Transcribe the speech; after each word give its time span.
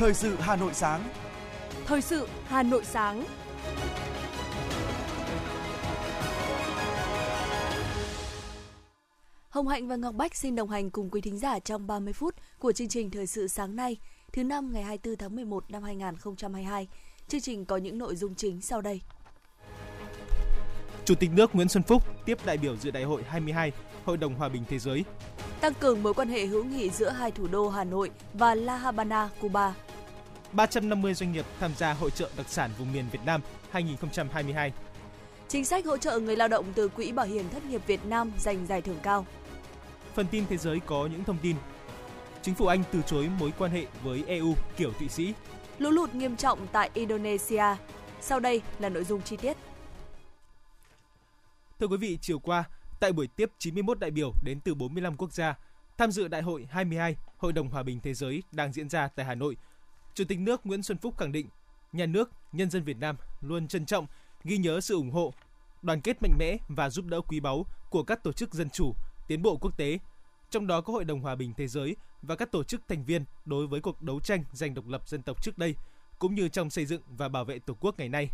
Thời 0.00 0.14
sự 0.14 0.36
Hà 0.40 0.56
Nội 0.56 0.74
sáng. 0.74 1.08
Thời 1.86 2.02
sự 2.02 2.28
Hà 2.46 2.62
Nội 2.62 2.84
sáng. 2.84 3.24
Hồng 9.48 9.68
Hạnh 9.68 9.88
và 9.88 9.96
Ngọc 9.96 10.14
Bách 10.14 10.34
xin 10.34 10.56
đồng 10.56 10.70
hành 10.70 10.90
cùng 10.90 11.10
quý 11.10 11.20
thính 11.20 11.38
giả 11.38 11.58
trong 11.58 11.86
30 11.86 12.12
phút 12.12 12.34
của 12.58 12.72
chương 12.72 12.88
trình 12.88 13.10
Thời 13.10 13.26
sự 13.26 13.48
sáng 13.48 13.76
nay, 13.76 13.96
thứ 14.32 14.44
năm 14.44 14.72
ngày 14.72 14.82
24 14.82 15.16
tháng 15.16 15.36
11 15.36 15.70
năm 15.70 15.82
2022. 15.82 16.88
Chương 17.28 17.40
trình 17.40 17.64
có 17.64 17.76
những 17.76 17.98
nội 17.98 18.16
dung 18.16 18.34
chính 18.34 18.60
sau 18.60 18.80
đây. 18.80 19.00
Chủ 21.04 21.14
tịch 21.14 21.30
nước 21.34 21.54
Nguyễn 21.54 21.68
Xuân 21.68 21.82
Phúc 21.82 22.02
tiếp 22.24 22.38
đại 22.46 22.56
biểu 22.56 22.76
dự 22.76 22.90
đại 22.90 23.04
hội 23.04 23.22
22 23.28 23.72
Hội 24.04 24.16
đồng 24.16 24.34
Hòa 24.34 24.48
bình 24.48 24.64
Thế 24.68 24.78
giới. 24.78 25.04
Tăng 25.60 25.74
cường 25.74 26.02
mối 26.02 26.14
quan 26.14 26.28
hệ 26.28 26.46
hữu 26.46 26.64
nghị 26.64 26.90
giữa 26.90 27.08
hai 27.08 27.30
thủ 27.30 27.46
đô 27.46 27.68
Hà 27.68 27.84
Nội 27.84 28.10
và 28.34 28.54
La 28.54 28.76
Habana, 28.76 29.28
Cuba. 29.40 29.74
350 30.52 31.14
doanh 31.14 31.32
nghiệp 31.32 31.44
tham 31.60 31.70
gia 31.76 31.92
hội 31.92 32.10
trợ 32.10 32.30
đặc 32.36 32.48
sản 32.48 32.70
vùng 32.78 32.92
miền 32.92 33.04
Việt 33.12 33.20
Nam 33.24 33.40
2022. 33.70 34.72
Chính 35.48 35.64
sách 35.64 35.86
hỗ 35.86 35.96
trợ 35.96 36.18
người 36.18 36.36
lao 36.36 36.48
động 36.48 36.72
từ 36.74 36.88
Quỹ 36.88 37.12
Bảo 37.12 37.26
hiểm 37.26 37.48
Thất 37.48 37.64
nghiệp 37.64 37.86
Việt 37.86 38.04
Nam 38.04 38.32
giành 38.38 38.66
giải 38.66 38.82
thưởng 38.82 38.98
cao. 39.02 39.26
Phần 40.14 40.26
tin 40.30 40.44
thế 40.48 40.56
giới 40.56 40.80
có 40.86 41.08
những 41.12 41.24
thông 41.24 41.38
tin. 41.42 41.56
Chính 42.42 42.54
phủ 42.54 42.66
Anh 42.66 42.82
từ 42.92 43.02
chối 43.06 43.28
mối 43.38 43.52
quan 43.58 43.70
hệ 43.70 43.86
với 44.02 44.24
EU 44.26 44.54
kiểu 44.76 44.92
Thụy 44.92 45.08
Sĩ. 45.08 45.34
Lũ 45.78 45.90
lụt 45.90 46.14
nghiêm 46.14 46.36
trọng 46.36 46.66
tại 46.72 46.90
Indonesia. 46.94 47.64
Sau 48.20 48.40
đây 48.40 48.62
là 48.78 48.88
nội 48.88 49.04
dung 49.04 49.22
chi 49.22 49.36
tiết. 49.36 49.56
Thưa 51.80 51.86
quý 51.86 51.96
vị, 51.96 52.18
chiều 52.20 52.38
qua, 52.38 52.64
tại 53.00 53.12
buổi 53.12 53.26
tiếp 53.26 53.50
91 53.58 53.98
đại 53.98 54.10
biểu 54.10 54.32
đến 54.44 54.60
từ 54.60 54.74
45 54.74 55.16
quốc 55.16 55.32
gia 55.32 55.54
tham 55.98 56.10
dự 56.10 56.28
Đại 56.28 56.42
hội 56.42 56.66
22 56.70 57.16
Hội 57.36 57.52
đồng 57.52 57.68
Hòa 57.68 57.82
bình 57.82 58.00
Thế 58.00 58.14
giới 58.14 58.42
đang 58.52 58.72
diễn 58.72 58.88
ra 58.88 59.08
tại 59.08 59.26
Hà 59.26 59.34
Nội, 59.34 59.56
Chủ 60.14 60.24
tịch 60.24 60.38
nước 60.38 60.66
Nguyễn 60.66 60.82
Xuân 60.82 60.98
Phúc 60.98 61.14
khẳng 61.18 61.32
định, 61.32 61.48
nhà 61.92 62.06
nước, 62.06 62.30
nhân 62.52 62.70
dân 62.70 62.84
Việt 62.84 62.96
Nam 62.96 63.16
luôn 63.40 63.68
trân 63.68 63.86
trọng, 63.86 64.06
ghi 64.44 64.58
nhớ 64.58 64.80
sự 64.80 64.94
ủng 64.94 65.10
hộ, 65.10 65.32
đoàn 65.82 66.00
kết 66.00 66.22
mạnh 66.22 66.32
mẽ 66.38 66.56
và 66.68 66.90
giúp 66.90 67.06
đỡ 67.06 67.20
quý 67.20 67.40
báu 67.40 67.66
của 67.90 68.02
các 68.02 68.22
tổ 68.22 68.32
chức 68.32 68.54
dân 68.54 68.70
chủ, 68.70 68.94
tiến 69.28 69.42
bộ 69.42 69.56
quốc 69.56 69.76
tế, 69.76 69.98
trong 70.50 70.66
đó 70.66 70.80
có 70.80 70.92
Hội 70.92 71.04
đồng 71.04 71.20
Hòa 71.20 71.34
bình 71.34 71.52
Thế 71.56 71.66
giới 71.66 71.96
và 72.22 72.36
các 72.36 72.52
tổ 72.52 72.64
chức 72.64 72.80
thành 72.88 73.04
viên 73.04 73.24
đối 73.44 73.66
với 73.66 73.80
cuộc 73.80 74.02
đấu 74.02 74.20
tranh 74.20 74.44
giành 74.52 74.74
độc 74.74 74.88
lập 74.88 75.08
dân 75.08 75.22
tộc 75.22 75.42
trước 75.42 75.58
đây, 75.58 75.74
cũng 76.18 76.34
như 76.34 76.48
trong 76.48 76.70
xây 76.70 76.86
dựng 76.86 77.02
và 77.06 77.28
bảo 77.28 77.44
vệ 77.44 77.58
Tổ 77.58 77.74
quốc 77.80 77.98
ngày 77.98 78.08
nay. 78.08 78.28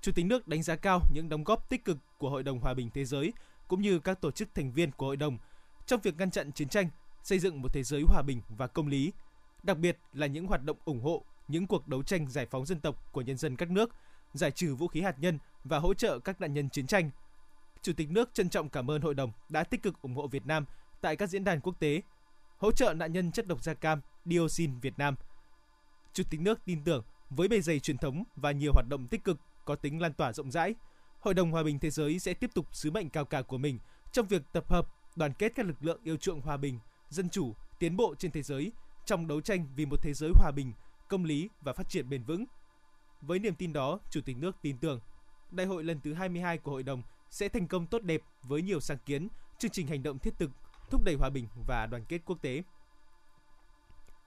Chủ 0.00 0.12
tịch 0.12 0.26
nước 0.26 0.48
đánh 0.48 0.62
giá 0.62 0.76
cao 0.76 1.00
những 1.14 1.28
đóng 1.28 1.44
góp 1.44 1.68
tích 1.68 1.84
cực 1.84 1.98
của 2.18 2.30
Hội 2.30 2.42
đồng 2.42 2.60
Hòa 2.60 2.74
bình 2.74 2.90
Thế 2.94 3.04
giới 3.04 3.32
cũng 3.68 3.82
như 3.82 3.98
các 3.98 4.20
tổ 4.20 4.30
chức 4.30 4.48
thành 4.54 4.72
viên 4.72 4.90
của 4.90 5.06
hội 5.06 5.16
đồng 5.16 5.38
trong 5.86 6.00
việc 6.00 6.16
ngăn 6.18 6.30
chặn 6.30 6.52
chiến 6.52 6.68
tranh, 6.68 6.88
xây 7.22 7.38
dựng 7.38 7.62
một 7.62 7.68
thế 7.72 7.82
giới 7.82 8.02
hòa 8.06 8.22
bình 8.22 8.40
và 8.48 8.66
công 8.66 8.88
lý, 8.88 9.12
đặc 9.62 9.78
biệt 9.78 9.98
là 10.12 10.26
những 10.26 10.46
hoạt 10.46 10.64
động 10.64 10.76
ủng 10.84 11.00
hộ 11.00 11.24
những 11.48 11.66
cuộc 11.66 11.88
đấu 11.88 12.02
tranh 12.02 12.28
giải 12.28 12.46
phóng 12.46 12.66
dân 12.66 12.80
tộc 12.80 13.12
của 13.12 13.20
nhân 13.20 13.36
dân 13.36 13.56
các 13.56 13.70
nước, 13.70 13.90
giải 14.32 14.50
trừ 14.50 14.74
vũ 14.74 14.88
khí 14.88 15.00
hạt 15.00 15.18
nhân 15.18 15.38
và 15.64 15.78
hỗ 15.78 15.94
trợ 15.94 16.18
các 16.18 16.40
nạn 16.40 16.54
nhân 16.54 16.70
chiến 16.70 16.86
tranh. 16.86 17.10
Chủ 17.82 17.92
tịch 17.92 18.10
nước 18.10 18.34
trân 18.34 18.50
trọng 18.50 18.68
cảm 18.68 18.90
ơn 18.90 19.02
hội 19.02 19.14
đồng 19.14 19.32
đã 19.48 19.64
tích 19.64 19.82
cực 19.82 20.02
ủng 20.02 20.14
hộ 20.14 20.26
Việt 20.26 20.46
Nam 20.46 20.64
tại 21.00 21.16
các 21.16 21.26
diễn 21.26 21.44
đàn 21.44 21.60
quốc 21.60 21.80
tế, 21.80 22.02
hỗ 22.58 22.72
trợ 22.72 22.94
nạn 22.94 23.12
nhân 23.12 23.32
chất 23.32 23.46
độc 23.46 23.64
da 23.64 23.74
cam, 23.74 24.00
dioxin 24.24 24.80
Việt 24.80 24.98
Nam. 24.98 25.14
Chủ 26.12 26.22
tịch 26.30 26.40
nước 26.40 26.64
tin 26.64 26.84
tưởng 26.84 27.04
với 27.30 27.48
bề 27.48 27.60
dày 27.60 27.80
truyền 27.80 27.98
thống 27.98 28.24
và 28.36 28.52
nhiều 28.52 28.72
hoạt 28.72 28.86
động 28.88 29.06
tích 29.06 29.24
cực 29.24 29.40
có 29.64 29.74
tính 29.74 30.00
lan 30.00 30.12
tỏa 30.12 30.32
rộng 30.32 30.50
rãi, 30.50 30.74
Hội 31.20 31.34
đồng 31.34 31.50
Hòa 31.50 31.62
bình 31.62 31.78
Thế 31.78 31.90
giới 31.90 32.18
sẽ 32.18 32.34
tiếp 32.34 32.50
tục 32.54 32.66
sứ 32.72 32.90
mệnh 32.90 33.10
cao 33.10 33.24
cả 33.24 33.42
của 33.42 33.58
mình 33.58 33.78
trong 34.12 34.26
việc 34.26 34.42
tập 34.52 34.68
hợp, 34.68 34.88
đoàn 35.16 35.32
kết 35.38 35.52
các 35.54 35.66
lực 35.66 35.76
lượng 35.80 36.00
yêu 36.02 36.16
chuộng 36.16 36.40
hòa 36.40 36.56
bình, 36.56 36.78
dân 37.08 37.30
chủ, 37.30 37.54
tiến 37.78 37.96
bộ 37.96 38.14
trên 38.14 38.30
thế 38.30 38.42
giới 38.42 38.72
trong 39.08 39.26
đấu 39.26 39.40
tranh 39.40 39.66
vì 39.76 39.86
một 39.86 40.02
thế 40.02 40.12
giới 40.14 40.30
hòa 40.34 40.50
bình, 40.50 40.72
công 41.08 41.24
lý 41.24 41.48
và 41.60 41.72
phát 41.72 41.88
triển 41.88 42.08
bền 42.08 42.22
vững. 42.22 42.44
Với 43.20 43.38
niềm 43.38 43.54
tin 43.54 43.72
đó, 43.72 43.98
Chủ 44.10 44.20
tịch 44.20 44.36
nước 44.36 44.56
tin 44.62 44.78
tưởng 44.78 45.00
Đại 45.50 45.66
hội 45.66 45.84
lần 45.84 46.00
thứ 46.00 46.14
22 46.14 46.58
của 46.58 46.70
hội 46.70 46.82
đồng 46.82 47.02
sẽ 47.30 47.48
thành 47.48 47.68
công 47.68 47.86
tốt 47.86 48.02
đẹp 48.02 48.22
với 48.42 48.62
nhiều 48.62 48.80
sáng 48.80 48.98
kiến, 49.06 49.28
chương 49.58 49.70
trình 49.70 49.86
hành 49.86 50.02
động 50.02 50.18
thiết 50.18 50.34
thực, 50.38 50.50
thúc 50.90 51.02
đẩy 51.04 51.14
hòa 51.14 51.30
bình 51.30 51.46
và 51.66 51.86
đoàn 51.86 52.04
kết 52.08 52.20
quốc 52.26 52.38
tế. 52.42 52.62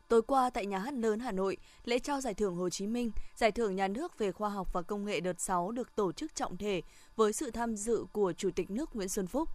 Tối 0.08 0.22
qua 0.22 0.50
tại 0.50 0.66
Nhà 0.66 0.80
hát 0.80 0.94
lớn 0.94 1.20
Hà 1.20 1.32
Nội, 1.32 1.58
lễ 1.84 2.00
trao 2.00 2.22
giải 2.22 2.34
thưởng 2.34 2.56
Hồ 2.56 2.70
Chí 2.70 2.88
Minh, 2.88 3.12
giải 3.36 3.52
thưởng 3.52 3.76
nhà 3.76 3.88
nước 3.88 4.18
về 4.18 4.32
khoa 4.32 4.50
học 4.50 4.74
và 4.74 4.82
công 4.82 5.06
nghệ 5.06 5.20
đợt 5.20 5.42
6 5.42 5.72
được 5.72 5.96
tổ 5.96 6.12
chức 6.12 6.36
trọng 6.36 6.58
thể 6.58 6.82
với 7.16 7.34
sự 7.34 7.52
tham 7.52 7.76
dự 7.76 8.06
của 8.14 8.34
Chủ 8.34 8.50
tịch 8.56 8.72
nước 8.72 8.96
Nguyễn 8.96 9.10
Xuân 9.10 9.28
Phúc. 9.28 9.50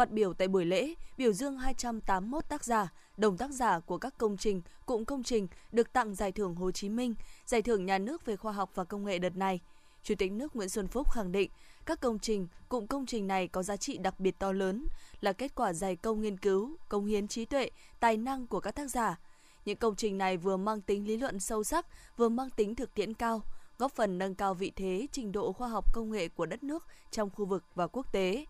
Phát 0.00 0.10
biểu 0.10 0.34
tại 0.34 0.48
buổi 0.48 0.64
lễ, 0.64 0.94
biểu 1.16 1.32
dương 1.32 1.58
281 1.58 2.48
tác 2.48 2.64
giả, 2.64 2.92
đồng 3.16 3.36
tác 3.36 3.50
giả 3.50 3.80
của 3.80 3.98
các 3.98 4.18
công 4.18 4.36
trình, 4.36 4.62
cụm 4.86 5.04
công 5.04 5.22
trình 5.22 5.46
được 5.72 5.92
tặng 5.92 6.14
giải 6.14 6.32
thưởng 6.32 6.54
Hồ 6.54 6.70
Chí 6.70 6.88
Minh, 6.88 7.14
giải 7.46 7.62
thưởng 7.62 7.86
nhà 7.86 7.98
nước 7.98 8.26
về 8.26 8.36
khoa 8.36 8.52
học 8.52 8.70
và 8.74 8.84
công 8.84 9.04
nghệ 9.04 9.18
đợt 9.18 9.36
này. 9.36 9.60
Chủ 10.02 10.14
tịch 10.14 10.32
nước 10.32 10.56
Nguyễn 10.56 10.68
Xuân 10.68 10.88
Phúc 10.88 11.10
khẳng 11.10 11.32
định 11.32 11.50
các 11.86 12.00
công 12.00 12.18
trình, 12.18 12.46
cụm 12.68 12.86
công 12.86 13.06
trình 13.06 13.26
này 13.26 13.48
có 13.48 13.62
giá 13.62 13.76
trị 13.76 13.98
đặc 13.98 14.20
biệt 14.20 14.38
to 14.38 14.52
lớn, 14.52 14.86
là 15.20 15.32
kết 15.32 15.54
quả 15.54 15.72
dày 15.72 15.96
công 15.96 16.20
nghiên 16.20 16.36
cứu, 16.36 16.76
công 16.88 17.06
hiến 17.06 17.28
trí 17.28 17.44
tuệ, 17.44 17.70
tài 18.00 18.16
năng 18.16 18.46
của 18.46 18.60
các 18.60 18.70
tác 18.70 18.90
giả. 18.90 19.18
Những 19.64 19.78
công 19.78 19.96
trình 19.96 20.18
này 20.18 20.36
vừa 20.36 20.56
mang 20.56 20.80
tính 20.80 21.06
lý 21.06 21.16
luận 21.16 21.40
sâu 21.40 21.64
sắc, 21.64 21.86
vừa 22.16 22.28
mang 22.28 22.50
tính 22.50 22.74
thực 22.74 22.94
tiễn 22.94 23.14
cao, 23.14 23.42
góp 23.78 23.92
phần 23.92 24.18
nâng 24.18 24.34
cao 24.34 24.54
vị 24.54 24.72
thế, 24.76 25.06
trình 25.12 25.32
độ 25.32 25.52
khoa 25.52 25.68
học 25.68 25.94
công 25.94 26.10
nghệ 26.10 26.28
của 26.28 26.46
đất 26.46 26.62
nước 26.62 26.86
trong 27.10 27.30
khu 27.30 27.44
vực 27.44 27.64
và 27.74 27.86
quốc 27.86 28.12
tế. 28.12 28.44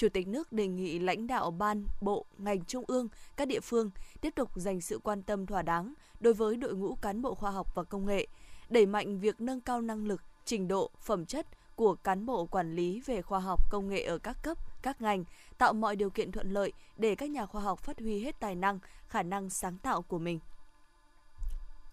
Chủ 0.00 0.08
tịch 0.08 0.28
nước 0.28 0.52
đề 0.52 0.66
nghị 0.66 0.98
lãnh 0.98 1.26
đạo 1.26 1.50
ban, 1.50 1.86
bộ, 2.00 2.26
ngành 2.38 2.64
trung 2.64 2.84
ương, 2.86 3.08
các 3.36 3.48
địa 3.48 3.60
phương 3.60 3.90
tiếp 4.20 4.30
tục 4.36 4.50
dành 4.54 4.80
sự 4.80 4.98
quan 4.98 5.22
tâm 5.22 5.46
thỏa 5.46 5.62
đáng 5.62 5.94
đối 6.20 6.34
với 6.34 6.56
đội 6.56 6.74
ngũ 6.74 6.94
cán 6.94 7.22
bộ 7.22 7.34
khoa 7.34 7.50
học 7.50 7.74
và 7.74 7.84
công 7.84 8.06
nghệ, 8.06 8.26
đẩy 8.70 8.86
mạnh 8.86 9.20
việc 9.20 9.40
nâng 9.40 9.60
cao 9.60 9.80
năng 9.80 10.06
lực, 10.06 10.22
trình 10.44 10.68
độ, 10.68 10.90
phẩm 11.00 11.26
chất 11.26 11.46
của 11.76 11.94
cán 11.94 12.26
bộ 12.26 12.46
quản 12.46 12.74
lý 12.74 13.00
về 13.06 13.22
khoa 13.22 13.40
học 13.40 13.70
công 13.70 13.88
nghệ 13.88 14.02
ở 14.02 14.18
các 14.18 14.36
cấp, 14.42 14.58
các 14.82 15.00
ngành, 15.00 15.24
tạo 15.58 15.72
mọi 15.72 15.96
điều 15.96 16.10
kiện 16.10 16.32
thuận 16.32 16.50
lợi 16.50 16.72
để 16.96 17.14
các 17.14 17.30
nhà 17.30 17.46
khoa 17.46 17.62
học 17.62 17.78
phát 17.78 17.98
huy 17.98 18.20
hết 18.24 18.40
tài 18.40 18.54
năng, 18.54 18.78
khả 19.08 19.22
năng 19.22 19.50
sáng 19.50 19.78
tạo 19.78 20.02
của 20.02 20.18
mình. 20.18 20.40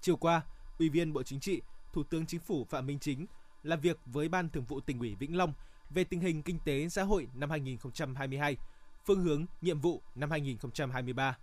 Chiều 0.01 0.16
qua, 0.16 0.41
Ủy 0.79 0.90
viên 0.90 1.13
Bộ 1.13 1.23
Chính 1.23 1.40
trị, 1.40 1.62
Thủ 1.94 2.03
tướng 2.03 2.25
Chính 2.25 2.40
phủ 2.40 2.66
Phạm 2.69 2.85
Minh 2.85 3.00
Chính 3.00 3.25
làm 3.63 3.79
việc 3.79 4.00
với 4.06 4.29
Ban 4.29 4.50
Thường 4.50 4.66
vụ 4.66 4.79
tỉnh 4.79 5.00
ủy 5.00 5.16
Vĩnh 5.16 5.38
Long 5.38 5.53
về 5.89 6.03
tình 6.03 6.19
hình 6.19 6.43
kinh 6.43 6.59
tế 6.59 6.89
xã 6.89 7.03
hội 7.03 7.27
năm 7.33 7.49
2022, 7.49 8.57
phương 9.05 9.23
hướng, 9.23 9.45
nhiệm 9.61 9.79
vụ 9.79 10.01
năm 10.15 10.31
2023. 10.31 11.37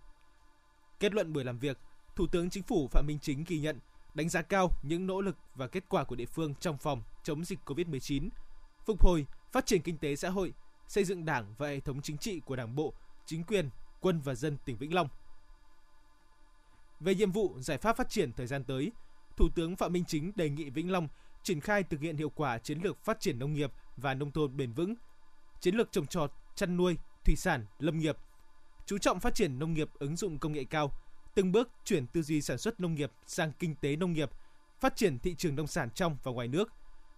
Kết 1.00 1.14
luận 1.14 1.32
buổi 1.32 1.44
làm 1.44 1.58
việc, 1.58 1.78
Thủ 2.16 2.26
tướng 2.26 2.50
Chính 2.50 2.62
phủ 2.62 2.88
Phạm 2.88 3.06
Minh 3.06 3.18
Chính 3.22 3.44
ghi 3.46 3.60
nhận, 3.60 3.78
đánh 4.14 4.28
giá 4.28 4.42
cao 4.42 4.70
những 4.82 5.06
nỗ 5.06 5.20
lực 5.20 5.36
và 5.54 5.66
kết 5.66 5.84
quả 5.88 6.04
của 6.04 6.16
địa 6.16 6.26
phương 6.26 6.54
trong 6.54 6.78
phòng 6.78 7.02
chống 7.22 7.44
dịch 7.44 7.58
COVID-19, 7.64 8.28
phục 8.86 9.02
hồi, 9.04 9.26
phát 9.52 9.66
triển 9.66 9.82
kinh 9.82 9.98
tế 9.98 10.16
xã 10.16 10.30
hội, 10.30 10.52
xây 10.88 11.04
dựng 11.04 11.24
Đảng 11.24 11.54
và 11.58 11.68
hệ 11.68 11.80
thống 11.80 12.02
chính 12.02 12.18
trị 12.18 12.40
của 12.40 12.56
Đảng 12.56 12.76
bộ, 12.76 12.94
chính 13.26 13.44
quyền, 13.44 13.70
quân 14.00 14.20
và 14.20 14.34
dân 14.34 14.56
tỉnh 14.64 14.76
Vĩnh 14.76 14.94
Long. 14.94 15.08
Về 17.00 17.14
nhiệm 17.14 17.32
vụ 17.32 17.54
giải 17.58 17.78
pháp 17.78 17.96
phát 17.96 18.10
triển 18.10 18.32
thời 18.32 18.46
gian 18.46 18.64
tới, 18.64 18.92
Thủ 19.36 19.48
tướng 19.54 19.76
Phạm 19.76 19.92
Minh 19.92 20.04
Chính 20.04 20.32
đề 20.34 20.48
nghị 20.48 20.70
Vĩnh 20.70 20.92
Long 20.92 21.08
triển 21.42 21.60
khai 21.60 21.82
thực 21.82 22.00
hiện 22.00 22.16
hiệu 22.16 22.30
quả 22.34 22.58
chiến 22.58 22.80
lược 22.82 23.04
phát 23.04 23.20
triển 23.20 23.38
nông 23.38 23.52
nghiệp 23.52 23.72
và 23.96 24.14
nông 24.14 24.30
thôn 24.30 24.56
bền 24.56 24.72
vững, 24.72 24.94
chiến 25.60 25.74
lược 25.74 25.92
trồng 25.92 26.06
trọt, 26.06 26.32
chăn 26.54 26.76
nuôi, 26.76 26.98
thủy 27.24 27.36
sản, 27.36 27.66
lâm 27.78 27.98
nghiệp, 27.98 28.16
chú 28.86 28.98
trọng 28.98 29.20
phát 29.20 29.34
triển 29.34 29.58
nông 29.58 29.74
nghiệp 29.74 29.88
ứng 29.98 30.16
dụng 30.16 30.38
công 30.38 30.52
nghệ 30.52 30.64
cao, 30.64 30.92
từng 31.34 31.52
bước 31.52 31.68
chuyển 31.84 32.06
tư 32.06 32.22
duy 32.22 32.42
sản 32.42 32.58
xuất 32.58 32.80
nông 32.80 32.94
nghiệp 32.94 33.12
sang 33.26 33.52
kinh 33.58 33.74
tế 33.74 33.96
nông 33.96 34.12
nghiệp, 34.12 34.30
phát 34.80 34.96
triển 34.96 35.18
thị 35.18 35.34
trường 35.34 35.56
nông 35.56 35.66
sản 35.66 35.90
trong 35.90 36.16
và 36.22 36.32
ngoài 36.32 36.48
nước, 36.48 36.72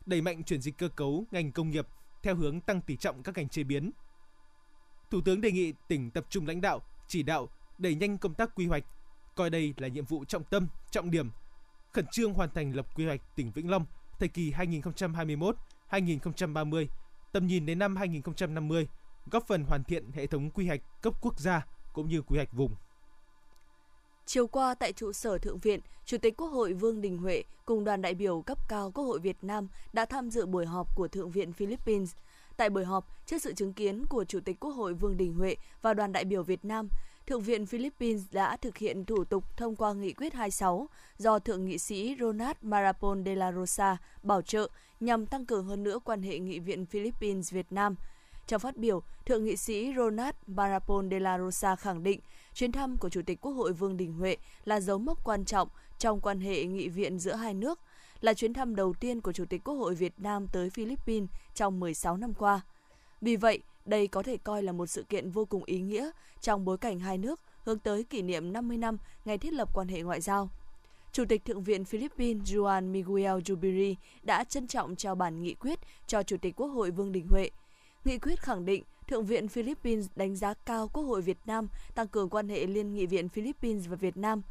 đẩy 0.06 0.20
mạnh 0.20 0.44
chuyển 0.44 0.60
dịch 0.60 0.78
cơ 0.78 0.88
cấu 0.88 1.24
ngành 1.30 1.52
công 1.52 1.70
nghiệp 1.70 1.86
theo 2.22 2.34
hướng 2.34 2.60
tăng 2.60 2.80
tỷ 2.80 2.96
trọng 2.96 3.22
các 3.22 3.36
ngành 3.36 3.48
chế 3.48 3.64
biến. 3.64 3.90
Thủ 5.10 5.20
tướng 5.20 5.40
đề 5.40 5.52
nghị 5.52 5.72
tỉnh 5.88 6.10
tập 6.10 6.26
trung 6.30 6.46
lãnh 6.46 6.60
đạo, 6.60 6.82
chỉ 7.08 7.22
đạo 7.22 7.48
đẩy 7.78 7.94
nhanh 7.94 8.18
công 8.18 8.34
tác 8.34 8.54
quy 8.54 8.66
hoạch, 8.66 8.84
coi 9.34 9.50
đây 9.50 9.74
là 9.76 9.88
nhiệm 9.88 10.04
vụ 10.04 10.24
trọng 10.24 10.44
tâm, 10.44 10.68
trọng 10.90 11.10
điểm, 11.10 11.30
khẩn 11.92 12.06
trương 12.06 12.34
hoàn 12.34 12.50
thành 12.50 12.72
lập 12.76 12.96
quy 12.96 13.06
hoạch 13.06 13.20
tỉnh 13.36 13.52
Vĩnh 13.52 13.70
Long 13.70 13.86
thời 14.18 14.28
kỳ 14.28 14.52
2030, 15.86 16.88
tầm 17.32 17.46
nhìn 17.46 17.66
đến 17.66 17.78
năm 17.78 17.96
2050, 17.96 18.88
góp 19.30 19.46
phần 19.46 19.64
hoàn 19.64 19.84
thiện 19.84 20.12
hệ 20.12 20.26
thống 20.26 20.50
quy 20.50 20.66
hoạch 20.66 20.80
cấp 21.02 21.14
quốc 21.20 21.40
gia 21.40 21.66
cũng 21.92 22.08
như 22.08 22.22
quy 22.22 22.36
hoạch 22.36 22.52
vùng. 22.52 22.74
Chiều 24.26 24.46
qua 24.46 24.74
tại 24.74 24.92
trụ 24.92 25.12
sở 25.12 25.38
Thượng 25.38 25.58
viện, 25.58 25.80
Chủ 26.04 26.18
tịch 26.18 26.36
Quốc 26.36 26.48
hội 26.48 26.72
Vương 26.72 27.00
Đình 27.00 27.18
Huệ 27.18 27.44
cùng 27.64 27.84
đoàn 27.84 28.02
đại 28.02 28.14
biểu 28.14 28.42
cấp 28.42 28.68
cao 28.68 28.90
Quốc 28.90 29.04
hội 29.04 29.18
Việt 29.18 29.36
Nam 29.42 29.68
đã 29.92 30.04
tham 30.04 30.30
dự 30.30 30.46
buổi 30.46 30.66
họp 30.66 30.96
của 30.96 31.08
Thượng 31.08 31.30
viện 31.30 31.52
Philippines. 31.52 32.14
Tại 32.56 32.70
buổi 32.70 32.84
họp, 32.84 33.06
trước 33.26 33.42
sự 33.42 33.54
chứng 33.54 33.72
kiến 33.72 34.06
của 34.06 34.24
Chủ 34.24 34.40
tịch 34.40 34.60
Quốc 34.60 34.70
hội 34.70 34.94
Vương 34.94 35.16
Đình 35.16 35.34
Huệ 35.34 35.56
và 35.82 35.94
đoàn 35.94 36.12
đại 36.12 36.24
biểu 36.24 36.42
Việt 36.42 36.64
Nam, 36.64 36.88
Thượng 37.26 37.42
viện 37.42 37.66
Philippines 37.66 38.22
đã 38.32 38.56
thực 38.56 38.76
hiện 38.76 39.04
thủ 39.04 39.24
tục 39.24 39.44
thông 39.56 39.76
qua 39.76 39.92
nghị 39.92 40.12
quyết 40.12 40.34
26 40.34 40.88
do 41.18 41.38
Thượng 41.38 41.64
nghị 41.64 41.78
sĩ 41.78 42.16
Ronald 42.20 42.56
Marapon 42.62 43.24
de 43.24 43.34
la 43.34 43.52
Rosa 43.52 43.96
bảo 44.22 44.42
trợ 44.42 44.68
nhằm 45.00 45.26
tăng 45.26 45.46
cường 45.46 45.64
hơn 45.64 45.82
nữa 45.82 45.98
quan 46.04 46.22
hệ 46.22 46.38
nghị 46.38 46.58
viện 46.58 46.86
Philippines-Việt 46.86 47.66
Nam. 47.70 47.94
Trong 48.46 48.60
phát 48.60 48.76
biểu, 48.76 49.02
Thượng 49.26 49.44
nghị 49.44 49.56
sĩ 49.56 49.92
Ronald 49.96 50.34
Marapon 50.46 51.10
de 51.10 51.20
la 51.20 51.38
Rosa 51.38 51.76
khẳng 51.76 52.02
định 52.02 52.20
chuyến 52.54 52.72
thăm 52.72 52.96
của 52.96 53.08
Chủ 53.08 53.22
tịch 53.26 53.40
Quốc 53.40 53.52
hội 53.52 53.72
Vương 53.72 53.96
Đình 53.96 54.12
Huệ 54.12 54.36
là 54.64 54.80
dấu 54.80 54.98
mốc 54.98 55.24
quan 55.24 55.44
trọng 55.44 55.68
trong 55.98 56.20
quan 56.20 56.40
hệ 56.40 56.64
nghị 56.64 56.88
viện 56.88 57.18
giữa 57.18 57.34
hai 57.34 57.54
nước, 57.54 57.80
là 58.20 58.34
chuyến 58.34 58.52
thăm 58.52 58.76
đầu 58.76 58.94
tiên 59.00 59.20
của 59.20 59.32
Chủ 59.32 59.44
tịch 59.44 59.64
Quốc 59.64 59.74
hội 59.74 59.94
Việt 59.94 60.14
Nam 60.18 60.46
tới 60.52 60.70
Philippines 60.70 61.30
trong 61.54 61.80
16 61.80 62.16
năm 62.16 62.34
qua. 62.34 62.60
Vì 63.20 63.36
vậy, 63.36 63.62
đây 63.86 64.08
có 64.08 64.22
thể 64.22 64.36
coi 64.36 64.62
là 64.62 64.72
một 64.72 64.86
sự 64.86 65.02
kiện 65.02 65.30
vô 65.30 65.44
cùng 65.44 65.64
ý 65.64 65.80
nghĩa 65.80 66.10
trong 66.40 66.64
bối 66.64 66.78
cảnh 66.78 66.98
hai 66.98 67.18
nước 67.18 67.40
hướng 67.64 67.78
tới 67.78 68.04
kỷ 68.04 68.22
niệm 68.22 68.52
50 68.52 68.76
năm 68.76 68.98
ngày 69.24 69.38
thiết 69.38 69.52
lập 69.52 69.68
quan 69.74 69.88
hệ 69.88 70.02
ngoại 70.02 70.20
giao. 70.20 70.50
Chủ 71.12 71.24
tịch 71.28 71.44
Thượng 71.44 71.62
viện 71.62 71.84
Philippines 71.84 72.42
Juan 72.52 72.92
Miguel 72.92 73.36
Jubiri 73.36 73.94
đã 74.22 74.44
trân 74.44 74.66
trọng 74.66 74.96
trao 74.96 75.14
bản 75.14 75.42
nghị 75.42 75.54
quyết 75.54 75.78
cho 76.06 76.22
Chủ 76.22 76.36
tịch 76.36 76.54
Quốc 76.56 76.68
hội 76.68 76.90
Vương 76.90 77.12
Đình 77.12 77.26
Huệ. 77.30 77.50
Nghị 78.04 78.18
quyết 78.18 78.40
khẳng 78.40 78.64
định 78.64 78.84
Thượng 79.08 79.24
viện 79.24 79.48
Philippines 79.48 80.06
đánh 80.16 80.36
giá 80.36 80.54
cao 80.54 80.88
Quốc 80.92 81.02
hội 81.02 81.22
Việt 81.22 81.38
Nam 81.46 81.68
tăng 81.94 82.08
cường 82.08 82.28
quan 82.28 82.48
hệ 82.48 82.66
liên 82.66 82.94
nghị 82.94 83.06
viện 83.06 83.28
Philippines 83.28 83.86
và 83.88 83.96
Việt 83.96 84.16
Nam. 84.16 84.42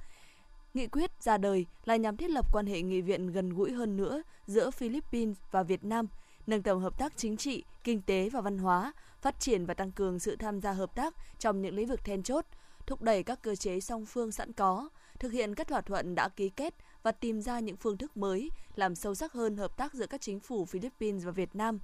Nghị 0.74 0.88
quyết 0.88 1.24
ra 1.24 1.38
đời 1.38 1.66
là 1.86 1.96
nhằm 1.96 2.18
thiết 2.18 2.30
lập 2.30 2.46
quan 2.54 2.66
hệ 2.66 2.82
nghị 2.82 3.02
viện 3.02 3.32
gần 3.32 3.50
gũi 3.50 3.72
hơn 3.72 3.98
nữa 3.98 4.22
giữa 4.48 4.72
Philippines 4.72 5.38
và 5.52 5.64
Việt 5.64 5.84
Nam, 5.84 6.08
nâng 6.48 6.62
tầm 6.62 6.80
hợp 6.80 7.00
tác 7.00 7.18
chính 7.18 7.38
trị, 7.38 7.64
kinh 7.84 8.02
tế 8.02 8.30
và 8.30 8.42
văn 8.42 8.58
hóa, 8.58 8.94
phát 9.26 9.40
triển 9.40 9.66
và 9.66 9.74
tăng 9.74 9.92
cường 9.92 10.20
sự 10.20 10.36
tham 10.36 10.62
gia 10.62 10.72
hợp 10.72 10.96
tác 10.96 11.14
trong 11.40 11.62
những 11.62 11.76
lĩnh 11.76 11.88
vực 11.88 12.04
then 12.04 12.24
chốt, 12.24 12.46
thúc 12.88 13.02
đẩy 13.02 13.24
các 13.24 13.42
cơ 13.42 13.56
chế 13.56 13.80
song 13.80 14.06
phương 14.06 14.32
sẵn 14.32 14.54
có, 14.54 14.90
thực 15.20 15.32
hiện 15.32 15.56
các 15.56 15.68
thỏa 15.68 15.82
thuận 15.82 16.16
đã 16.16 16.30
ký 16.30 16.50
kết 16.50 16.76
và 17.04 17.12
tìm 17.12 17.42
ra 17.42 17.60
những 17.60 17.76
phương 17.78 17.98
thức 17.98 18.18
mới 18.18 18.52
làm 18.76 18.96
sâu 18.96 19.16
sắc 19.16 19.34
hơn 19.34 19.58
hợp 19.58 19.78
tác 19.78 19.94
giữa 19.94 20.08
các 20.08 20.22
chính 20.22 20.40
phủ 20.40 20.66
Philippines 20.66 21.26
và 21.26 21.32
Việt 21.32 21.56
Nam. 21.56 21.80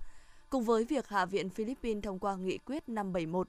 Cùng 0.49 0.63
với 0.63 0.85
việc 0.85 1.07
Hạ 1.07 1.25
viện 1.25 1.49
Philippines 1.49 2.03
thông 2.03 2.19
qua 2.19 2.35
nghị 2.35 2.57
quyết 2.57 2.89
571, 2.89 3.47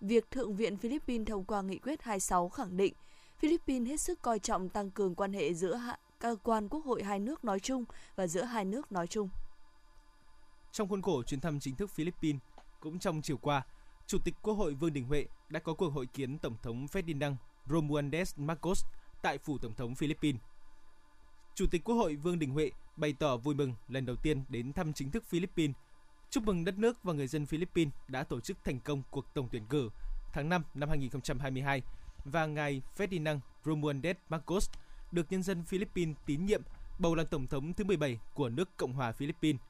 việc 0.00 0.30
Thượng 0.30 0.56
viện 0.56 0.76
Philippines 0.76 1.28
thông 1.28 1.44
qua 1.44 1.62
nghị 1.62 1.78
quyết 1.78 2.02
26 2.02 2.48
khẳng 2.48 2.76
định 2.76 2.94
Philippines 3.38 3.88
hết 3.88 4.00
sức 4.00 4.22
coi 4.22 4.38
trọng 4.38 4.68
tăng 4.68 4.90
cường 4.90 5.14
quan 5.14 5.32
hệ 5.32 5.54
giữa 5.54 5.80
cơ 6.18 6.36
quan 6.42 6.68
quốc 6.68 6.84
hội 6.84 7.02
hai 7.02 7.20
nước 7.20 7.44
nói 7.44 7.60
chung 7.60 7.84
và 8.16 8.26
giữa 8.26 8.42
hai 8.42 8.64
nước 8.64 8.92
nói 8.92 9.06
chung. 9.06 9.28
Trong 10.72 10.88
khuôn 10.88 11.02
khổ 11.02 11.22
chuyến 11.22 11.40
thăm 11.40 11.60
chính 11.60 11.76
thức 11.76 11.90
Philippines, 11.90 12.40
cũng 12.80 12.98
trong 12.98 13.22
chiều 13.22 13.36
qua, 13.36 13.62
Chủ 14.06 14.18
tịch 14.18 14.34
Quốc 14.42 14.54
hội 14.54 14.74
Vương 14.74 14.92
Đình 14.92 15.04
Huệ 15.04 15.26
đã 15.48 15.60
có 15.60 15.74
cuộc 15.74 15.88
hội 15.88 16.06
kiến 16.06 16.38
Tổng 16.38 16.56
thống 16.62 16.86
Ferdinand 16.86 17.34
Romualdez 17.66 18.44
Marcos 18.44 18.84
tại 19.22 19.38
phủ 19.38 19.58
Tổng 19.58 19.74
thống 19.74 19.94
Philippines. 19.94 20.40
Chủ 21.54 21.66
tịch 21.70 21.84
Quốc 21.84 21.94
hội 21.94 22.16
Vương 22.16 22.38
Đình 22.38 22.50
Huệ 22.50 22.70
bày 22.96 23.12
tỏ 23.12 23.36
vui 23.36 23.54
mừng 23.54 23.74
lần 23.88 24.06
đầu 24.06 24.16
tiên 24.16 24.44
đến 24.48 24.72
thăm 24.72 24.92
chính 24.92 25.10
thức 25.10 25.24
Philippines, 25.24 25.76
chúc 26.30 26.44
mừng 26.44 26.64
đất 26.64 26.78
nước 26.78 27.04
và 27.04 27.12
người 27.12 27.26
dân 27.26 27.46
Philippines 27.46 27.94
đã 28.08 28.24
tổ 28.24 28.40
chức 28.40 28.64
thành 28.64 28.80
công 28.80 29.02
cuộc 29.10 29.34
tổng 29.34 29.48
tuyển 29.52 29.66
cử 29.66 29.90
tháng 30.32 30.48
5 30.48 30.64
năm 30.74 30.88
2022 30.88 31.82
và 32.24 32.46
ngài 32.46 32.82
Ferdinand 32.96 33.38
Romualdez 33.64 34.14
Marcos 34.28 34.70
được 35.12 35.26
nhân 35.30 35.42
dân 35.42 35.64
Philippines 35.64 36.16
tín 36.26 36.46
nhiệm 36.46 36.62
bầu 36.98 37.14
làm 37.14 37.26
tổng 37.26 37.46
thống 37.46 37.72
thứ 37.72 37.84
17 37.84 38.18
của 38.34 38.48
nước 38.48 38.76
Cộng 38.76 38.92
hòa 38.92 39.12
Philippines. 39.12 39.60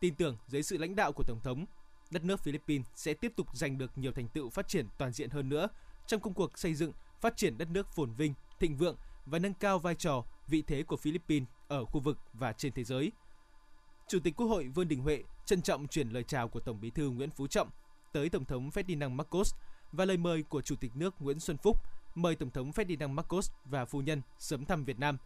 Tin 0.00 0.14
tưởng 0.14 0.36
dưới 0.46 0.62
sự 0.62 0.78
lãnh 0.78 0.96
đạo 0.96 1.12
của 1.12 1.24
tổng 1.26 1.40
thống, 1.42 1.66
đất 2.14 2.24
nước 2.24 2.40
Philippines 2.40 2.86
sẽ 2.94 3.14
tiếp 3.14 3.32
tục 3.36 3.46
giành 3.52 3.78
được 3.78 3.98
nhiều 3.98 4.12
thành 4.12 4.28
tựu 4.28 4.50
phát 4.50 4.68
triển 4.68 4.88
toàn 4.98 5.12
diện 5.12 5.30
hơn 5.30 5.48
nữa 5.48 5.68
trong 6.06 6.20
công 6.20 6.34
cuộc 6.34 6.58
xây 6.58 6.74
dựng, 6.74 6.92
phát 7.20 7.36
triển 7.36 7.58
đất 7.58 7.68
nước 7.70 7.88
phồn 7.92 8.12
vinh, 8.12 8.34
thịnh 8.60 8.76
vượng 8.76 8.96
và 9.26 9.38
nâng 9.38 9.54
cao 9.54 9.78
vai 9.78 9.94
trò, 9.94 10.24
vị 10.48 10.62
thế 10.66 10.82
của 10.82 10.96
Philippines 10.96 11.48
ở 11.68 11.84
khu 11.84 12.00
vực 12.00 12.18
và 12.32 12.52
trên 12.52 12.72
thế 12.72 12.84
giới. 12.84 13.12
Chủ 14.08 14.18
tịch 14.20 14.36
Quốc 14.36 14.46
hội 14.46 14.68
Vương 14.68 14.88
Đình 14.88 15.00
Huệ 15.00 15.22
trân 15.46 15.62
trọng 15.62 15.88
chuyển 15.88 16.08
lời 16.08 16.24
chào 16.24 16.48
của 16.48 16.60
Tổng 16.60 16.80
Bí 16.80 16.90
thư 16.90 17.10
Nguyễn 17.10 17.30
Phú 17.30 17.46
Trọng 17.46 17.70
tới 18.12 18.28
Tổng 18.28 18.44
thống 18.44 18.70
Ferdinand 18.70 19.10
Marcos 19.10 19.54
và 19.92 20.04
lời 20.04 20.16
mời 20.16 20.42
của 20.42 20.62
Chủ 20.62 20.76
tịch 20.76 20.96
nước 20.96 21.14
Nguyễn 21.22 21.40
Xuân 21.40 21.56
Phúc 21.56 21.76
mời 22.14 22.36
Tổng 22.36 22.50
thống 22.50 22.70
Ferdinand 22.70 23.14
Marcos 23.14 23.50
và 23.64 23.84
phu 23.84 24.00
nhân 24.00 24.22
sớm 24.38 24.64
thăm 24.64 24.84
Việt 24.84 24.98
Nam. 24.98 25.18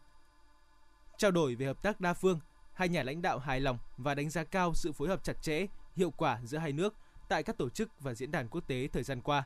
Trao 1.19 1.31
đổi 1.31 1.55
về 1.55 1.67
hợp 1.67 1.83
tác 1.83 2.01
đa 2.01 2.15
phương, 2.15 2.41
hai 2.73 2.89
nhà 2.89 3.03
lãnh 3.03 3.23
đạo 3.23 3.39
hài 3.39 3.61
lòng 3.61 3.79
và 3.97 4.15
đánh 4.15 4.31
giá 4.31 4.45
cao 4.45 4.75
sự 4.75 4.93
phối 4.93 5.09
hợp 5.09 5.25
chặt 5.25 5.43
chẽ, 5.43 5.67
hiệu 5.99 6.11
quả 6.11 6.41
giữa 6.45 6.59
hai 6.59 6.73
nước 6.73 6.95
tại 7.29 7.43
các 7.43 7.57
tổ 7.59 7.69
chức 7.69 8.01
và 8.01 8.15
diễn 8.15 8.31
đàn 8.31 8.49
quốc 8.49 8.61
tế 8.67 8.89
thời 8.93 9.03
gian 9.03 9.21
qua. 9.21 9.45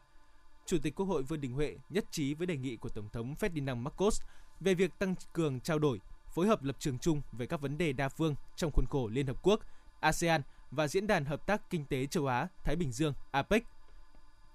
Chủ 0.66 0.78
tịch 0.82 0.94
Quốc 0.94 1.06
hội 1.06 1.22
Vương 1.22 1.40
Đình 1.40 1.52
Huệ 1.52 1.76
nhất 1.90 2.04
trí 2.10 2.34
với 2.34 2.46
đề 2.46 2.56
nghị 2.56 2.76
của 2.76 2.88
Tổng 2.88 3.08
thống 3.12 3.34
Ferdinand 3.40 3.76
Marcos 3.76 4.20
về 4.60 4.74
việc 4.74 4.98
tăng 4.98 5.14
cường 5.32 5.60
trao 5.60 5.78
đổi, 5.78 6.00
phối 6.34 6.46
hợp 6.46 6.62
lập 6.62 6.76
trường 6.78 6.98
chung 6.98 7.22
về 7.32 7.46
các 7.46 7.60
vấn 7.60 7.78
đề 7.78 7.92
đa 7.92 8.08
phương 8.08 8.34
trong 8.56 8.70
khuôn 8.70 8.86
khổ 8.86 9.08
Liên 9.08 9.26
Hợp 9.26 9.36
Quốc, 9.42 9.60
ASEAN 10.00 10.42
và 10.70 10.88
Diễn 10.88 11.06
đàn 11.06 11.24
Hợp 11.24 11.46
tác 11.46 11.70
Kinh 11.70 11.84
tế 11.84 12.06
Châu 12.06 12.26
Á, 12.26 12.48
Thái 12.64 12.76
Bình 12.76 12.92
Dương, 12.92 13.14
APEC. 13.30 13.64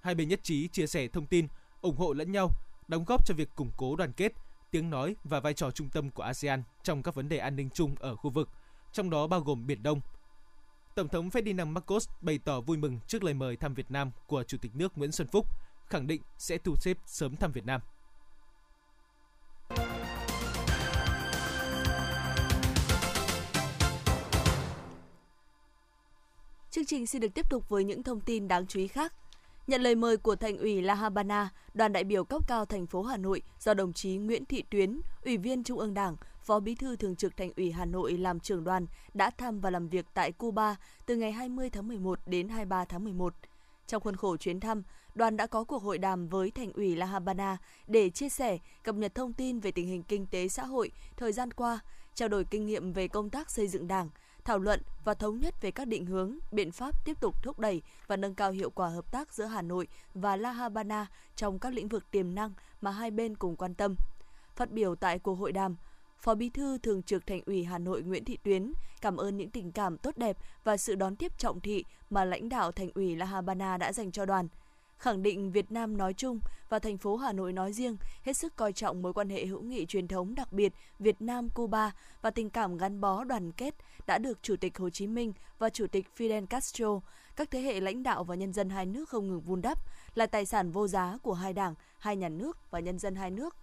Hai 0.00 0.14
bên 0.14 0.28
nhất 0.28 0.40
trí 0.42 0.68
chia 0.68 0.86
sẻ 0.86 1.08
thông 1.08 1.26
tin, 1.26 1.48
ủng 1.80 1.96
hộ 1.96 2.12
lẫn 2.12 2.32
nhau, 2.32 2.50
đóng 2.88 3.04
góp 3.04 3.26
cho 3.26 3.34
việc 3.34 3.48
củng 3.54 3.70
cố 3.76 3.96
đoàn 3.96 4.12
kết, 4.12 4.32
tiếng 4.70 4.90
nói 4.90 5.16
và 5.24 5.40
vai 5.40 5.54
trò 5.54 5.70
trung 5.70 5.88
tâm 5.88 6.10
của 6.10 6.22
ASEAN 6.22 6.62
trong 6.82 7.02
các 7.02 7.14
vấn 7.14 7.28
đề 7.28 7.38
an 7.38 7.56
ninh 7.56 7.70
chung 7.70 7.94
ở 7.98 8.16
khu 8.16 8.30
vực, 8.30 8.48
trong 8.92 9.10
đó 9.10 9.26
bao 9.26 9.40
gồm 9.40 9.66
Biển 9.66 9.82
Đông. 9.82 10.00
Tổng 10.98 11.08
thống 11.08 11.28
Ferdinand 11.28 11.72
Marcos 11.72 12.08
bày 12.20 12.38
tỏ 12.44 12.60
vui 12.60 12.76
mừng 12.76 12.98
trước 13.06 13.24
lời 13.24 13.34
mời 13.34 13.56
thăm 13.56 13.74
Việt 13.74 13.90
Nam 13.90 14.10
của 14.26 14.44
Chủ 14.44 14.58
tịch 14.60 14.76
nước 14.76 14.98
Nguyễn 14.98 15.12
Xuân 15.12 15.28
Phúc, 15.28 15.46
khẳng 15.86 16.06
định 16.06 16.22
sẽ 16.38 16.58
thu 16.58 16.74
xếp 16.76 16.98
sớm 17.06 17.36
thăm 17.36 17.52
Việt 17.52 17.66
Nam. 17.66 17.80
Chương 26.70 26.86
trình 26.86 27.06
xin 27.06 27.20
được 27.20 27.34
tiếp 27.34 27.50
tục 27.50 27.68
với 27.68 27.84
những 27.84 28.02
thông 28.02 28.20
tin 28.20 28.48
đáng 28.48 28.66
chú 28.66 28.80
ý 28.80 28.88
khác. 28.88 29.14
Nhận 29.66 29.82
lời 29.82 29.94
mời 29.94 30.16
của 30.16 30.36
Thành 30.36 30.58
ủy 30.58 30.82
La 30.82 30.94
Habana, 30.94 31.48
đoàn 31.74 31.92
đại 31.92 32.04
biểu 32.04 32.24
cấp 32.24 32.48
cao 32.48 32.64
thành 32.64 32.86
phố 32.86 33.02
Hà 33.02 33.16
Nội 33.16 33.42
do 33.58 33.74
đồng 33.74 33.92
chí 33.92 34.16
Nguyễn 34.16 34.44
Thị 34.44 34.64
Tuyến, 34.70 35.00
Ủy 35.24 35.36
viên 35.36 35.64
Trung 35.64 35.78
ương 35.78 35.94
Đảng, 35.94 36.16
Phó 36.48 36.60
Bí 36.60 36.74
thư 36.74 36.96
Thường 36.96 37.16
trực 37.16 37.36
Thành 37.36 37.50
ủy 37.56 37.72
Hà 37.72 37.84
Nội 37.84 38.18
làm 38.18 38.40
trưởng 38.40 38.64
đoàn 38.64 38.86
đã 39.14 39.30
thăm 39.30 39.60
và 39.60 39.70
làm 39.70 39.88
việc 39.88 40.06
tại 40.14 40.32
Cuba 40.32 40.76
từ 41.06 41.16
ngày 41.16 41.32
20 41.32 41.70
tháng 41.70 41.88
11 41.88 42.18
đến 42.26 42.48
23 42.48 42.84
tháng 42.84 43.04
11. 43.04 43.34
Trong 43.86 44.02
khuôn 44.02 44.16
khổ 44.16 44.36
chuyến 44.36 44.60
thăm, 44.60 44.82
đoàn 45.14 45.36
đã 45.36 45.46
có 45.46 45.64
cuộc 45.64 45.82
hội 45.82 45.98
đàm 45.98 46.28
với 46.28 46.50
Thành 46.50 46.72
ủy 46.72 46.96
La 46.96 47.06
Habana 47.06 47.56
để 47.86 48.10
chia 48.10 48.28
sẻ, 48.28 48.58
cập 48.82 48.94
nhật 48.94 49.14
thông 49.14 49.32
tin 49.32 49.60
về 49.60 49.70
tình 49.70 49.86
hình 49.86 50.02
kinh 50.02 50.26
tế 50.26 50.48
xã 50.48 50.64
hội 50.64 50.90
thời 51.16 51.32
gian 51.32 51.50
qua, 51.50 51.78
trao 52.14 52.28
đổi 52.28 52.44
kinh 52.44 52.66
nghiệm 52.66 52.92
về 52.92 53.08
công 53.08 53.30
tác 53.30 53.50
xây 53.50 53.68
dựng 53.68 53.88
Đảng, 53.88 54.08
thảo 54.44 54.58
luận 54.58 54.82
và 55.04 55.14
thống 55.14 55.40
nhất 55.40 55.54
về 55.60 55.70
các 55.70 55.88
định 55.88 56.06
hướng, 56.06 56.38
biện 56.52 56.72
pháp 56.72 57.04
tiếp 57.04 57.20
tục 57.20 57.42
thúc 57.42 57.58
đẩy 57.58 57.82
và 58.06 58.16
nâng 58.16 58.34
cao 58.34 58.50
hiệu 58.50 58.70
quả 58.70 58.88
hợp 58.88 59.12
tác 59.12 59.32
giữa 59.32 59.46
Hà 59.46 59.62
Nội 59.62 59.88
và 60.14 60.36
La 60.36 60.52
Habana 60.52 61.06
trong 61.36 61.58
các 61.58 61.74
lĩnh 61.74 61.88
vực 61.88 62.10
tiềm 62.10 62.34
năng 62.34 62.52
mà 62.80 62.90
hai 62.90 63.10
bên 63.10 63.36
cùng 63.36 63.56
quan 63.56 63.74
tâm. 63.74 63.94
Phát 64.56 64.70
biểu 64.70 64.94
tại 64.94 65.18
cuộc 65.18 65.34
hội 65.34 65.52
đàm, 65.52 65.76
Phó 66.20 66.34
Bí 66.34 66.48
thư 66.48 66.78
Thường 66.78 67.02
trực 67.02 67.26
Thành 67.26 67.40
ủy 67.46 67.64
Hà 67.64 67.78
Nội 67.78 68.02
Nguyễn 68.02 68.24
Thị 68.24 68.38
Tuyến 68.42 68.72
cảm 69.00 69.16
ơn 69.16 69.36
những 69.36 69.50
tình 69.50 69.72
cảm 69.72 69.98
tốt 69.98 70.16
đẹp 70.18 70.36
và 70.64 70.76
sự 70.76 70.94
đón 70.94 71.16
tiếp 71.16 71.38
trọng 71.38 71.60
thị 71.60 71.84
mà 72.10 72.24
lãnh 72.24 72.48
đạo 72.48 72.72
Thành 72.72 72.90
ủy 72.94 73.16
La 73.16 73.26
Habana 73.26 73.76
đã 73.76 73.92
dành 73.92 74.12
cho 74.12 74.24
đoàn– 74.24 74.48
khẳng 74.98 75.22
định 75.22 75.52
Việt 75.52 75.72
Nam 75.72 75.96
nói 75.96 76.14
chung 76.14 76.40
và 76.68 76.78
thành 76.78 76.98
phố 76.98 77.16
Hà 77.16 77.32
Nội 77.32 77.52
nói 77.52 77.72
riêng 77.72 77.96
hết 78.22 78.32
sức 78.32 78.56
coi 78.56 78.72
trọng 78.72 79.02
mối 79.02 79.12
quan 79.12 79.28
hệ 79.28 79.46
hữu 79.46 79.62
nghị 79.62 79.86
truyền 79.86 80.08
thống 80.08 80.34
đặc 80.34 80.52
biệt 80.52 80.72
Việt 80.98 81.22
Nam 81.22 81.48
Cuba 81.48 81.92
và 82.22 82.30
tình 82.30 82.50
cảm 82.50 82.76
gắn 82.76 83.00
bó 83.00 83.24
đoàn 83.24 83.52
kết 83.52 83.74
đã 84.06 84.18
được 84.18 84.38
Chủ 84.42 84.56
tịch 84.56 84.78
Hồ 84.78 84.90
Chí 84.90 85.06
Minh 85.06 85.32
và 85.58 85.70
Chủ 85.70 85.86
tịch 85.86 86.06
Fidel 86.16 86.46
Castro, 86.46 87.00
các 87.36 87.50
thế 87.50 87.60
hệ 87.60 87.80
lãnh 87.80 88.02
đạo 88.02 88.24
và 88.24 88.34
nhân 88.34 88.52
dân 88.52 88.70
hai 88.70 88.86
nước 88.86 89.08
không 89.08 89.28
ngừng 89.28 89.40
vun 89.40 89.62
đắp 89.62 89.78
là 90.14 90.26
tài 90.26 90.46
sản 90.46 90.70
vô 90.70 90.88
giá 90.88 91.18
của 91.22 91.34
hai 91.34 91.52
đảng, 91.52 91.74
hai 91.98 92.16
nhà 92.16 92.28
nước 92.28 92.70
và 92.70 92.80
nhân 92.80 92.98
dân 92.98 93.14
hai 93.14 93.30
nước. 93.30 93.56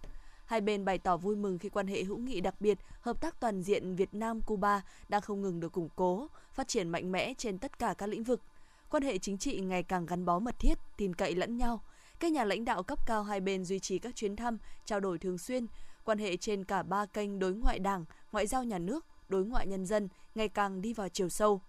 Hai 0.46 0.60
bên 0.60 0.84
bày 0.84 0.98
tỏ 0.98 1.16
vui 1.16 1.36
mừng 1.36 1.58
khi 1.58 1.68
quan 1.68 1.86
hệ 1.86 2.04
hữu 2.04 2.18
nghị 2.18 2.40
đặc 2.40 2.60
biệt, 2.60 2.78
hợp 3.00 3.20
tác 3.20 3.40
toàn 3.40 3.62
diện 3.62 3.96
Việt 3.96 4.14
Nam-Cuba 4.14 4.82
đang 5.08 5.20
không 5.20 5.42
ngừng 5.42 5.60
được 5.60 5.72
củng 5.72 5.88
cố, 5.96 6.28
phát 6.52 6.68
triển 6.68 6.88
mạnh 6.88 7.12
mẽ 7.12 7.34
trên 7.38 7.58
tất 7.58 7.78
cả 7.78 7.94
các 7.98 8.06
lĩnh 8.06 8.22
vực– 8.22 8.40
quan 8.90 9.02
hệ 9.02 9.18
chính 9.18 9.38
trị 9.38 9.60
ngày 9.60 9.82
càng 9.82 10.06
gắn 10.06 10.24
bó 10.24 10.38
mật 10.38 10.58
thiết, 10.58 10.78
tin 10.96 11.14
cậy 11.14 11.34
lẫn 11.34 11.56
nhau. 11.56 11.80
Các 12.18 12.32
nhà 12.32 12.44
lãnh 12.44 12.64
đạo 12.64 12.82
cấp 12.82 12.98
cao 13.06 13.22
hai 13.22 13.40
bên 13.40 13.64
duy 13.64 13.78
trì 13.78 13.98
các 13.98 14.16
chuyến 14.16 14.36
thăm, 14.36 14.58
trao 14.84 15.00
đổi 15.00 15.18
thường 15.18 15.38
xuyên, 15.38 15.66
quan 16.04 16.18
hệ 16.18 16.36
trên 16.36 16.64
cả 16.64 16.82
ba 16.82 17.06
kênh 17.06 17.38
đối 17.38 17.54
ngoại 17.54 17.78
đảng, 17.78 18.04
ngoại 18.32 18.46
giao 18.46 18.64
nhà 18.64 18.78
nước, 18.78 19.06
đối 19.28 19.44
ngoại 19.44 19.66
nhân 19.66 19.86
dân 19.86 20.08
ngày 20.34 20.48
càng 20.48 20.82
đi 20.82 20.92
vào 20.92 21.08
chiều 21.08 21.28
sâu. 21.28 21.60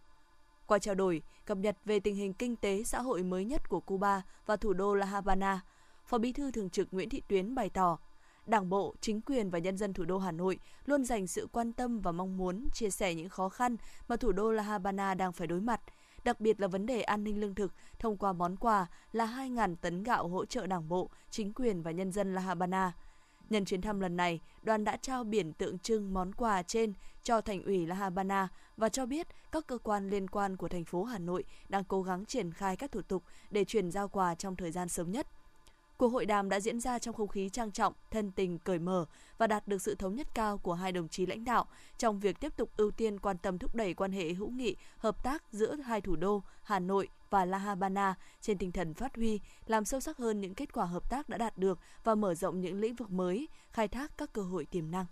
Qua 0.65 0.79
trao 0.79 0.95
đổi, 0.95 1.21
cập 1.45 1.57
nhật 1.57 1.77
về 1.85 1.99
tình 1.99 2.15
hình 2.15 2.33
kinh 2.33 2.55
tế 2.55 2.83
xã 2.83 3.01
hội 3.01 3.23
mới 3.23 3.45
nhất 3.45 3.69
của 3.69 3.79
Cuba 3.79 4.21
và 4.45 4.55
thủ 4.55 4.73
đô 4.73 4.95
La 4.95 5.05
Habana, 5.05 5.61
Phó 6.05 6.17
Bí 6.17 6.31
thư 6.31 6.51
Thường 6.51 6.69
trực 6.69 6.87
Nguyễn 6.91 7.09
Thị 7.09 7.21
Tuyến 7.27 7.55
bày 7.55 7.69
tỏ, 7.69 7.97
Đảng 8.47 8.69
bộ, 8.69 8.95
chính 9.01 9.21
quyền 9.21 9.49
và 9.49 9.59
nhân 9.59 9.77
dân 9.77 9.93
thủ 9.93 10.05
đô 10.05 10.17
Hà 10.17 10.31
Nội 10.31 10.59
luôn 10.85 11.05
dành 11.05 11.27
sự 11.27 11.47
quan 11.51 11.73
tâm 11.73 12.01
và 12.01 12.11
mong 12.11 12.37
muốn 12.37 12.67
chia 12.73 12.89
sẻ 12.89 13.15
những 13.15 13.29
khó 13.29 13.49
khăn 13.49 13.77
mà 14.07 14.15
thủ 14.15 14.31
đô 14.31 14.51
La 14.51 14.63
Habana 14.63 15.13
đang 15.13 15.33
phải 15.33 15.47
đối 15.47 15.61
mặt– 15.61 15.81
đặc 16.27 16.39
biệt 16.39 16.59
là 16.61 16.67
vấn 16.67 16.85
đề 16.85 17.01
an 17.01 17.23
ninh 17.23 17.39
lương 17.39 17.55
thực 17.55 17.73
thông 17.99 18.17
qua 18.17 18.33
món 18.33 18.55
quà 18.55 18.87
là 19.11 19.25
2.000 19.25 19.75
tấn 19.81 20.03
gạo 20.03 20.27
hỗ 20.27 20.45
trợ 20.45 20.67
đảng 20.67 20.89
bộ, 20.89 21.09
chính 21.29 21.53
quyền 21.53 21.81
và 21.81 21.91
nhân 21.91 22.11
dân 22.11 22.35
La 22.35 22.41
Habana. 22.41 22.93
Nhân 23.49 23.65
chuyến 23.65 23.81
thăm 23.81 23.99
lần 23.99 24.17
này, 24.17 24.39
đoàn 24.63 24.83
đã 24.83 24.97
trao 24.97 25.23
biển 25.23 25.53
tượng 25.53 25.79
trưng 25.79 26.13
món 26.13 26.33
quà 26.33 26.63
trên 26.63 26.93
cho 27.23 27.41
thành 27.41 27.63
ủy 27.63 27.85
La 27.85 27.95
Habana 27.95 28.47
và 28.77 28.89
cho 28.89 29.05
biết 29.05 29.27
các 29.51 29.67
cơ 29.67 29.77
quan 29.77 30.09
liên 30.09 30.29
quan 30.29 30.57
của 30.57 30.67
thành 30.67 30.85
phố 30.85 31.03
Hà 31.03 31.19
Nội 31.19 31.43
đang 31.69 31.83
cố 31.83 32.01
gắng 32.01 32.25
triển 32.25 32.51
khai 32.51 32.77
các 32.77 32.91
thủ 32.91 33.01
tục 33.01 33.23
để 33.49 33.65
chuyển 33.65 33.91
giao 33.91 34.07
quà 34.07 34.35
trong 34.35 34.55
thời 34.55 34.71
gian 34.71 34.89
sớm 34.89 35.11
nhất. 35.11 35.27
Cuộc 35.97 36.09
hội 36.09 36.25
đàm 36.25 36.49
đã 36.49 36.59
diễn 36.59 36.79
ra 36.79 36.99
trong 36.99 37.15
không 37.15 37.27
khí 37.27 37.49
trang 37.49 37.71
trọng, 37.71 37.93
thân 38.11 38.31
tình, 38.31 38.59
cởi 38.59 38.79
mở 38.79 39.05
và 39.37 39.47
đạt 39.47 39.67
được 39.67 39.81
sự 39.81 39.95
thống 39.95 40.15
nhất 40.15 40.27
cao 40.33 40.57
của 40.57 40.73
hai 40.73 40.91
đồng 40.91 41.07
chí 41.07 41.25
lãnh 41.25 41.45
đạo 41.45 41.65
trong 41.97 42.19
việc 42.19 42.39
tiếp 42.39 42.57
tục 42.57 42.69
ưu 42.77 42.91
tiên 42.91 43.19
quan 43.19 43.37
tâm 43.37 43.57
thúc 43.57 43.75
đẩy 43.75 43.93
quan 43.93 44.11
hệ 44.11 44.33
hữu 44.33 44.49
nghị, 44.49 44.75
hợp 44.97 45.23
tác 45.23 45.43
giữa 45.51 45.75
hai 45.75 46.01
thủ 46.01 46.15
đô 46.15 46.43
Hà 46.63 46.79
Nội 46.79 47.07
và 47.29 47.45
La 47.45 47.57
Habana 47.57 48.15
trên 48.41 48.57
tinh 48.57 48.71
thần 48.71 48.93
phát 48.93 49.15
huy, 49.15 49.39
làm 49.65 49.85
sâu 49.85 49.99
sắc 49.99 50.17
hơn 50.17 50.41
những 50.41 50.55
kết 50.55 50.73
quả 50.73 50.85
hợp 50.85 51.09
tác 51.09 51.29
đã 51.29 51.37
đạt 51.37 51.57
được 51.57 51.79
và 52.03 52.15
mở 52.15 52.35
rộng 52.35 52.61
những 52.61 52.79
lĩnh 52.79 52.95
vực 52.95 53.11
mới, 53.11 53.47
khai 53.71 53.87
thác 53.87 54.17
các 54.17 54.33
cơ 54.33 54.41
hội 54.41 54.65
tiềm 54.65 54.91
năng. 54.91 55.05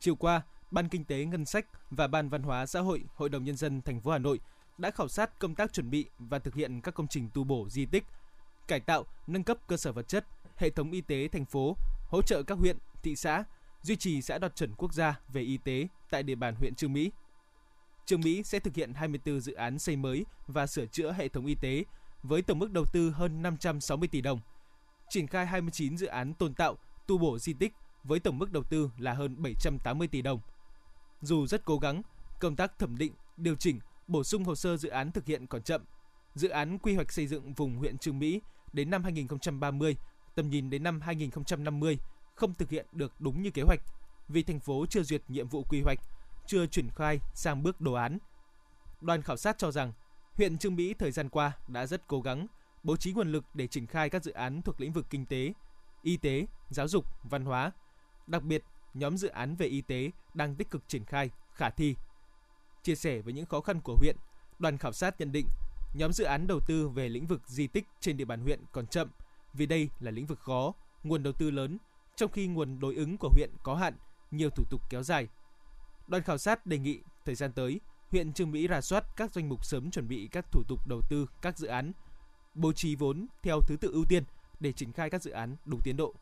Chiều 0.00 0.14
qua, 0.14 0.42
Ban 0.70 0.88
Kinh 0.88 1.04
tế 1.04 1.24
Ngân 1.24 1.44
sách 1.44 1.66
và 1.90 2.06
Ban 2.06 2.28
Văn 2.28 2.42
hóa 2.42 2.66
Xã 2.66 2.80
hội 2.80 3.04
Hội 3.14 3.28
đồng 3.28 3.44
Nhân 3.44 3.56
dân 3.56 3.82
thành 3.82 4.00
phố 4.00 4.10
Hà 4.10 4.18
Nội 4.18 4.40
đã 4.78 4.90
khảo 4.90 5.08
sát 5.08 5.38
công 5.38 5.54
tác 5.54 5.72
chuẩn 5.72 5.90
bị 5.90 6.06
và 6.18 6.38
thực 6.38 6.54
hiện 6.54 6.80
các 6.80 6.94
công 6.94 7.08
trình 7.08 7.28
tu 7.34 7.44
bổ 7.44 7.68
di 7.68 7.86
tích, 7.86 8.04
cải 8.70 8.80
tạo, 8.80 9.06
nâng 9.26 9.44
cấp 9.44 9.58
cơ 9.66 9.76
sở 9.76 9.92
vật 9.92 10.08
chất, 10.08 10.26
hệ 10.56 10.70
thống 10.70 10.90
y 10.90 11.00
tế 11.00 11.28
thành 11.28 11.44
phố, 11.44 11.76
hỗ 12.08 12.22
trợ 12.22 12.42
các 12.42 12.58
huyện, 12.58 12.76
thị 13.02 13.16
xã, 13.16 13.44
duy 13.82 13.96
trì 13.96 14.22
xã 14.22 14.38
đạt 14.38 14.56
chuẩn 14.56 14.74
quốc 14.74 14.92
gia 14.94 15.20
về 15.28 15.42
y 15.42 15.56
tế 15.56 15.88
tại 16.10 16.22
địa 16.22 16.34
bàn 16.34 16.54
huyện 16.54 16.74
Trương 16.74 16.92
Mỹ. 16.92 17.10
Trương 18.06 18.20
Mỹ 18.20 18.42
sẽ 18.42 18.58
thực 18.58 18.74
hiện 18.74 18.94
24 18.94 19.40
dự 19.40 19.52
án 19.52 19.78
xây 19.78 19.96
mới 19.96 20.24
và 20.46 20.66
sửa 20.66 20.86
chữa 20.86 21.12
hệ 21.12 21.28
thống 21.28 21.46
y 21.46 21.54
tế 21.54 21.84
với 22.22 22.42
tổng 22.42 22.58
mức 22.58 22.70
đầu 22.70 22.84
tư 22.92 23.10
hơn 23.10 23.42
560 23.42 24.08
tỷ 24.08 24.20
đồng. 24.20 24.40
Triển 25.08 25.26
khai 25.26 25.46
29 25.46 25.96
dự 25.96 26.06
án 26.06 26.34
tôn 26.34 26.54
tạo, 26.54 26.76
tu 27.06 27.18
bổ 27.18 27.38
di 27.38 27.52
tích 27.52 27.72
với 28.04 28.20
tổng 28.20 28.38
mức 28.38 28.52
đầu 28.52 28.62
tư 28.62 28.90
là 28.98 29.12
hơn 29.12 29.42
780 29.42 30.08
tỷ 30.08 30.22
đồng. 30.22 30.40
Dù 31.20 31.46
rất 31.46 31.64
cố 31.64 31.78
gắng, 31.78 32.02
công 32.40 32.56
tác 32.56 32.78
thẩm 32.78 32.98
định, 32.98 33.12
điều 33.36 33.54
chỉnh, 33.54 33.80
bổ 34.06 34.24
sung 34.24 34.44
hồ 34.44 34.54
sơ 34.54 34.76
dự 34.76 34.88
án 34.88 35.12
thực 35.12 35.26
hiện 35.26 35.46
còn 35.46 35.62
chậm. 35.62 35.84
Dự 36.34 36.48
án 36.48 36.78
quy 36.78 36.94
hoạch 36.94 37.12
xây 37.12 37.26
dựng 37.26 37.54
vùng 37.54 37.76
huyện 37.76 37.98
Trương 37.98 38.18
Mỹ 38.18 38.40
đến 38.72 38.90
năm 38.90 39.04
2030, 39.04 39.96
tầm 40.34 40.50
nhìn 40.50 40.70
đến 40.70 40.82
năm 40.82 41.00
2050 41.00 41.98
không 42.34 42.54
thực 42.54 42.70
hiện 42.70 42.86
được 42.92 43.12
đúng 43.18 43.42
như 43.42 43.50
kế 43.50 43.62
hoạch 43.62 43.80
vì 44.28 44.42
thành 44.42 44.60
phố 44.60 44.86
chưa 44.86 45.02
duyệt 45.02 45.22
nhiệm 45.28 45.48
vụ 45.48 45.64
quy 45.68 45.82
hoạch, 45.82 45.98
chưa 46.46 46.66
triển 46.66 46.88
khai 46.90 47.18
sang 47.34 47.62
bước 47.62 47.80
đồ 47.80 47.92
án. 47.92 48.18
Đoàn 49.00 49.22
khảo 49.22 49.36
sát 49.36 49.58
cho 49.58 49.70
rằng 49.70 49.92
huyện 50.34 50.58
Trương 50.58 50.76
Mỹ 50.76 50.94
thời 50.94 51.10
gian 51.10 51.28
qua 51.28 51.52
đã 51.68 51.86
rất 51.86 52.06
cố 52.06 52.20
gắng 52.20 52.46
bố 52.82 52.96
trí 52.96 53.12
nguồn 53.12 53.32
lực 53.32 53.44
để 53.54 53.66
triển 53.66 53.86
khai 53.86 54.10
các 54.10 54.24
dự 54.24 54.32
án 54.32 54.62
thuộc 54.62 54.80
lĩnh 54.80 54.92
vực 54.92 55.06
kinh 55.10 55.26
tế, 55.26 55.52
y 56.02 56.16
tế, 56.16 56.46
giáo 56.70 56.88
dục, 56.88 57.04
văn 57.22 57.44
hóa. 57.44 57.72
Đặc 58.26 58.42
biệt, 58.42 58.64
nhóm 58.94 59.16
dự 59.16 59.28
án 59.28 59.56
về 59.56 59.66
y 59.66 59.80
tế 59.80 60.10
đang 60.34 60.54
tích 60.54 60.70
cực 60.70 60.88
triển 60.88 61.04
khai, 61.04 61.30
khả 61.52 61.70
thi. 61.70 61.96
Chia 62.82 62.94
sẻ 62.94 63.20
với 63.20 63.32
những 63.32 63.46
khó 63.46 63.60
khăn 63.60 63.80
của 63.80 63.96
huyện, 63.96 64.16
đoàn 64.58 64.78
khảo 64.78 64.92
sát 64.92 65.20
nhận 65.20 65.32
định 65.32 65.46
nhóm 65.94 66.12
dự 66.12 66.24
án 66.24 66.46
đầu 66.46 66.60
tư 66.66 66.88
về 66.88 67.08
lĩnh 67.08 67.26
vực 67.26 67.40
di 67.46 67.66
tích 67.66 67.86
trên 68.00 68.16
địa 68.16 68.24
bàn 68.24 68.40
huyện 68.40 68.60
còn 68.72 68.86
chậm 68.86 69.10
vì 69.52 69.66
đây 69.66 69.88
là 70.00 70.10
lĩnh 70.10 70.26
vực 70.26 70.40
khó, 70.40 70.72
nguồn 71.02 71.22
đầu 71.22 71.32
tư 71.32 71.50
lớn, 71.50 71.78
trong 72.16 72.30
khi 72.30 72.46
nguồn 72.46 72.80
đối 72.80 72.94
ứng 72.94 73.16
của 73.20 73.30
huyện 73.34 73.50
có 73.62 73.74
hạn, 73.74 73.94
nhiều 74.30 74.50
thủ 74.50 74.64
tục 74.70 74.80
kéo 74.90 75.02
dài. 75.02 75.28
Đoàn 76.06 76.22
khảo 76.22 76.38
sát 76.38 76.66
đề 76.66 76.78
nghị 76.78 77.00
thời 77.24 77.34
gian 77.34 77.52
tới, 77.52 77.80
huyện 78.10 78.32
Trương 78.32 78.50
Mỹ 78.50 78.68
rà 78.68 78.80
soát 78.80 79.04
các 79.16 79.34
danh 79.34 79.48
mục 79.48 79.64
sớm 79.64 79.90
chuẩn 79.90 80.08
bị 80.08 80.28
các 80.32 80.52
thủ 80.52 80.62
tục 80.68 80.88
đầu 80.88 81.00
tư 81.10 81.26
các 81.42 81.58
dự 81.58 81.66
án, 81.66 81.92
bố 82.54 82.72
trí 82.72 82.96
vốn 82.96 83.26
theo 83.42 83.60
thứ 83.68 83.76
tự 83.76 83.92
ưu 83.92 84.04
tiên 84.08 84.24
để 84.60 84.72
triển 84.72 84.92
khai 84.92 85.10
các 85.10 85.22
dự 85.22 85.30
án 85.30 85.56
đúng 85.64 85.80
tiến 85.84 85.96
độ. 85.96 86.14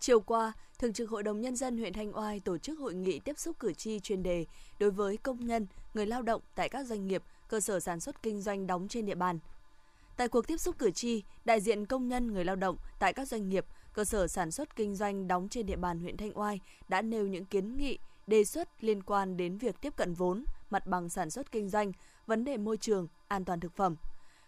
Chiều 0.00 0.20
qua, 0.20 0.52
Thường 0.78 0.92
trực 0.92 1.10
Hội 1.10 1.22
đồng 1.22 1.40
Nhân 1.40 1.56
dân 1.56 1.78
huyện 1.78 1.92
Thanh 1.92 2.16
Oai 2.16 2.40
tổ 2.40 2.58
chức 2.58 2.78
hội 2.78 2.94
nghị 2.94 3.20
tiếp 3.20 3.38
xúc 3.38 3.56
cử 3.58 3.72
tri 3.72 4.00
chuyên 4.00 4.22
đề 4.22 4.46
đối 4.78 4.90
với 4.90 5.16
công 5.16 5.46
nhân, 5.46 5.66
người 5.94 6.06
lao 6.06 6.22
động 6.22 6.42
tại 6.54 6.68
các 6.68 6.86
doanh 6.86 7.06
nghiệp, 7.06 7.22
cơ 7.48 7.60
sở 7.60 7.80
sản 7.80 8.00
xuất 8.00 8.22
kinh 8.22 8.40
doanh 8.40 8.66
đóng 8.66 8.88
trên 8.88 9.06
địa 9.06 9.14
bàn. 9.14 9.38
Tại 10.16 10.28
cuộc 10.28 10.46
tiếp 10.46 10.56
xúc 10.56 10.78
cử 10.78 10.90
tri, 10.90 11.22
đại 11.44 11.60
diện 11.60 11.86
công 11.86 12.08
nhân, 12.08 12.32
người 12.32 12.44
lao 12.44 12.56
động 12.56 12.76
tại 12.98 13.12
các 13.12 13.28
doanh 13.28 13.48
nghiệp, 13.48 13.66
cơ 13.92 14.04
sở 14.04 14.26
sản 14.26 14.50
xuất 14.50 14.76
kinh 14.76 14.96
doanh 14.96 15.28
đóng 15.28 15.48
trên 15.48 15.66
địa 15.66 15.76
bàn 15.76 16.00
huyện 16.00 16.16
Thanh 16.16 16.38
Oai 16.38 16.60
đã 16.88 17.02
nêu 17.02 17.26
những 17.26 17.44
kiến 17.44 17.76
nghị, 17.76 17.98
đề 18.26 18.44
xuất 18.44 18.84
liên 18.84 19.02
quan 19.02 19.36
đến 19.36 19.58
việc 19.58 19.80
tiếp 19.80 19.96
cận 19.96 20.14
vốn, 20.14 20.44
mặt 20.70 20.86
bằng 20.86 21.08
sản 21.08 21.30
xuất 21.30 21.52
kinh 21.52 21.68
doanh, 21.68 21.92
vấn 22.26 22.44
đề 22.44 22.56
môi 22.56 22.76
trường, 22.76 23.08
an 23.28 23.44
toàn 23.44 23.60
thực 23.60 23.76
phẩm. 23.76 23.96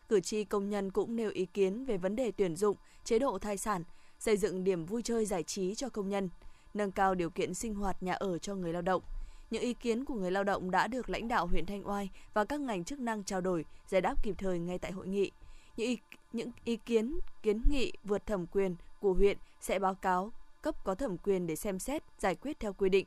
Cử 0.09 0.21
tri 0.21 0.45
công 0.45 0.69
nhân 0.69 0.91
cũng 0.91 1.17
nêu 1.17 1.31
ý 1.31 1.47
kiến 1.47 1.85
về 1.85 1.97
vấn 1.97 2.17
đề 2.17 2.31
tuyển 2.31 2.57
dụng, 2.57 2.77
chế 3.05 3.19
độ 3.19 3.39
thai 3.39 3.57
sản, 3.57 3.85
xây 4.19 4.37
dựng 4.37 4.65
điểm 4.65 4.87
vui 4.87 5.03
chơi 5.03 5.27
giải 5.27 5.43
trí 5.43 5.75
cho 5.75 5.89
công 5.89 6.09
nhân, 6.09 6.29
nâng 6.75 6.93
cao 6.93 7.15
điều 7.15 7.31
kiện 7.31 7.55
sinh 7.55 7.75
hoạt 7.75 8.03
nhà 8.03 8.13
ở 8.13 8.39
cho 8.39 8.55
người 8.55 8.73
lao 8.73 8.83
động. 8.83 9.03
Những 9.51 9.63
ý 9.63 9.75
kiến 9.75 10.05
của 10.05 10.15
người 10.15 10.31
lao 10.31 10.45
động 10.45 10.71
đã 10.71 10.87
được 10.87 11.11
lãnh 11.11 11.29
đạo 11.29 11.47
huyện 11.47 11.67
Thanh 11.67 11.89
Oai 11.89 12.11
và 12.35 12.45
các 12.45 12.61
ngành 12.61 12.85
chức 12.85 13.01
năng 13.01 13.25
trao 13.25 13.41
đổi, 13.41 13.65
giải 13.87 14.01
đáp 14.01 14.23
kịp 14.23 14.35
thời 14.39 14.59
ngay 14.59 14.79
tại 14.79 14.93
hội 14.93 15.07
nghị. 15.07 15.31
Những 15.77 15.89
ý, 15.89 15.99
những 16.33 16.51
ý 16.65 16.77
kiến, 16.77 17.19
kiến 17.43 17.63
nghị 17.71 17.93
vượt 18.05 18.27
thẩm 18.27 18.47
quyền 18.47 18.77
của 19.01 19.13
huyện 19.13 19.39
sẽ 19.61 19.79
báo 19.79 19.95
cáo 19.95 20.33
cấp 20.63 20.85
có 20.85 20.95
thẩm 20.95 21.19
quyền 21.19 21.47
để 21.47 21.57
xem 21.57 21.79
xét, 21.79 22.03
giải 22.19 22.35
quyết 22.35 22.61
theo 22.61 22.73
quy 22.73 22.89
định. 22.89 23.07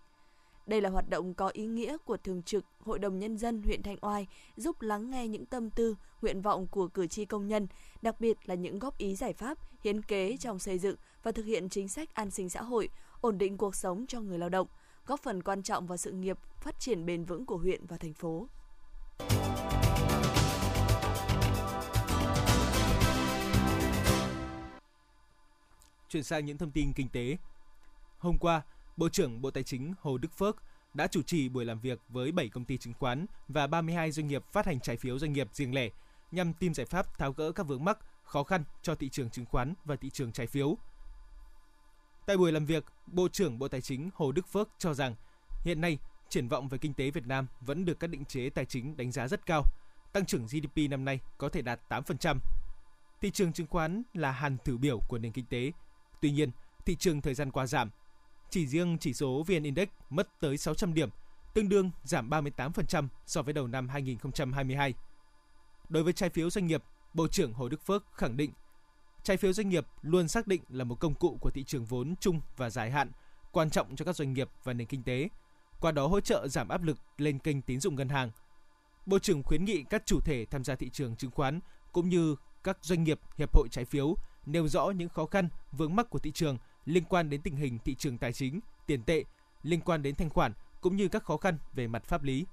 Đây 0.68 0.82
là 0.82 0.90
hoạt 0.90 1.10
động 1.10 1.34
có 1.34 1.48
ý 1.48 1.66
nghĩa 1.66 1.98
của 1.98 2.18
Thường 2.18 2.44
trực 2.44 2.66
Hội 2.80 3.00
đồng 3.00 3.20
Nhân 3.20 3.38
dân 3.38 3.62
huyện 3.62 3.84
Thanh 3.84 3.98
Oai, 4.02 4.28
giúp 4.56 4.82
lắng 4.82 5.10
nghe 5.10 5.28
những 5.28 5.46
tâm 5.46 5.70
tư, 5.70 5.96
nguyện 6.22 6.42
vọng 6.42 6.68
của 6.68 6.88
cử 6.88 7.08
tri 7.08 7.26
công 7.26 7.48
nhân, 7.48 7.68
đặc 8.02 8.20
biệt 8.20 8.38
là 8.46 8.56
những 8.56 8.80
góp 8.80 8.98
ý 8.98 9.16
giải 9.16 9.34
pháp, 9.34 9.58
hiến 9.84 10.02
kế 10.02 10.38
trong 10.38 10.60
xây 10.60 10.80
dựng 10.80 10.96
và 11.24 11.32
thực 11.32 11.46
hiện 11.46 11.70
chính 11.70 11.88
sách 11.88 12.14
an 12.14 12.32
sinh 12.32 12.50
xã 12.50 12.62
hội, 12.62 12.90
ổn 13.22 13.38
định 13.38 13.58
cuộc 13.58 13.76
sống 13.76 14.06
cho 14.08 14.22
người 14.22 14.40
lao 14.40 14.50
động, 14.50 14.68
góp 15.06 15.20
phần 15.24 15.44
quan 15.44 15.64
trọng 15.64 15.88
vào 15.88 15.98
sự 15.98 16.12
nghiệp 16.12 16.38
phát 16.62 16.80
triển 16.80 17.06
bền 17.06 17.26
vững 17.26 17.46
của 17.46 17.58
huyện 17.58 17.86
và 17.86 17.98
thành 17.98 18.14
phố. 18.14 18.48
Chuyển 26.10 26.24
sang 26.24 26.46
những 26.46 26.58
thông 26.58 26.72
tin 26.72 26.94
kinh 26.94 27.10
tế. 27.10 27.38
Hôm 28.18 28.38
qua, 28.38 28.62
Bộ 28.98 29.10
trưởng 29.10 29.42
Bộ 29.42 29.52
Tài 29.52 29.64
chính 29.64 29.94
Hồ 30.02 30.18
Đức 30.18 30.30
Phước 30.38 30.64
đã 30.94 31.08
chủ 31.08 31.22
trì 31.22 31.50
buổi 31.50 31.66
làm 31.66 31.80
việc 31.80 32.00
với 32.10 32.32
7 32.32 32.50
công 32.50 32.66
ty 32.66 32.78
chứng 32.78 32.94
khoán 32.94 33.26
và 33.48 33.68
32 33.68 34.12
doanh 34.12 34.28
nghiệp 34.28 34.44
phát 34.52 34.66
hành 34.66 34.80
trái 34.80 34.98
phiếu 34.98 35.20
doanh 35.20 35.34
nghiệp 35.34 35.48
riêng 35.54 35.74
lẻ 35.74 35.90
nhằm 36.32 36.54
tìm 36.54 36.74
giải 36.74 36.86
pháp 36.86 37.18
tháo 37.18 37.32
gỡ 37.32 37.52
các 37.52 37.68
vướng 37.68 37.86
mắc, 37.86 38.00
khó 38.24 38.44
khăn 38.44 38.64
cho 38.82 38.96
thị 38.96 39.10
trường 39.10 39.30
chứng 39.30 39.46
khoán 39.46 39.74
và 39.86 39.96
thị 39.96 40.10
trường 40.10 40.32
trái 40.32 40.48
phiếu. 40.48 40.78
Tại 42.26 42.38
buổi 42.38 42.52
làm 42.52 42.66
việc, 42.66 42.86
Bộ 43.08 43.28
trưởng 43.28 43.60
Bộ 43.60 43.68
Tài 43.68 43.82
chính 43.82 44.10
Hồ 44.16 44.32
Đức 44.32 44.48
Phước 44.48 44.70
cho 44.78 44.94
rằng 44.94 45.16
hiện 45.64 45.82
nay 45.82 45.98
triển 46.30 46.48
vọng 46.48 46.68
về 46.68 46.78
kinh 46.78 46.94
tế 46.94 47.12
Việt 47.12 47.28
Nam 47.28 47.48
vẫn 47.62 47.86
được 47.86 48.00
các 48.00 48.08
định 48.08 48.26
chế 48.26 48.50
tài 48.50 48.66
chính 48.66 48.98
đánh 48.98 49.12
giá 49.12 49.28
rất 49.28 49.46
cao. 49.46 49.64
Tăng 50.14 50.26
trưởng 50.26 50.46
GDP 50.46 50.90
năm 50.90 51.06
nay 51.06 51.20
có 51.38 51.50
thể 51.50 51.62
đạt 51.62 51.80
8%. 51.90 52.38
Thị 53.22 53.32
trường 53.32 53.54
chứng 53.54 53.68
khoán 53.68 54.04
là 54.14 54.32
hàn 54.32 54.58
thử 54.66 54.78
biểu 54.78 55.00
của 55.00 55.18
nền 55.18 55.32
kinh 55.32 55.46
tế. 55.46 55.72
Tuy 56.22 56.32
nhiên, 56.32 56.52
thị 56.86 56.96
trường 56.96 57.22
thời 57.22 57.34
gian 57.34 57.52
qua 57.52 57.68
giảm. 57.68 57.90
Chỉ 58.50 58.68
riêng 58.68 58.98
chỉ 59.00 59.14
số 59.14 59.44
VN 59.48 59.64
Index 59.64 59.88
mất 60.10 60.40
tới 60.40 60.58
600 60.58 60.94
điểm, 60.94 61.10
tương 61.54 61.70
đương 61.70 61.92
giảm 62.04 62.30
38% 62.30 63.08
so 63.26 63.42
với 63.42 63.54
đầu 63.54 63.68
năm 63.68 63.90
2022. 63.90 64.94
Đối 65.90 66.04
với 66.04 66.14
trái 66.14 66.30
phiếu 66.30 66.50
doanh 66.50 66.68
nghiệp, 66.68 66.84
Bộ 67.14 67.28
trưởng 67.28 67.54
Hồ 67.54 67.70
Đức 67.70 67.86
Phước 67.86 68.06
khẳng 68.14 68.38
định 68.38 68.52
trái 69.24 69.38
phiếu 69.38 69.54
doanh 69.54 69.70
nghiệp 69.70 69.88
luôn 70.02 70.28
xác 70.28 70.48
định 70.48 70.62
là 70.70 70.84
một 70.84 71.00
công 71.00 71.14
cụ 71.14 71.38
của 71.42 71.52
thị 71.52 71.64
trường 71.64 71.86
vốn 71.86 72.16
chung 72.20 72.42
và 72.58 72.70
dài 72.70 72.92
hạn, 72.92 73.12
quan 73.52 73.70
trọng 73.70 73.96
cho 73.96 74.06
các 74.06 74.16
doanh 74.16 74.34
nghiệp 74.34 74.50
và 74.64 74.74
nền 74.74 74.88
kinh 74.88 75.04
tế, 75.04 75.30
qua 75.80 75.92
đó 75.92 76.08
hỗ 76.08 76.20
trợ 76.20 76.48
giảm 76.48 76.70
áp 76.70 76.84
lực 76.84 76.98
lên 77.18 77.40
kênh 77.40 77.62
tín 77.62 77.80
dụng 77.80 77.96
ngân 77.96 78.10
hàng. 78.10 78.32
Bộ 79.06 79.20
trưởng 79.20 79.44
khuyến 79.44 79.66
nghị 79.66 79.84
các 79.84 80.04
chủ 80.06 80.20
thể 80.20 80.46
tham 80.46 80.64
gia 80.64 80.76
thị 80.76 80.90
trường 80.90 81.16
chứng 81.16 81.32
khoán 81.32 81.60
cũng 81.92 82.10
như 82.10 82.36
các 82.64 82.78
doanh 82.82 83.04
nghiệp 83.04 83.20
hiệp 83.38 83.56
hội 83.56 83.68
trái 83.72 83.86
phiếu 83.86 84.16
nêu 84.46 84.68
rõ 84.68 84.90
những 84.90 85.10
khó 85.10 85.26
khăn, 85.26 85.50
vướng 85.72 85.96
mắc 85.96 86.10
của 86.10 86.20
thị 86.20 86.32
trường 86.32 86.58
liên 86.86 87.04
quan 87.04 87.30
đến 87.30 87.42
tình 87.42 87.56
hình 87.56 87.80
thị 87.86 87.96
trường 87.96 88.18
tài 88.18 88.34
chính, 88.34 88.60
tiền 88.86 89.04
tệ, 89.04 89.24
liên 89.64 89.82
quan 89.82 90.02
đến 90.02 90.16
thanh 90.16 90.30
khoản 90.30 90.54
cũng 90.82 90.96
như 90.96 91.08
các 91.08 91.24
khó 91.24 91.38
khăn 91.38 91.58
về 91.74 91.88
mặt 91.88 92.04
pháp 92.06 92.24
lý. 92.24 92.46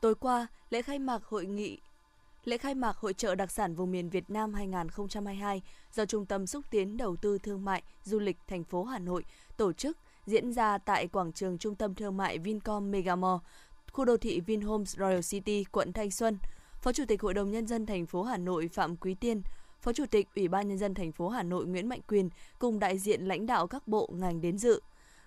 Tối 0.00 0.14
qua, 0.14 0.46
lễ 0.70 0.82
khai 0.82 0.98
mạc 0.98 1.24
hội 1.24 1.46
nghị 1.46 1.80
Lễ 2.44 2.58
khai 2.58 2.74
mạc 2.74 2.96
Hội 2.96 3.14
trợ 3.14 3.34
đặc 3.34 3.50
sản 3.50 3.74
vùng 3.74 3.90
miền 3.90 4.10
Việt 4.10 4.30
Nam 4.30 4.54
2022 4.54 5.62
do 5.92 6.04
Trung 6.04 6.26
tâm 6.26 6.46
xúc 6.46 6.64
tiến 6.70 6.96
đầu 6.96 7.16
tư 7.16 7.38
thương 7.38 7.64
mại 7.64 7.82
du 8.04 8.18
lịch 8.18 8.36
thành 8.48 8.64
phố 8.64 8.84
Hà 8.84 8.98
Nội 8.98 9.24
tổ 9.56 9.72
chức 9.72 9.98
diễn 10.26 10.52
ra 10.52 10.78
tại 10.78 11.06
quảng 11.06 11.32
trường 11.32 11.58
Trung 11.58 11.74
tâm 11.74 11.94
thương 11.94 12.16
mại 12.16 12.38
Vincom 12.38 12.90
Megamall, 12.90 13.36
khu 13.92 14.04
đô 14.04 14.16
thị 14.16 14.40
Vinhomes 14.40 14.96
Royal 14.98 15.20
City, 15.20 15.64
quận 15.64 15.92
Thanh 15.92 16.10
Xuân. 16.10 16.38
Phó 16.82 16.92
Chủ 16.92 17.04
tịch 17.08 17.22
Hội 17.22 17.34
đồng 17.34 17.50
nhân 17.50 17.66
dân 17.66 17.86
thành 17.86 18.06
phố 18.06 18.22
Hà 18.22 18.36
Nội 18.36 18.68
Phạm 18.68 18.96
Quý 18.96 19.14
Tiên, 19.14 19.42
Phó 19.80 19.92
Chủ 19.92 20.04
tịch 20.10 20.28
Ủy 20.36 20.48
ban 20.48 20.68
nhân 20.68 20.78
dân 20.78 20.94
thành 20.94 21.12
phố 21.12 21.28
Hà 21.28 21.42
Nội 21.42 21.66
Nguyễn 21.66 21.88
Mạnh 21.88 22.00
Quyền 22.08 22.30
cùng 22.58 22.78
đại 22.78 22.98
diện 22.98 23.24
lãnh 23.24 23.46
đạo 23.46 23.66
các 23.66 23.88
bộ 23.88 24.10
ngành 24.12 24.40
đến 24.40 24.58
dự 24.58 24.80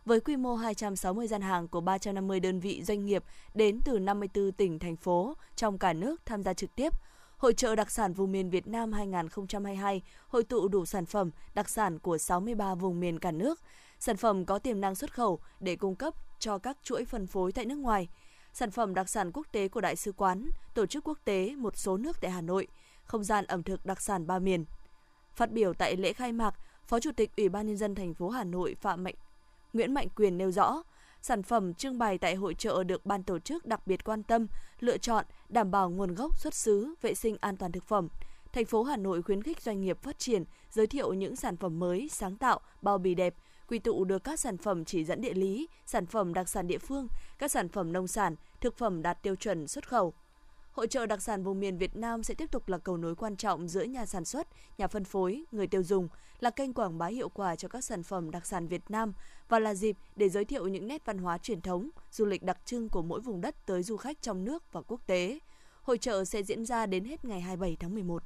với 0.06 0.20
quy 0.20 0.36
mô 0.36 0.56
260 0.56 1.28
gian 1.28 1.42
hàng 1.42 1.68
của 1.68 1.82
350 1.82 2.40
đơn 2.40 2.60
vị 2.60 2.84
doanh 2.84 3.06
nghiệp 3.06 3.24
đến 3.54 3.80
từ 3.86 4.00
54 4.00 4.52
tỉnh, 4.52 4.80
thành 4.80 4.96
phố 4.96 5.34
trong 5.56 5.78
cả 5.78 5.94
nước 5.94 6.26
tham 6.26 6.44
gia 6.44 6.54
trực 6.54 6.76
tiếp. 6.76 6.94
Hội 7.38 7.54
trợ 7.54 7.76
đặc 7.76 7.92
sản 7.92 8.14
vùng 8.14 8.32
miền 8.32 8.50
Việt 8.50 8.68
Nam 8.68 8.92
2022 8.92 10.02
hội 10.28 10.44
tụ 10.44 10.68
đủ 10.68 10.86
sản 10.86 11.06
phẩm 11.06 11.32
đặc 11.54 11.70
sản 11.70 12.00
của 12.00 12.18
63 12.18 12.76
vùng 12.76 13.00
miền 13.00 13.20
cả 13.20 13.32
nước. 13.32 13.60
Sản 14.00 14.18
phẩm 14.18 14.46
có 14.46 14.60
tiềm 14.60 14.82
năng 14.82 14.96
xuất 14.96 15.14
khẩu 15.14 15.40
để 15.60 15.76
cung 15.76 15.96
cấp 15.96 16.14
cho 16.40 16.58
các 16.58 16.78
chuỗi 16.84 17.06
phân 17.06 17.28
phối 17.28 17.52
tại 17.52 17.66
nước 17.66 17.78
ngoài. 17.78 18.10
Sản 18.54 18.72
phẩm 18.72 18.94
đặc 18.94 19.10
sản 19.10 19.32
quốc 19.34 19.48
tế 19.52 19.68
của 19.68 19.82
Đại 19.82 19.96
sứ 19.96 20.12
quán, 20.12 20.50
tổ 20.74 20.86
chức 20.86 21.08
quốc 21.08 21.18
tế 21.26 21.56
một 21.56 21.78
số 21.78 21.98
nước 21.98 22.22
tại 22.22 22.32
Hà 22.32 22.42
Nội, 22.42 22.68
không 23.04 23.24
gian 23.24 23.46
ẩm 23.46 23.64
thực 23.64 23.86
đặc 23.86 24.02
sản 24.02 24.28
ba 24.28 24.40
miền– 24.40 24.66
Phát 25.36 25.52
biểu 25.52 25.74
tại 25.74 25.96
lễ 25.96 26.14
khai 26.14 26.32
mạc, 26.32 26.56
Phó 26.88 27.00
Chủ 27.00 27.12
tịch 27.12 27.32
Ủy 27.38 27.50
ban 27.50 27.68
nhân 27.68 27.78
dân 27.78 27.96
thành 27.96 28.14
phố 28.14 28.30
Hà 28.30 28.44
Nội 28.44 28.76
Phạm 28.82 29.04
Mạnh 29.04 29.16
Nguyễn 29.74 29.94
Mạnh 29.94 30.08
Quyền 30.16 30.38
nêu 30.38 30.52
rõ, 30.52 30.84
sản 31.22 31.44
phẩm 31.44 31.74
trưng 31.74 31.98
bày 31.98 32.18
tại 32.18 32.36
hội 32.36 32.54
trợ 32.54 32.84
được 32.84 33.06
ban 33.06 33.24
tổ 33.24 33.40
chức 33.40 33.66
đặc 33.66 33.88
biệt 33.88 34.04
quan 34.04 34.24
tâm, 34.24 34.48
lựa 34.80 34.98
chọn, 34.98 35.26
đảm 35.50 35.72
bảo 35.72 35.90
nguồn 35.90 36.16
gốc 36.16 36.38
xuất 36.38 36.54
xứ, 36.54 36.94
vệ 37.02 37.14
sinh 37.14 37.38
an 37.42 37.58
toàn 37.58 37.72
thực 37.72 37.84
phẩm. 37.84 38.08
Thành 38.52 38.66
phố 38.66 38.84
Hà 38.84 38.98
Nội 38.98 39.22
khuyến 39.22 39.44
khích 39.44 39.62
doanh 39.62 39.82
nghiệp 39.82 40.02
phát 40.02 40.20
triển, 40.20 40.44
giới 40.70 40.88
thiệu 40.88 41.14
những 41.14 41.36
sản 41.36 41.58
phẩm 41.58 41.80
mới, 41.80 42.10
sáng 42.12 42.36
tạo, 42.36 42.60
bao 42.82 42.98
bì 42.98 43.16
đẹp, 43.16 43.36
quy 43.68 43.80
tụ 43.80 44.06
được 44.06 44.24
các 44.24 44.40
sản 44.40 44.58
phẩm 44.58 44.86
chỉ 44.86 45.04
dẫn 45.04 45.22
địa 45.22 45.34
lý, 45.34 45.68
sản 45.86 46.06
phẩm 46.06 46.34
đặc 46.34 46.50
sản 46.50 46.68
địa 46.68 46.78
phương, 46.78 47.08
các 47.38 47.52
sản 47.52 47.70
phẩm 47.70 47.94
nông 47.94 48.08
sản, 48.08 48.36
thực 48.62 48.78
phẩm 48.78 49.02
đạt 49.02 49.24
tiêu 49.24 49.36
chuẩn 49.36 49.68
xuất 49.68 49.88
khẩu. 49.88 50.14
Hội 50.74 50.88
trợ 50.88 51.06
đặc 51.06 51.22
sản 51.22 51.44
vùng 51.44 51.60
miền 51.60 51.78
Việt 51.78 51.96
Nam 51.96 52.24
sẽ 52.24 52.34
tiếp 52.34 52.52
tục 52.52 52.68
là 52.68 52.78
cầu 52.78 52.98
nối 52.98 53.16
quan 53.16 53.36
trọng 53.36 53.68
giữa 53.68 53.84
nhà 53.84 54.06
sản 54.06 54.26
xuất, 54.26 54.48
nhà 54.78 54.88
phân 54.88 55.04
phối, 55.04 55.44
người 55.52 55.68
tiêu 55.68 55.84
dùng, 55.84 56.08
là 56.40 56.50
kênh 56.50 56.74
quảng 56.74 56.98
bá 56.98 57.08
hiệu 57.08 57.30
quả 57.30 57.56
cho 57.56 57.68
các 57.68 57.84
sản 57.84 58.04
phẩm 58.04 58.32
đặc 58.32 58.46
sản 58.46 58.68
Việt 58.68 58.82
Nam 58.90 59.14
và 59.50 59.60
là 59.60 59.74
dịp 59.74 59.98
để 60.16 60.30
giới 60.30 60.46
thiệu 60.46 60.68
những 60.68 60.88
nét 60.88 61.06
văn 61.06 61.18
hóa 61.18 61.38
truyền 61.38 61.62
thống, 61.62 61.90
du 62.12 62.26
lịch 62.26 62.44
đặc 62.44 62.58
trưng 62.66 62.90
của 62.90 63.02
mỗi 63.02 63.20
vùng 63.22 63.42
đất 63.42 63.66
tới 63.66 63.84
du 63.84 63.98
khách 63.98 64.22
trong 64.22 64.44
nước 64.44 64.74
và 64.74 64.82
quốc 64.82 65.02
tế. 65.08 65.40
Hội 65.82 65.98
trợ 65.98 66.26
sẽ 66.26 66.44
diễn 66.44 66.66
ra 66.66 66.86
đến 66.86 67.06
hết 67.06 67.26
ngày 67.26 67.42
27 67.42 67.78
tháng 67.80 67.94
11. 67.94 68.24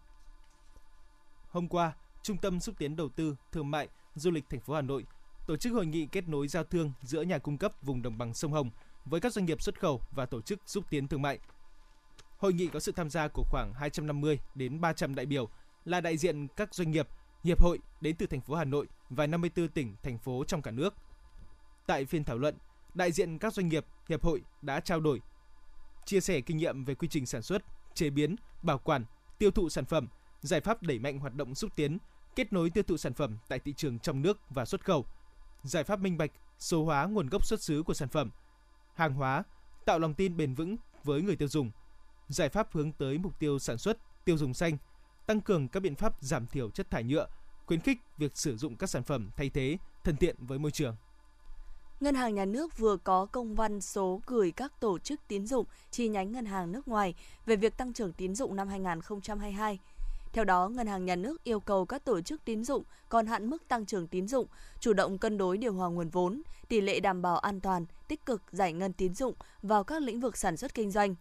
Hôm 1.50 1.68
qua, 1.68 1.94
Trung 2.24 2.38
tâm 2.38 2.60
xúc 2.60 2.76
tiến 2.78 2.96
đầu 2.96 3.10
tư, 3.10 3.36
thương 3.52 3.72
mại, 3.72 3.88
du 4.16 4.32
lịch 4.32 4.50
thành 4.50 4.60
phố 4.60 4.74
Hà 4.74 4.82
Nội 4.82 5.06
tổ 5.48 5.58
chức 5.58 5.74
hội 5.74 5.86
nghị 5.86 6.06
kết 6.06 6.28
nối 6.28 6.48
giao 6.48 6.64
thương 6.64 6.92
giữa 7.02 7.22
nhà 7.22 7.38
cung 7.38 7.58
cấp 7.58 7.74
vùng 7.82 8.02
đồng 8.02 8.18
bằng 8.18 8.34
sông 8.34 8.52
Hồng 8.52 8.70
với 9.06 9.22
các 9.22 9.34
doanh 9.34 9.46
nghiệp 9.46 9.62
xuất 9.62 9.80
khẩu 9.80 10.02
và 10.12 10.26
tổ 10.26 10.42
chức 10.42 10.60
xúc 10.66 10.84
tiến 10.90 11.08
thương 11.08 11.22
mại. 11.22 11.40
Hội 12.38 12.54
nghị 12.54 12.68
có 12.68 12.80
sự 12.80 12.92
tham 12.92 13.10
gia 13.10 13.28
của 13.28 13.44
khoảng 13.44 13.74
250 13.74 14.40
đến 14.56 14.82
300 14.82 15.16
đại 15.16 15.26
biểu 15.26 15.50
là 15.86 16.02
đại 16.02 16.18
diện 16.18 16.48
các 16.48 16.74
doanh 16.74 16.92
nghiệp, 16.92 17.08
hiệp 17.44 17.62
hội 17.62 17.80
đến 18.02 18.16
từ 18.16 18.28
thành 18.28 18.42
phố 18.42 18.56
Hà 18.56 18.64
Nội 18.64 18.88
và 19.10 19.28
54 19.28 19.68
tỉnh 19.68 19.96
thành 20.04 20.18
phố 20.18 20.44
trong 20.48 20.62
cả 20.62 20.72
nước. 20.72 20.94
Tại 21.88 22.06
phiên 22.06 22.24
thảo 22.24 22.38
luận, 22.38 22.56
đại 22.94 23.12
diện 23.12 23.38
các 23.40 23.54
doanh 23.54 23.68
nghiệp, 23.68 23.86
hiệp 24.10 24.24
hội 24.24 24.42
đã 24.62 24.80
trao 24.80 25.00
đổi 25.00 25.22
chia 26.06 26.20
sẻ 26.20 26.42
kinh 26.42 26.58
nghiệm 26.58 26.86
về 26.86 26.96
quy 26.96 27.08
trình 27.08 27.26
sản 27.26 27.42
xuất, 27.42 27.62
chế 27.94 28.10
biến, 28.10 28.36
bảo 28.62 28.78
quản, 28.78 29.06
tiêu 29.40 29.52
thụ 29.52 29.70
sản 29.70 29.86
phẩm, 29.86 30.08
giải 30.42 30.62
pháp 30.62 30.84
đẩy 30.84 31.00
mạnh 31.00 31.20
hoạt 31.20 31.36
động 31.36 31.56
xúc 31.56 31.72
tiến, 31.76 31.98
kết 32.36 32.54
nối 32.54 32.70
tiêu 32.70 32.84
thụ 32.84 32.98
sản 32.98 33.14
phẩm 33.14 33.38
tại 33.48 33.60
thị 33.60 33.74
trường 33.78 34.00
trong 34.00 34.22
nước 34.22 34.40
và 34.50 34.66
xuất 34.66 34.86
khẩu, 34.86 35.06
giải 35.64 35.84
pháp 35.84 36.00
minh 36.00 36.18
bạch, 36.18 36.32
số 36.60 36.86
hóa 36.86 37.06
nguồn 37.06 37.30
gốc 37.30 37.46
xuất 37.46 37.62
xứ 37.62 37.84
của 37.84 37.94
sản 37.94 38.10
phẩm, 38.10 38.32
hàng 38.96 39.14
hóa, 39.14 39.44
tạo 39.86 40.00
lòng 40.00 40.14
tin 40.14 40.38
bền 40.38 40.54
vững 40.54 40.76
với 41.04 41.22
người 41.22 41.36
tiêu 41.36 41.48
dùng, 41.48 41.72
giải 42.28 42.50
pháp 42.50 42.74
hướng 42.74 42.92
tới 42.92 43.18
mục 43.18 43.40
tiêu 43.40 43.60
sản 43.60 43.78
xuất, 43.78 43.98
tiêu 44.26 44.38
dùng 44.38 44.54
xanh, 44.54 44.78
tăng 45.26 45.42
cường 45.42 45.68
các 45.68 45.80
biện 45.80 45.96
pháp 45.96 46.14
giảm 46.22 46.48
thiểu 46.48 46.70
chất 46.70 46.92
thải 46.92 47.04
nhựa, 47.04 47.28
khuyến 47.66 47.80
khích 47.80 47.98
việc 48.18 48.38
sử 48.38 48.58
dụng 48.58 48.76
các 48.76 48.90
sản 48.90 49.04
phẩm 49.04 49.30
thay 49.38 49.50
thế 49.50 49.78
thân 50.04 50.16
thiện 50.16 50.36
với 50.40 50.60
môi 50.60 50.72
trường. 50.72 50.96
Ngân 52.00 52.16
hàng 52.16 52.36
Nhà 52.36 52.46
nước 52.46 52.78
vừa 52.78 52.98
có 52.98 53.26
công 53.26 53.56
văn 53.56 53.82
số 53.82 54.22
gửi 54.28 54.52
các 54.52 54.80
tổ 54.80 55.00
chức 55.00 55.22
tín 55.28 55.46
dụng 55.46 55.66
chi 55.92 56.08
nhánh 56.08 56.32
ngân 56.32 56.46
hàng 56.46 56.72
nước 56.72 56.88
ngoài 56.88 57.14
về 57.46 57.56
việc 57.56 57.78
tăng 57.78 57.94
trưởng 57.94 58.14
tín 58.14 58.36
dụng 58.36 58.56
năm 58.56 58.68
2022. 58.68 59.80
Theo 60.34 60.44
đó, 60.44 60.70
Ngân 60.70 60.88
hàng 60.88 61.06
Nhà 61.06 61.16
nước 61.16 61.44
yêu 61.44 61.60
cầu 61.60 61.86
các 61.86 62.06
tổ 62.06 62.22
chức 62.22 62.46
tín 62.46 62.64
dụng 62.64 62.84
còn 63.10 63.26
hạn 63.26 63.50
mức 63.50 63.68
tăng 63.68 63.86
trưởng 63.86 64.08
tín 64.08 64.28
dụng, 64.28 64.48
chủ 64.80 64.94
động 64.94 65.18
cân 65.18 65.38
đối 65.38 65.58
điều 65.58 65.74
hòa 65.74 65.90
nguồn 65.90 66.10
vốn, 66.10 66.42
tỷ 66.68 66.82
lệ 66.82 67.00
đảm 67.00 67.22
bảo 67.22 67.38
an 67.38 67.60
toàn, 67.60 67.86
tích 68.08 68.26
cực 68.26 68.42
giải 68.52 68.74
ngân 68.74 68.94
tín 68.94 69.14
dụng 69.14 69.34
vào 69.62 69.84
các 69.84 70.02
lĩnh 70.02 70.20
vực 70.20 70.38
sản 70.38 70.58
xuất 70.58 70.74
kinh 70.74 70.92
doanh. 70.92 71.16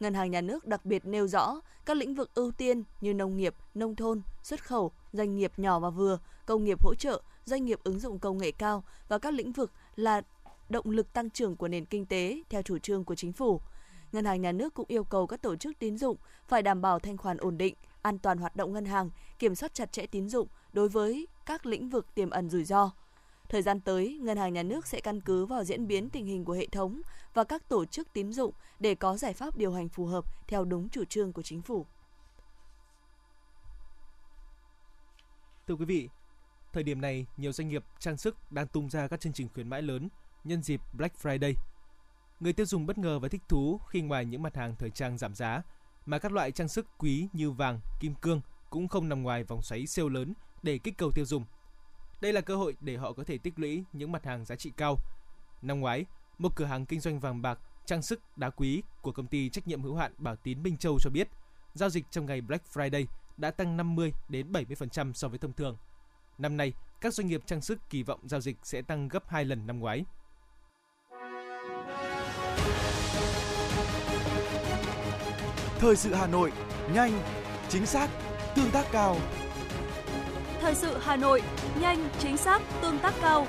Ngân 0.00 0.14
hàng 0.14 0.30
Nhà 0.30 0.40
nước 0.40 0.66
đặc 0.66 0.84
biệt 0.84 1.06
nêu 1.06 1.26
rõ 1.26 1.60
các 1.86 1.96
lĩnh 1.96 2.14
vực 2.14 2.30
ưu 2.34 2.50
tiên 2.52 2.82
như 3.00 3.14
nông 3.14 3.36
nghiệp, 3.36 3.54
nông 3.74 3.96
thôn, 3.96 4.22
xuất 4.42 4.64
khẩu, 4.64 4.92
doanh 5.12 5.36
nghiệp 5.36 5.52
nhỏ 5.56 5.78
và 5.78 5.90
vừa, 5.90 6.18
công 6.46 6.64
nghiệp 6.64 6.82
hỗ 6.82 6.94
trợ, 6.94 7.22
doanh 7.44 7.64
nghiệp 7.64 7.80
ứng 7.84 8.00
dụng 8.00 8.18
công 8.18 8.38
nghệ 8.38 8.52
cao 8.52 8.84
và 9.08 9.18
các 9.18 9.34
lĩnh 9.34 9.52
vực 9.52 9.72
là 9.96 10.22
động 10.68 10.90
lực 10.90 11.12
tăng 11.12 11.30
trưởng 11.30 11.56
của 11.56 11.68
nền 11.68 11.84
kinh 11.84 12.06
tế 12.06 12.42
theo 12.50 12.62
chủ 12.62 12.78
trương 12.78 13.04
của 13.04 13.14
chính 13.14 13.32
phủ. 13.32 13.60
Ngân 14.12 14.24
hàng 14.24 14.42
Nhà 14.42 14.52
nước 14.52 14.74
cũng 14.74 14.86
yêu 14.88 15.04
cầu 15.04 15.26
các 15.26 15.42
tổ 15.42 15.56
chức 15.56 15.78
tín 15.78 15.98
dụng 15.98 16.16
phải 16.48 16.62
đảm 16.62 16.82
bảo 16.82 16.98
thanh 16.98 17.16
khoản 17.16 17.36
ổn 17.36 17.58
định, 17.58 17.74
an 18.02 18.18
toàn 18.18 18.38
hoạt 18.38 18.56
động 18.56 18.72
ngân 18.72 18.84
hàng, 18.84 19.10
kiểm 19.38 19.54
soát 19.54 19.74
chặt 19.74 19.92
chẽ 19.92 20.06
tín 20.06 20.28
dụng 20.28 20.48
đối 20.72 20.88
với 20.88 21.26
các 21.46 21.66
lĩnh 21.66 21.88
vực 21.88 22.14
tiềm 22.14 22.30
ẩn 22.30 22.50
rủi 22.50 22.64
ro. 22.64 22.90
Thời 23.48 23.62
gian 23.62 23.80
tới, 23.80 24.18
Ngân 24.22 24.36
hàng 24.36 24.52
Nhà 24.52 24.62
nước 24.62 24.86
sẽ 24.86 25.00
căn 25.00 25.20
cứ 25.20 25.46
vào 25.46 25.64
diễn 25.64 25.86
biến 25.86 26.10
tình 26.10 26.26
hình 26.26 26.44
của 26.44 26.52
hệ 26.52 26.66
thống 26.66 27.00
và 27.34 27.44
các 27.44 27.68
tổ 27.68 27.84
chức 27.84 28.12
tín 28.12 28.32
dụng 28.32 28.52
để 28.80 28.94
có 28.94 29.16
giải 29.16 29.34
pháp 29.34 29.56
điều 29.56 29.72
hành 29.72 29.88
phù 29.88 30.06
hợp 30.06 30.24
theo 30.48 30.64
đúng 30.64 30.88
chủ 30.88 31.04
trương 31.04 31.32
của 31.32 31.42
chính 31.42 31.62
phủ. 31.62 31.86
Thưa 35.66 35.74
quý 35.74 35.84
vị, 35.84 36.08
thời 36.72 36.82
điểm 36.82 37.00
này, 37.00 37.26
nhiều 37.36 37.52
doanh 37.52 37.68
nghiệp 37.68 37.84
trang 37.98 38.16
sức 38.16 38.52
đang 38.52 38.66
tung 38.66 38.90
ra 38.90 39.08
các 39.08 39.20
chương 39.20 39.32
trình 39.32 39.48
khuyến 39.54 39.68
mãi 39.68 39.82
lớn 39.82 40.08
nhân 40.44 40.62
dịp 40.62 40.80
Black 40.92 41.16
Friday. 41.22 41.54
Người 42.40 42.52
tiêu 42.52 42.66
dùng 42.66 42.86
bất 42.86 42.98
ngờ 42.98 43.18
và 43.18 43.28
thích 43.28 43.42
thú 43.48 43.80
khi 43.88 44.00
ngoài 44.00 44.24
những 44.24 44.42
mặt 44.42 44.56
hàng 44.56 44.74
thời 44.78 44.90
trang 44.90 45.18
giảm 45.18 45.34
giá, 45.34 45.62
mà 46.06 46.18
các 46.18 46.32
loại 46.32 46.52
trang 46.52 46.68
sức 46.68 46.86
quý 46.98 47.28
như 47.32 47.50
vàng, 47.50 47.80
kim 48.00 48.14
cương 48.14 48.40
cũng 48.70 48.88
không 48.88 49.08
nằm 49.08 49.22
ngoài 49.22 49.44
vòng 49.44 49.62
xoáy 49.62 49.86
siêu 49.86 50.08
lớn 50.08 50.34
để 50.62 50.78
kích 50.78 50.94
cầu 50.98 51.10
tiêu 51.14 51.24
dùng. 51.24 51.44
Đây 52.20 52.32
là 52.32 52.40
cơ 52.40 52.56
hội 52.56 52.76
để 52.80 52.96
họ 52.96 53.12
có 53.12 53.24
thể 53.24 53.38
tích 53.38 53.58
lũy 53.58 53.84
những 53.92 54.12
mặt 54.12 54.24
hàng 54.24 54.44
giá 54.44 54.56
trị 54.56 54.72
cao. 54.76 54.96
Năm 55.62 55.80
ngoái, 55.80 56.04
một 56.38 56.56
cửa 56.56 56.64
hàng 56.64 56.86
kinh 56.86 57.00
doanh 57.00 57.20
vàng 57.20 57.42
bạc, 57.42 57.58
trang 57.86 58.02
sức, 58.02 58.20
đá 58.36 58.50
quý 58.50 58.82
của 59.02 59.12
công 59.12 59.26
ty 59.26 59.50
trách 59.50 59.68
nhiệm 59.68 59.82
hữu 59.82 59.96
hạn 59.96 60.12
Bảo 60.18 60.36
Tín 60.36 60.62
Minh 60.62 60.76
Châu 60.76 60.98
cho 61.00 61.10
biết, 61.10 61.28
giao 61.74 61.90
dịch 61.90 62.04
trong 62.10 62.26
ngày 62.26 62.40
Black 62.40 62.64
Friday 62.74 63.06
đã 63.36 63.50
tăng 63.50 63.76
50 63.76 64.12
đến 64.28 64.52
70% 64.52 65.12
so 65.12 65.28
với 65.28 65.38
thông 65.38 65.52
thường. 65.52 65.76
Năm 66.38 66.56
nay, 66.56 66.72
các 67.00 67.14
doanh 67.14 67.26
nghiệp 67.26 67.42
trang 67.46 67.60
sức 67.60 67.78
kỳ 67.90 68.02
vọng 68.02 68.20
giao 68.28 68.40
dịch 68.40 68.56
sẽ 68.62 68.82
tăng 68.82 69.08
gấp 69.08 69.28
2 69.28 69.44
lần 69.44 69.66
năm 69.66 69.80
ngoái. 69.80 70.04
Thời 75.78 75.96
sự 75.96 76.14
Hà 76.14 76.26
Nội, 76.26 76.52
nhanh, 76.92 77.22
chính 77.68 77.86
xác, 77.86 78.10
tương 78.54 78.70
tác 78.70 78.86
cao. 78.92 79.16
Thời 80.60 80.74
sự 80.74 80.98
Hà 80.98 81.16
Nội, 81.16 81.42
nhanh, 81.80 82.08
chính 82.18 82.36
xác, 82.36 82.62
tương 82.82 82.98
tác 82.98 83.14
cao. 83.22 83.46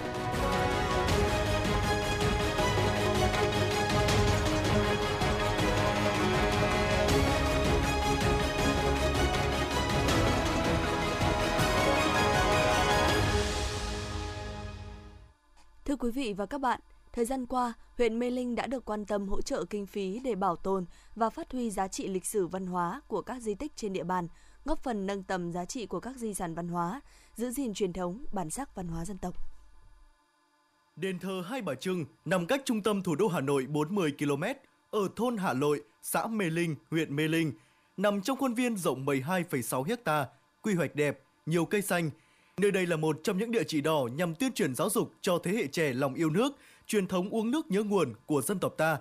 Thưa 15.86 15.96
quý 15.96 16.12
vị 16.12 16.34
và 16.34 16.46
các 16.46 16.62
bạn, 16.62 16.80
Thời 17.14 17.26
gian 17.26 17.46
qua, 17.46 17.74
huyện 17.98 18.20
Mê 18.20 18.30
Linh 18.30 18.56
đã 18.56 18.68
được 18.68 18.86
quan 18.86 19.06
tâm 19.06 19.28
hỗ 19.28 19.42
trợ 19.42 19.66
kinh 19.70 19.86
phí 19.86 20.20
để 20.20 20.36
bảo 20.36 20.56
tồn 20.56 20.86
và 21.16 21.30
phát 21.30 21.52
huy 21.52 21.72
giá 21.72 21.88
trị 21.88 22.08
lịch 22.08 22.26
sử 22.26 22.48
văn 22.48 22.68
hóa 22.68 23.02
của 23.08 23.22
các 23.22 23.42
di 23.42 23.56
tích 23.56 23.76
trên 23.76 23.94
địa 23.94 24.04
bàn, 24.04 24.28
góp 24.70 24.84
phần 24.84 25.06
nâng 25.06 25.24
tầm 25.24 25.52
giá 25.52 25.66
trị 25.66 25.86
của 25.86 26.00
các 26.00 26.18
di 26.18 26.34
sản 26.34 26.56
văn 26.56 26.68
hóa, 26.68 27.02
giữ 27.36 27.52
gìn 27.52 27.74
truyền 27.74 27.94
thống, 27.94 28.26
bản 28.32 28.50
sắc 28.50 28.76
văn 28.76 28.88
hóa 28.88 29.06
dân 29.06 29.18
tộc. 29.18 29.36
Đền 30.96 31.20
thờ 31.20 31.44
Hai 31.46 31.62
Bà 31.62 31.76
Trưng 31.76 32.06
nằm 32.26 32.46
cách 32.46 32.62
trung 32.66 32.82
tâm 32.82 33.02
thủ 33.02 33.16
đô 33.16 33.28
Hà 33.28 33.42
Nội 33.42 33.66
40 33.66 34.14
km, 34.20 34.44
ở 34.92 35.08
thôn 35.16 35.38
Hạ 35.38 35.54
Lội, 35.54 35.82
xã 36.02 36.28
Mê 36.28 36.46
Linh, 36.46 36.76
huyện 36.92 37.16
Mê 37.16 37.28
Linh, 37.28 37.52
nằm 37.98 38.22
trong 38.22 38.38
khuôn 38.38 38.54
viên 38.54 38.78
rộng 38.78 39.06
12,6 39.06 39.98
ha, 40.06 40.28
quy 40.62 40.74
hoạch 40.74 40.96
đẹp, 40.96 41.24
nhiều 41.46 41.66
cây 41.66 41.82
xanh. 41.82 42.10
Nơi 42.58 42.72
đây 42.72 42.86
là 42.86 42.96
một 42.96 43.20
trong 43.24 43.38
những 43.38 43.52
địa 43.52 43.64
chỉ 43.68 43.82
đỏ 43.82 44.10
nhằm 44.16 44.36
tuyên 44.36 44.54
truyền 44.54 44.76
giáo 44.76 44.90
dục 44.90 45.12
cho 45.22 45.40
thế 45.44 45.52
hệ 45.52 45.68
trẻ 45.68 45.94
lòng 45.94 46.14
yêu 46.14 46.30
nước, 46.30 46.58
truyền 46.88 47.08
thống 47.08 47.30
uống 47.30 47.52
nước 47.52 47.72
nhớ 47.72 47.84
nguồn 47.84 48.14
của 48.26 48.42
dân 48.42 48.60
tộc 48.60 48.74
ta. 48.78 48.98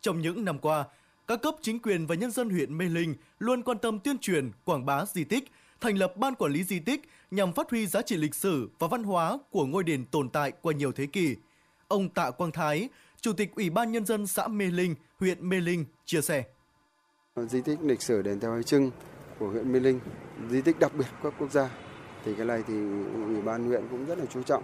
Trong 0.00 0.20
những 0.20 0.44
năm 0.44 0.58
qua, 0.58 0.84
các 1.30 1.42
cấp 1.42 1.54
chính 1.62 1.78
quyền 1.78 2.06
và 2.06 2.14
nhân 2.14 2.30
dân 2.30 2.50
huyện 2.50 2.78
Mê 2.78 2.84
Linh 2.84 3.14
luôn 3.38 3.62
quan 3.62 3.78
tâm 3.78 3.98
tuyên 3.98 4.18
truyền, 4.18 4.50
quảng 4.64 4.86
bá 4.86 5.04
di 5.04 5.24
tích, 5.24 5.44
thành 5.80 5.98
lập 5.98 6.16
ban 6.16 6.34
quản 6.34 6.52
lý 6.52 6.64
di 6.64 6.78
tích 6.78 7.00
nhằm 7.30 7.52
phát 7.52 7.70
huy 7.70 7.86
giá 7.86 8.02
trị 8.02 8.16
lịch 8.16 8.34
sử 8.34 8.68
và 8.78 8.86
văn 8.86 9.02
hóa 9.02 9.38
của 9.50 9.66
ngôi 9.66 9.84
đền 9.84 10.04
tồn 10.04 10.28
tại 10.28 10.52
qua 10.62 10.72
nhiều 10.72 10.92
thế 10.92 11.06
kỷ. 11.06 11.36
Ông 11.88 12.08
Tạ 12.08 12.30
Quang 12.30 12.52
Thái, 12.52 12.88
Chủ 13.20 13.32
tịch 13.32 13.54
Ủy 13.56 13.70
ban 13.70 13.92
Nhân 13.92 14.06
dân 14.06 14.26
xã 14.26 14.48
Mê 14.48 14.66
Linh, 14.66 14.94
huyện 15.18 15.48
Mê 15.48 15.60
Linh 15.60 15.84
chia 16.04 16.20
sẻ. 16.20 16.44
Di 17.36 17.60
tích 17.60 17.78
lịch 17.82 18.02
sử 18.02 18.22
đền 18.22 18.40
Thờ 18.40 18.50
Hai 18.54 18.62
Trưng 18.62 18.90
của 19.38 19.48
huyện 19.48 19.72
Mê 19.72 19.80
Linh, 19.80 20.00
di 20.50 20.62
tích 20.62 20.78
đặc 20.78 20.92
biệt 20.98 21.06
cấp 21.22 21.32
quốc 21.38 21.52
gia. 21.52 21.70
Thì 22.24 22.34
cái 22.34 22.46
này 22.46 22.62
thì 22.66 22.74
Ủy 23.14 23.42
ban 23.42 23.64
huyện 23.64 23.82
cũng 23.90 24.06
rất 24.06 24.18
là 24.18 24.24
chú 24.26 24.42
trọng. 24.42 24.62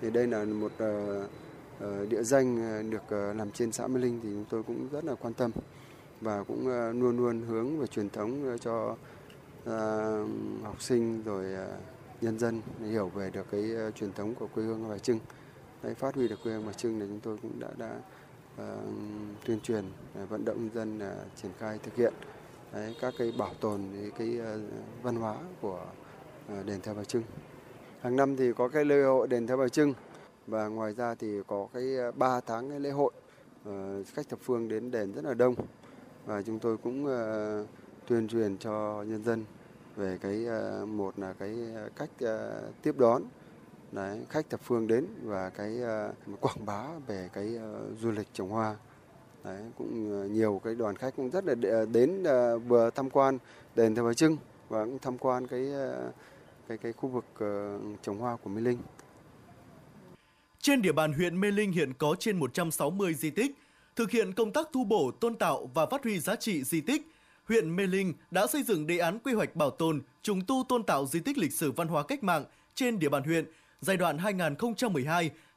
Thì 0.00 0.10
đây 0.10 0.26
là 0.26 0.44
một 0.44 0.72
ờ, 0.78 1.28
ờ, 1.80 2.06
địa 2.06 2.22
danh 2.22 2.62
ờ, 2.62 2.82
được 2.82 3.34
làm 3.36 3.50
trên 3.50 3.72
xã 3.72 3.86
Mê 3.86 4.00
Linh 4.00 4.20
thì 4.22 4.28
chúng 4.28 4.44
tôi 4.50 4.62
cũng 4.62 4.88
rất 4.92 5.04
là 5.04 5.14
quan 5.14 5.34
tâm 5.34 5.50
và 6.22 6.42
cũng 6.42 6.68
ờ, 6.68 6.92
luôn 6.92 7.16
luôn 7.16 7.42
hướng 7.42 7.78
về 7.78 7.86
truyền 7.86 8.10
thống 8.10 8.44
ờ, 8.44 8.58
cho 8.58 8.96
ờ, 9.64 10.26
học 10.62 10.82
sinh 10.82 11.22
rồi 11.22 11.44
nhân 12.20 12.38
dân 12.38 12.60
hiểu 12.90 13.08
về 13.08 13.30
được 13.30 13.46
cái 13.50 13.70
truyền 13.94 14.12
thống 14.12 14.34
của 14.34 14.46
quê 14.54 14.64
hương 14.64 14.88
bà 14.88 14.98
Trưng. 14.98 15.18
Đấy, 15.82 15.94
phát 15.94 16.14
huy 16.14 16.28
được 16.28 16.38
quê 16.42 16.52
hương 16.52 16.66
bà 16.66 16.72
Trưng 16.72 17.00
thì 17.00 17.06
chúng 17.08 17.20
tôi 17.20 17.36
cũng 17.42 17.60
đã 17.60 17.68
đã 17.78 17.94
uh, 18.54 18.64
tuyên 19.44 19.60
truyền 19.60 19.84
vận 20.28 20.44
động 20.44 20.56
nhân 20.56 20.70
dân 20.74 20.98
uh, 20.98 21.36
triển 21.36 21.50
khai 21.58 21.78
thực 21.82 21.96
hiện 21.96 22.12
Đấy, 22.72 22.96
các 23.00 23.14
cái 23.18 23.32
bảo 23.38 23.54
tồn 23.60 23.80
cái, 23.92 24.10
cái 24.18 24.38
uh, 24.54 24.60
văn 25.02 25.16
hóa 25.16 25.36
của 25.60 25.86
đền 26.66 26.80
thờ 26.80 26.94
Bà 26.94 27.04
Trưng. 27.04 27.22
Hàng 28.00 28.16
năm 28.16 28.36
thì 28.36 28.52
có 28.52 28.68
cái 28.68 28.84
lễ 28.84 29.02
hội 29.02 29.28
đền 29.28 29.46
thờ 29.46 29.56
Bà 29.56 29.68
Trưng 29.68 29.94
và 30.46 30.66
ngoài 30.66 30.94
ra 30.94 31.14
thì 31.14 31.28
có 31.46 31.68
cái 31.74 31.84
3 32.16 32.40
tháng 32.40 32.70
cái 32.70 32.80
lễ 32.80 32.90
hội 32.90 33.12
khách 34.14 34.28
thập 34.28 34.38
phương 34.42 34.68
đến 34.68 34.90
đền 34.90 35.12
rất 35.12 35.24
là 35.24 35.34
đông 35.34 35.54
và 36.26 36.42
chúng 36.42 36.58
tôi 36.58 36.76
cũng 36.76 37.06
ờ, 37.06 37.66
tuyên 38.06 38.28
truyền 38.28 38.58
cho 38.58 39.04
nhân 39.08 39.24
dân 39.24 39.44
về 39.96 40.18
cái 40.20 40.46
ờ, 40.46 40.86
một 40.86 41.18
là 41.18 41.32
cái 41.32 41.56
cách 41.96 42.10
ờ, 42.20 42.62
tiếp 42.82 42.98
đón 42.98 43.22
đấy, 43.92 44.20
khách 44.28 44.50
thập 44.50 44.60
phương 44.60 44.86
đến 44.86 45.06
và 45.22 45.50
cái 45.50 45.80
quảng 46.40 46.66
bá 46.66 46.86
về 47.06 47.30
cái 47.32 47.58
du 48.00 48.10
lịch 48.10 48.28
trồng 48.32 48.48
hoa 48.48 48.76
Đấy, 49.44 49.62
cũng 49.78 50.32
nhiều 50.32 50.60
cái 50.64 50.74
đoàn 50.74 50.96
khách 50.96 51.16
cũng 51.16 51.30
rất 51.30 51.44
là 51.44 51.54
đến 51.92 52.22
vừa 52.68 52.90
tham 52.94 53.10
quan 53.10 53.38
đền 53.76 53.94
Thờ 53.94 54.04
Bà 54.04 54.14
Trưng 54.14 54.36
và 54.68 54.84
cũng 54.84 54.98
tham 54.98 55.18
quan 55.18 55.46
cái 55.46 55.72
cái 56.68 56.78
cái 56.78 56.92
khu 56.92 57.08
vực 57.08 57.24
trồng 58.02 58.18
hoa 58.18 58.36
của 58.36 58.50
Mê 58.50 58.60
Linh. 58.60 58.78
Trên 60.60 60.82
địa 60.82 60.92
bàn 60.92 61.12
huyện 61.12 61.40
Mê 61.40 61.50
Linh 61.50 61.72
hiện 61.72 61.92
có 61.98 62.16
trên 62.18 62.38
160 62.38 63.14
di 63.14 63.30
tích. 63.30 63.61
Thực 63.96 64.10
hiện 64.10 64.32
công 64.32 64.52
tác 64.52 64.72
tu 64.72 64.84
bổ, 64.84 65.10
tôn 65.10 65.36
tạo 65.36 65.70
và 65.74 65.86
phát 65.86 66.04
huy 66.04 66.18
giá 66.18 66.36
trị 66.36 66.64
di 66.64 66.80
tích, 66.80 67.12
huyện 67.48 67.76
Mê 67.76 67.86
Linh 67.86 68.14
đã 68.30 68.46
xây 68.46 68.62
dựng 68.62 68.86
đề 68.86 68.98
án 68.98 69.18
quy 69.18 69.32
hoạch 69.32 69.56
bảo 69.56 69.70
tồn, 69.70 70.02
trùng 70.22 70.40
tu 70.46 70.64
tôn 70.68 70.82
tạo 70.82 71.06
di 71.06 71.20
tích 71.20 71.38
lịch 71.38 71.52
sử 71.52 71.72
văn 71.72 71.88
hóa 71.88 72.02
cách 72.02 72.22
mạng 72.22 72.44
trên 72.74 72.98
địa 72.98 73.08
bàn 73.08 73.22
huyện 73.22 73.44
giai 73.80 73.96
đoạn 73.96 74.16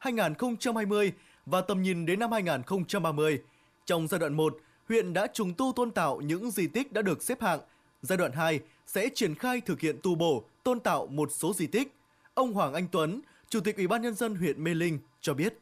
2012-2020 0.00 1.10
và 1.46 1.60
tầm 1.60 1.82
nhìn 1.82 2.06
đến 2.06 2.20
năm 2.20 2.32
2030. 2.32 3.42
Trong 3.84 4.08
giai 4.08 4.20
đoạn 4.20 4.34
1, 4.34 4.56
huyện 4.88 5.12
đã 5.12 5.26
trùng 5.26 5.54
tu 5.54 5.72
tôn 5.76 5.90
tạo 5.90 6.20
những 6.20 6.50
di 6.50 6.66
tích 6.66 6.92
đã 6.92 7.02
được 7.02 7.22
xếp 7.22 7.42
hạng. 7.42 7.60
Giai 8.02 8.16
đoạn 8.16 8.32
2 8.32 8.60
sẽ 8.86 9.08
triển 9.14 9.34
khai 9.34 9.60
thực 9.60 9.80
hiện 9.80 9.96
tu 10.02 10.14
bổ, 10.14 10.44
tôn 10.62 10.80
tạo 10.80 11.06
một 11.06 11.32
số 11.32 11.54
di 11.54 11.66
tích. 11.66 11.94
Ông 12.34 12.52
Hoàng 12.52 12.74
Anh 12.74 12.88
Tuấn, 12.92 13.20
Chủ 13.48 13.60
tịch 13.60 13.76
Ủy 13.76 13.86
ban 13.86 14.02
nhân 14.02 14.14
dân 14.14 14.34
huyện 14.34 14.64
Mê 14.64 14.74
Linh 14.74 14.98
cho 15.20 15.34
biết. 15.34 15.58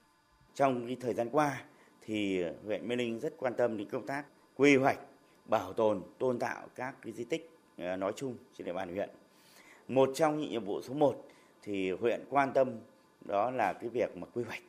Trong 0.54 0.86
cái 0.86 0.96
thời 1.00 1.14
gian 1.14 1.28
qua 1.32 1.60
thì 2.06 2.44
huyện 2.64 2.88
Mê 2.88 2.96
Linh 2.96 3.20
rất 3.20 3.34
quan 3.36 3.54
tâm 3.54 3.76
đến 3.76 3.88
công 3.88 4.06
tác 4.06 4.24
quy 4.56 4.76
hoạch, 4.76 4.98
bảo 5.44 5.72
tồn, 5.72 6.02
tôn 6.18 6.38
tạo 6.38 6.68
các 6.74 6.94
cái 7.02 7.12
di 7.12 7.24
tích 7.24 7.50
à, 7.76 7.96
nói 7.96 8.12
chung 8.16 8.36
trên 8.54 8.64
địa 8.64 8.72
bàn 8.72 8.94
huyện. 8.94 9.10
Một 9.88 10.10
trong 10.14 10.40
những 10.40 10.50
nhiệm 10.50 10.64
vụ 10.64 10.82
số 10.82 10.94
1 10.94 11.28
thì 11.62 11.90
huyện 11.90 12.24
quan 12.30 12.52
tâm 12.52 12.70
đó 13.20 13.50
là 13.50 13.72
cái 13.72 13.88
việc 13.88 14.16
mà 14.16 14.26
quy 14.34 14.42
hoạch 14.42 14.62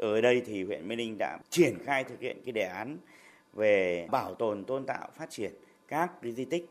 ở 0.00 0.20
đây 0.20 0.42
thì 0.46 0.64
huyện 0.64 0.88
Mê 0.88 0.96
Linh 0.96 1.16
đã 1.18 1.38
triển 1.50 1.78
khai 1.84 2.04
thực 2.04 2.20
hiện 2.20 2.42
cái 2.44 2.52
đề 2.52 2.62
án 2.62 2.98
về 3.52 4.06
bảo 4.10 4.34
tồn 4.34 4.64
tôn 4.64 4.86
tạo 4.86 5.08
phát 5.16 5.30
triển 5.30 5.52
các 5.88 6.22
cái 6.22 6.32
di 6.32 6.44
tích 6.44 6.68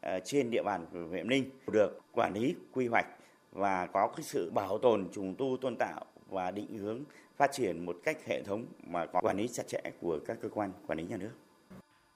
à, 0.00 0.18
trên 0.24 0.50
địa 0.50 0.62
bàn 0.62 0.86
của 0.92 0.98
huyện 1.10 1.28
Ninh 1.28 1.50
được 1.72 2.00
quản 2.12 2.32
lý 2.34 2.54
quy 2.72 2.86
hoạch 2.86 3.06
và 3.52 3.86
có 3.86 4.08
cái 4.16 4.22
sự 4.22 4.50
bảo 4.50 4.78
tồn 4.78 5.08
trùng 5.12 5.34
tu 5.34 5.56
tôn 5.60 5.76
tạo 5.76 6.04
và 6.28 6.50
định 6.50 6.78
hướng 6.78 7.00
phát 7.42 7.52
triển 7.52 7.86
một 7.86 7.96
cách 8.04 8.18
hệ 8.26 8.42
thống 8.42 8.66
mà 8.86 9.06
có 9.06 9.20
quản 9.20 9.36
lý 9.36 9.48
chặt 9.48 9.62
chẽ 9.68 9.80
của 10.00 10.18
các 10.26 10.36
cơ 10.42 10.48
quan 10.48 10.72
quản 10.86 10.98
lý 10.98 11.04
nhà 11.04 11.16
nước. 11.16 11.30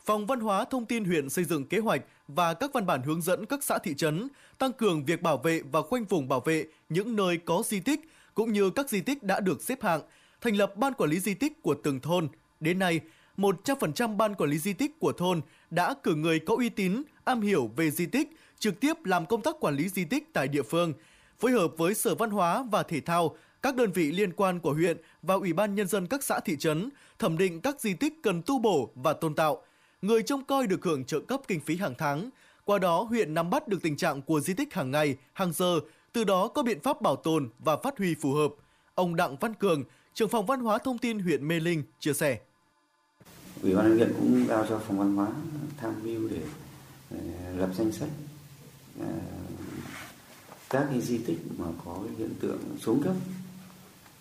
Phòng 0.05 0.27
Văn 0.27 0.41
hóa 0.41 0.65
Thông 0.65 0.87
tin 0.87 1.05
huyện 1.05 1.29
xây 1.29 1.45
dựng 1.45 1.65
kế 1.67 1.79
hoạch 1.79 2.03
và 2.29 2.55
các 2.55 2.71
văn 2.73 2.87
bản 2.87 3.03
hướng 3.03 3.23
dẫn 3.23 3.47
các 3.47 3.65
xã 3.65 3.79
thị 3.79 3.95
trấn 3.95 4.29
tăng 4.59 4.73
cường 4.73 5.05
việc 5.05 5.23
bảo 5.23 5.37
vệ 5.37 5.61
và 5.73 5.83
khoanh 5.83 6.05
vùng 6.05 6.29
bảo 6.29 6.41
vệ 6.41 6.65
những 6.89 7.17
nơi 7.17 7.39
có 7.39 7.63
di 7.67 7.81
tích 7.81 8.01
cũng 8.35 8.53
như 8.53 8.71
các 8.71 8.91
di 8.91 9.01
tích 9.01 9.23
đã 9.23 9.41
được 9.41 9.63
xếp 9.63 9.83
hạng 9.83 10.01
thành 10.41 10.57
lập 10.57 10.77
ban 10.77 10.93
quản 10.95 11.11
lý 11.11 11.21
di 11.21 11.35
tích 11.35 11.63
của 11.63 11.75
từng 11.85 12.01
thôn. 12.01 12.29
Đến 12.61 12.79
nay, 12.79 13.01
100% 13.37 14.17
ban 14.17 14.35
quản 14.35 14.51
lý 14.51 14.59
di 14.59 14.73
tích 14.73 15.01
của 15.01 15.13
thôn 15.13 15.41
đã 15.71 15.95
cử 16.03 16.15
người 16.15 16.39
có 16.39 16.55
uy 16.57 16.69
tín, 16.69 17.03
am 17.25 17.41
hiểu 17.41 17.71
về 17.77 17.91
di 17.91 18.07
tích, 18.07 18.29
trực 18.59 18.81
tiếp 18.81 18.97
làm 19.05 19.27
công 19.27 19.43
tác 19.43 19.57
quản 19.61 19.77
lý 19.77 19.89
di 19.89 20.05
tích 20.05 20.33
tại 20.33 20.49
địa 20.49 20.63
phương, 20.63 20.93
phối 21.39 21.53
hợp 21.53 21.69
với 21.77 21.95
Sở 21.95 22.15
Văn 22.15 22.31
hóa 22.31 22.65
và 22.71 22.83
Thể 22.83 23.01
thao, 23.01 23.37
các 23.63 23.77
đơn 23.77 23.93
vị 23.93 24.13
liên 24.13 24.33
quan 24.33 24.61
của 24.61 24.73
huyện 24.73 24.97
và 25.23 25.35
Ủy 25.35 25.53
ban 25.53 25.75
Nhân 25.75 25.89
dân 25.89 26.07
các 26.07 26.25
xã 26.25 26.41
thị 26.41 26.57
trấn 26.57 26.91
thẩm 27.19 27.39
định 27.39 27.61
các 27.61 27.81
di 27.81 27.95
tích 27.95 28.13
cần 28.23 28.43
tu 28.43 28.59
bổ 28.59 28.91
và 28.95 29.13
tôn 29.13 29.35
tạo. 29.35 29.63
Người 30.03 30.23
trông 30.23 30.45
coi 30.45 30.67
được 30.67 30.85
hưởng 30.85 31.05
trợ 31.05 31.21
cấp 31.21 31.41
kinh 31.49 31.61
phí 31.61 31.77
hàng 31.77 31.95
tháng. 31.99 32.31
Qua 32.65 32.79
đó, 32.79 33.03
huyện 33.03 33.35
nắm 33.35 33.51
bắt 33.51 33.69
được 33.69 33.83
tình 33.83 33.97
trạng 33.97 34.23
của 34.23 34.41
di 34.41 34.55
tích 34.55 34.75
hàng 34.75 34.91
ngày, 34.91 35.17
hàng 35.33 35.53
giờ, 35.53 35.81
từ 36.13 36.25
đó 36.25 36.49
có 36.49 36.63
biện 36.63 36.81
pháp 36.81 37.03
bảo 37.03 37.17
tồn 37.17 37.49
và 37.59 37.77
phát 37.77 37.99
huy 37.99 38.15
phù 38.15 38.33
hợp. 38.33 38.51
Ông 38.95 39.17
Đặng 39.17 39.37
Văn 39.37 39.55
Cường, 39.55 39.85
trưởng 40.15 40.29
phòng 40.29 40.47
văn 40.47 40.61
hóa 40.61 40.79
thông 40.79 40.99
tin 40.99 41.19
huyện 41.19 41.49
Mê 41.49 41.61
Linh 41.61 41.83
chia 42.01 42.13
sẻ. 42.13 42.39
Ủy 43.63 43.75
ban 43.75 43.97
huyện 43.97 44.13
cũng 44.19 44.47
giao 44.49 44.67
cho 44.69 44.79
phòng 44.79 44.99
văn 44.99 45.17
hóa 45.17 45.29
tham 45.77 45.95
mưu 46.05 46.29
để 46.29 46.41
ờ, 47.11 47.19
lập 47.57 47.69
danh 47.79 47.93
sách 47.93 48.09
ờ, 49.01 49.07
các 50.71 50.87
cái 50.91 51.01
di 51.01 51.19
tích 51.19 51.39
mà 51.59 51.67
có 51.85 52.03
hiện 52.19 52.35
tượng 52.41 52.59
xuống 52.81 53.03
cấp 53.03 53.15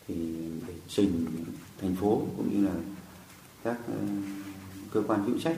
thì 0.08 0.16
để 0.68 0.74
trình 0.88 1.26
thành 1.82 1.96
phố 1.96 2.22
cũng 2.38 2.50
như 2.54 2.68
là 2.68 2.76
các 3.64 3.78
ờ, 3.88 3.98
cơ 4.92 5.04
quan 5.08 5.24
hữu 5.24 5.40
trách 5.40 5.58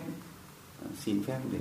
ờ, 0.82 0.88
xin 1.06 1.24
phép 1.24 1.40
để 1.52 1.60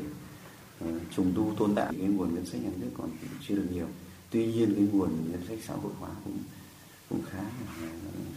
ờ, 0.81 0.87
trùng 1.17 1.33
tu 1.37 1.55
tôn 1.59 1.75
tạo 1.75 1.93
cái 1.99 2.09
nguồn 2.09 2.35
ngân 2.35 2.47
sách 2.47 2.61
nhà 2.63 2.71
nước 2.77 2.91
còn 2.99 3.11
chưa 3.49 3.55
được 3.55 3.69
nhiều 3.73 3.87
tuy 4.31 4.47
nhiên 4.47 4.75
cái 4.75 4.85
nguồn 4.93 5.11
ngân 5.31 5.47
sách 5.49 5.59
xã 5.67 5.75
hội 5.75 5.93
hóa 5.99 6.11
cũng 6.25 6.39
cũng 7.09 7.23
khá 7.31 7.43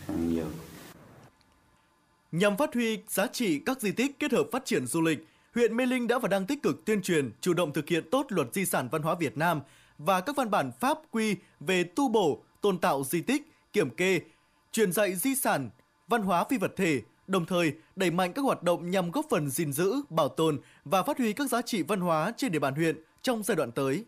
khá 0.06 0.14
nhiều. 0.14 0.48
Nhằm 2.32 2.58
phát 2.58 2.74
huy 2.74 3.00
giá 3.08 3.28
trị 3.28 3.60
các 3.60 3.82
di 3.82 3.92
tích 3.92 4.20
kết 4.20 4.32
hợp 4.32 4.48
phát 4.52 4.66
triển 4.66 4.88
du 4.88 5.02
lịch, 5.02 5.28
huyện 5.56 5.78
Mê 5.78 5.86
Linh 5.86 6.08
đã 6.08 6.20
và 6.20 6.28
đang 6.28 6.46
tích 6.46 6.64
cực 6.64 6.86
tuyên 6.86 7.02
truyền, 7.02 7.32
chủ 7.42 7.54
động 7.54 7.74
thực 7.74 7.90
hiện 7.90 8.04
tốt 8.12 8.26
luật 8.30 8.54
di 8.54 8.66
sản 8.66 8.90
văn 8.92 9.02
hóa 9.02 9.16
Việt 9.16 9.38
Nam 9.38 9.62
và 9.98 10.22
các 10.22 10.36
văn 10.36 10.52
bản 10.52 10.72
pháp 10.80 10.98
quy 11.12 11.36
về 11.60 11.84
tu 11.84 12.10
bổ, 12.10 12.44
tôn 12.62 12.78
tạo 12.78 13.04
di 13.04 13.22
tích, 13.22 13.54
kiểm 13.74 13.90
kê, 13.90 14.22
truyền 14.72 14.92
dạy 14.92 15.16
di 15.16 15.36
sản, 15.36 15.70
văn 16.08 16.22
hóa 16.22 16.44
phi 16.50 16.58
vật 16.58 16.72
thể, 16.78 17.02
đồng 17.28 17.46
thời 17.46 17.74
đẩy 17.96 18.12
mạnh 18.12 18.34
các 18.34 18.42
hoạt 18.42 18.64
động 18.64 18.92
nhằm 18.92 19.12
góp 19.12 19.26
phần 19.30 19.50
gìn 19.50 19.74
giữ, 19.74 19.96
bảo 20.10 20.30
tồn 20.30 20.60
và 20.86 21.04
phát 21.04 21.18
huy 21.18 21.34
các 21.34 21.50
giá 21.50 21.62
trị 21.62 21.84
văn 21.84 22.00
hóa 22.00 22.34
trên 22.38 22.52
địa 22.52 22.60
bàn 22.60 22.76
huyện 22.76 23.04
trong 23.22 23.44
giai 23.44 23.56
đoạn 23.56 23.72
tới. 23.72 24.06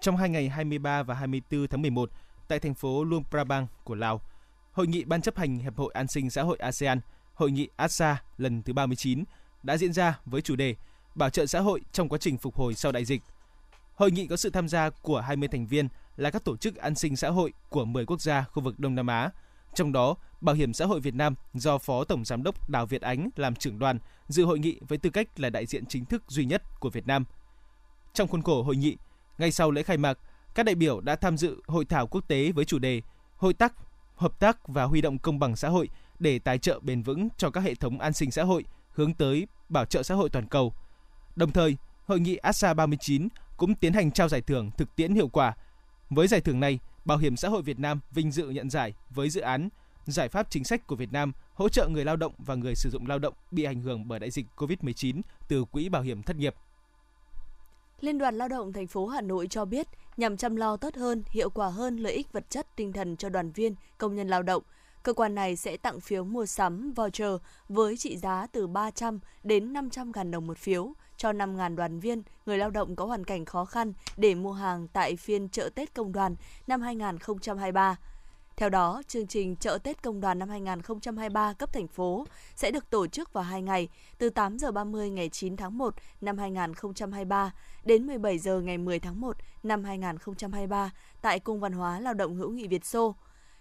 Trong 0.00 0.16
hai 0.16 0.28
ngày 0.28 0.48
23 0.48 1.02
và 1.02 1.14
24 1.14 1.68
tháng 1.68 1.82
11 1.82 2.10
tại 2.48 2.58
thành 2.58 2.74
phố 2.74 3.04
Luang 3.04 3.24
Prabang 3.30 3.66
của 3.84 3.94
Lào, 3.94 4.20
Hội 4.72 4.86
nghị 4.86 5.04
Ban 5.04 5.22
chấp 5.22 5.36
hành 5.36 5.58
Hiệp 5.58 5.76
hội 5.76 5.92
An 5.94 6.08
sinh 6.08 6.30
xã 6.30 6.42
hội 6.42 6.56
ASEAN, 6.60 7.00
Hội 7.34 7.50
nghị 7.50 7.68
ASA 7.76 8.22
lần 8.36 8.62
thứ 8.62 8.72
39 8.72 9.24
đã 9.62 9.76
diễn 9.76 9.92
ra 9.92 10.18
với 10.24 10.42
chủ 10.42 10.56
đề 10.56 10.76
Bảo 11.14 11.30
trợ 11.30 11.46
xã 11.46 11.60
hội 11.60 11.80
trong 11.92 12.08
quá 12.08 12.18
trình 12.18 12.38
phục 12.38 12.56
hồi 12.56 12.74
sau 12.74 12.92
đại 12.92 13.04
dịch. 13.04 13.22
Hội 13.94 14.10
nghị 14.10 14.26
có 14.26 14.36
sự 14.36 14.50
tham 14.50 14.68
gia 14.68 14.90
của 14.90 15.20
20 15.20 15.48
thành 15.48 15.66
viên 15.66 15.88
là 16.18 16.30
các 16.30 16.44
tổ 16.44 16.56
chức 16.56 16.76
an 16.76 16.94
sinh 16.94 17.16
xã 17.16 17.30
hội 17.30 17.52
của 17.68 17.84
10 17.84 18.06
quốc 18.06 18.20
gia 18.20 18.44
khu 18.52 18.62
vực 18.62 18.78
Đông 18.78 18.94
Nam 18.94 19.06
Á, 19.06 19.30
trong 19.74 19.92
đó 19.92 20.14
Bảo 20.40 20.54
hiểm 20.54 20.72
xã 20.72 20.86
hội 20.86 21.00
Việt 21.00 21.14
Nam 21.14 21.34
do 21.54 21.78
Phó 21.78 22.04
Tổng 22.04 22.24
Giám 22.24 22.42
đốc 22.42 22.70
Đào 22.70 22.86
Việt 22.86 23.02
Ánh 23.02 23.30
làm 23.36 23.54
trưởng 23.54 23.78
đoàn 23.78 23.98
dự 24.28 24.44
hội 24.44 24.58
nghị 24.58 24.80
với 24.88 24.98
tư 24.98 25.10
cách 25.10 25.40
là 25.40 25.50
đại 25.50 25.66
diện 25.66 25.86
chính 25.86 26.04
thức 26.04 26.22
duy 26.28 26.44
nhất 26.44 26.62
của 26.80 26.90
Việt 26.90 27.06
Nam. 27.06 27.24
Trong 28.12 28.28
khuôn 28.28 28.42
khổ 28.42 28.62
hội 28.62 28.76
nghị, 28.76 28.96
ngay 29.38 29.52
sau 29.52 29.70
lễ 29.70 29.82
khai 29.82 29.96
mạc, 29.96 30.18
các 30.54 30.62
đại 30.62 30.74
biểu 30.74 31.00
đã 31.00 31.16
tham 31.16 31.36
dự 31.36 31.62
hội 31.66 31.84
thảo 31.84 32.06
quốc 32.06 32.28
tế 32.28 32.52
với 32.52 32.64
chủ 32.64 32.78
đề 32.78 33.02
Hội 33.36 33.54
tác, 33.54 33.72
hợp 34.16 34.40
tác 34.40 34.68
và 34.68 34.84
huy 34.84 35.00
động 35.00 35.18
công 35.18 35.38
bằng 35.38 35.56
xã 35.56 35.68
hội 35.68 35.88
để 36.18 36.38
tài 36.38 36.58
trợ 36.58 36.80
bền 36.82 37.02
vững 37.02 37.28
cho 37.36 37.50
các 37.50 37.60
hệ 37.60 37.74
thống 37.74 37.98
an 37.98 38.12
sinh 38.12 38.30
xã 38.30 38.42
hội 38.42 38.64
hướng 38.90 39.14
tới 39.14 39.46
bảo 39.68 39.84
trợ 39.84 40.02
xã 40.02 40.14
hội 40.14 40.30
toàn 40.30 40.46
cầu. 40.46 40.72
Đồng 41.36 41.52
thời, 41.52 41.76
hội 42.06 42.20
nghị 42.20 42.36
ASA 42.36 42.74
39 42.74 43.28
cũng 43.56 43.74
tiến 43.74 43.92
hành 43.92 44.10
trao 44.10 44.28
giải 44.28 44.40
thưởng 44.40 44.70
thực 44.76 44.96
tiễn 44.96 45.14
hiệu 45.14 45.28
quả. 45.28 45.54
Với 46.10 46.28
giải 46.28 46.40
thưởng 46.40 46.60
này, 46.60 46.78
Bảo 47.04 47.18
hiểm 47.18 47.36
xã 47.36 47.48
hội 47.48 47.62
Việt 47.62 47.78
Nam 47.78 48.00
vinh 48.10 48.32
dự 48.32 48.48
nhận 48.48 48.70
giải 48.70 48.94
với 49.10 49.30
dự 49.30 49.40
án 49.40 49.68
Giải 50.06 50.28
pháp 50.28 50.50
chính 50.50 50.64
sách 50.64 50.86
của 50.86 50.96
Việt 50.96 51.12
Nam 51.12 51.32
hỗ 51.54 51.68
trợ 51.68 51.88
người 51.88 52.04
lao 52.04 52.16
động 52.16 52.32
và 52.38 52.54
người 52.54 52.74
sử 52.74 52.90
dụng 52.90 53.06
lao 53.06 53.18
động 53.18 53.34
bị 53.50 53.64
ảnh 53.64 53.80
hưởng 53.80 54.08
bởi 54.08 54.18
đại 54.18 54.30
dịch 54.30 54.46
COVID-19 54.56 55.20
từ 55.48 55.64
Quỹ 55.64 55.88
Bảo 55.88 56.02
hiểm 56.02 56.22
Thất 56.22 56.36
nghiệp. 56.36 56.54
Liên 58.00 58.18
đoàn 58.18 58.38
Lao 58.38 58.48
động 58.48 58.72
thành 58.72 58.86
phố 58.86 59.06
Hà 59.06 59.20
Nội 59.20 59.46
cho 59.50 59.64
biết, 59.64 59.86
nhằm 60.16 60.36
chăm 60.36 60.56
lo 60.56 60.76
tốt 60.76 60.94
hơn, 60.94 61.22
hiệu 61.30 61.50
quả 61.50 61.68
hơn 61.68 61.96
lợi 61.96 62.12
ích 62.12 62.32
vật 62.32 62.50
chất 62.50 62.66
tinh 62.76 62.92
thần 62.92 63.16
cho 63.16 63.28
đoàn 63.28 63.52
viên, 63.52 63.74
công 63.98 64.14
nhân 64.14 64.28
lao 64.28 64.42
động, 64.42 64.62
cơ 65.02 65.12
quan 65.12 65.34
này 65.34 65.56
sẽ 65.56 65.76
tặng 65.76 66.00
phiếu 66.00 66.24
mua 66.24 66.46
sắm 66.46 66.92
voucher 66.92 67.32
với 67.68 67.96
trị 67.96 68.16
giá 68.16 68.46
từ 68.52 68.66
300 68.66 69.20
đến 69.44 69.72
500 69.72 70.12
ngàn 70.14 70.30
đồng 70.30 70.46
một 70.46 70.58
phiếu 70.58 70.92
cho 71.18 71.32
5.000 71.32 71.76
đoàn 71.76 72.00
viên, 72.00 72.22
người 72.46 72.58
lao 72.58 72.70
động 72.70 72.96
có 72.96 73.04
hoàn 73.04 73.24
cảnh 73.24 73.44
khó 73.44 73.64
khăn 73.64 73.92
để 74.16 74.34
mua 74.34 74.52
hàng 74.52 74.88
tại 74.92 75.16
phiên 75.16 75.48
chợ 75.48 75.70
Tết 75.74 75.94
Công 75.94 76.12
đoàn 76.12 76.36
năm 76.66 76.80
2023. 76.80 77.96
Theo 78.56 78.68
đó, 78.68 79.02
chương 79.08 79.26
trình 79.26 79.56
chợ 79.56 79.78
Tết 79.82 80.02
Công 80.02 80.20
đoàn 80.20 80.38
năm 80.38 80.48
2023 80.48 81.52
cấp 81.52 81.72
thành 81.72 81.86
phố 81.86 82.26
sẽ 82.54 82.70
được 82.70 82.90
tổ 82.90 83.06
chức 83.06 83.32
vào 83.32 83.44
2 83.44 83.62
ngày, 83.62 83.88
từ 84.18 84.30
8 84.30 84.58
giờ 84.58 84.72
30 84.72 85.10
ngày 85.10 85.28
9 85.28 85.56
tháng 85.56 85.78
1 85.78 85.94
năm 86.20 86.38
2023 86.38 87.52
đến 87.84 88.06
17 88.06 88.38
giờ 88.38 88.60
ngày 88.60 88.78
10 88.78 89.00
tháng 89.00 89.20
1 89.20 89.36
năm 89.62 89.84
2023 89.84 90.90
tại 91.20 91.40
Cung 91.40 91.60
văn 91.60 91.72
hóa 91.72 92.00
Lao 92.00 92.14
động 92.14 92.34
hữu 92.34 92.50
nghị 92.50 92.66
Việt 92.66 92.84
Xô. 92.84 93.14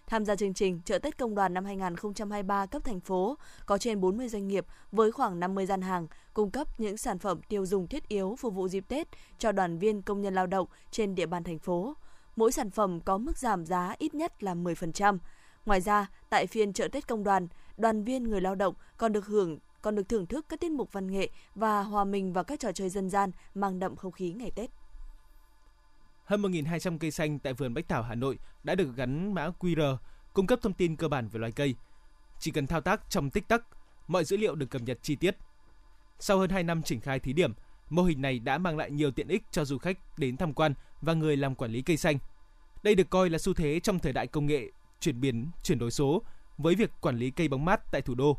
Tham 0.08 0.26
gia 0.26 0.36
chương 0.36 0.54
trình 0.54 0.82
chợ 0.86 1.00
Tết 1.00 1.18
Công 1.18 1.36
đoàn 1.36 1.54
năm 1.54 1.66
2023 1.66 2.66
cấp 2.66 2.84
thành 2.84 3.00
phố 3.00 3.38
có 3.66 3.78
trên 3.78 4.02
40 4.02 4.30
doanh 4.30 4.48
nghiệp 4.48 4.66
với 4.92 5.12
khoảng 5.12 5.40
50 5.40 5.66
gian 5.66 5.82
hàng 5.82 6.08
cung 6.34 6.52
cấp 6.52 6.68
những 6.78 6.98
sản 6.98 7.20
phẩm 7.20 7.42
tiêu 7.50 7.66
dùng 7.66 7.88
thiết 7.88 8.08
yếu 8.08 8.36
phục 8.40 8.54
vụ 8.54 8.68
dịp 8.68 8.86
Tết 8.88 9.08
cho 9.40 9.52
đoàn 9.52 9.78
viên 9.78 10.02
công 10.02 10.22
nhân 10.22 10.36
lao 10.36 10.48
động 10.48 10.68
trên 10.92 11.16
địa 11.16 11.26
bàn 11.26 11.44
thành 11.44 11.60
phố. 11.60 11.94
Mỗi 12.36 12.52
sản 12.52 12.70
phẩm 12.70 13.00
có 13.02 13.18
mức 13.18 13.38
giảm 13.38 13.66
giá 13.66 13.96
ít 13.98 14.16
nhất 14.16 14.44
là 14.44 14.56
10%. 14.56 15.18
Ngoài 15.66 15.82
ra, 15.82 16.12
tại 16.30 16.48
phiên 16.48 16.74
chợ 16.74 16.88
Tết 16.88 17.08
Công 17.08 17.24
đoàn, 17.24 17.48
đoàn 17.78 18.04
viên 18.04 18.24
người 18.24 18.42
lao 18.42 18.56
động 18.56 18.74
còn 18.98 19.14
được 19.14 19.26
hưởng 19.26 19.58
còn 19.82 19.96
được 19.96 20.10
thưởng 20.10 20.26
thức 20.26 20.46
các 20.50 20.60
tiết 20.60 20.72
mục 20.72 20.92
văn 20.92 21.12
nghệ 21.12 21.30
và 21.56 21.82
hòa 21.84 22.04
mình 22.04 22.34
vào 22.34 22.44
các 22.44 22.60
trò 22.60 22.72
chơi 22.72 22.90
dân 22.90 23.10
gian 23.10 23.32
mang 23.56 23.80
đậm 23.80 23.96
không 23.96 24.12
khí 24.12 24.34
ngày 24.34 24.52
Tết. 24.56 24.70
Hơn 26.28 26.42
1.200 26.42 26.98
cây 26.98 27.12
xanh 27.12 27.40
tại 27.40 27.54
vườn 27.54 27.74
Bách 27.74 27.90
Thảo 27.90 28.04
Hà 28.04 28.16
Nội 28.16 28.38
đã 28.64 28.76
được 28.76 28.96
gắn 28.96 29.34
mã 29.34 29.50
QR, 29.60 29.98
cung 30.34 30.48
cấp 30.48 30.60
thông 30.62 30.74
tin 30.74 30.96
cơ 30.96 31.08
bản 31.08 31.28
về 31.28 31.40
loài 31.40 31.52
cây. 31.52 31.76
Chỉ 32.40 32.52
cần 32.52 32.68
thao 32.68 32.82
tác 32.82 33.10
trong 33.10 33.30
tích 33.30 33.48
tắc, 33.48 33.64
mọi 34.08 34.26
dữ 34.26 34.38
liệu 34.38 34.56
được 34.56 34.70
cập 34.70 34.82
nhật 34.82 35.00
chi 35.02 35.16
tiết. 35.16 35.36
Sau 36.20 36.40
hơn 36.40 36.50
2 36.50 36.64
năm 36.64 36.84
triển 36.84 37.00
khai 37.00 37.20
thí 37.20 37.34
điểm, 37.34 37.54
mô 37.90 38.04
hình 38.04 38.22
này 38.22 38.40
đã 38.40 38.58
mang 38.58 38.78
lại 38.78 38.92
nhiều 38.92 39.12
tiện 39.12 39.28
ích 39.28 39.44
cho 39.52 39.66
du 39.66 39.78
khách 39.78 39.98
đến 40.18 40.38
tham 40.38 40.54
quan 40.54 40.74
và 41.02 41.14
người 41.14 41.38
làm 41.38 41.56
quản 41.56 41.72
lý 41.72 41.82
cây 41.82 41.98
xanh. 41.98 42.18
Đây 42.84 42.96
được 42.96 43.10
coi 43.10 43.30
là 43.30 43.38
xu 43.38 43.54
thế 43.54 43.80
trong 43.80 44.00
thời 44.00 44.14
đại 44.14 44.28
công 44.28 44.46
nghệ 44.46 44.72
chuyển 45.00 45.22
biến, 45.22 45.48
chuyển 45.64 45.80
đổi 45.80 45.92
số 45.92 46.22
với 46.58 46.76
việc 46.76 46.92
quản 47.02 47.18
lý 47.18 47.32
cây 47.32 47.48
bóng 47.48 47.66
mát 47.66 47.92
tại 47.92 48.02
thủ 48.02 48.16
đô. 48.16 48.38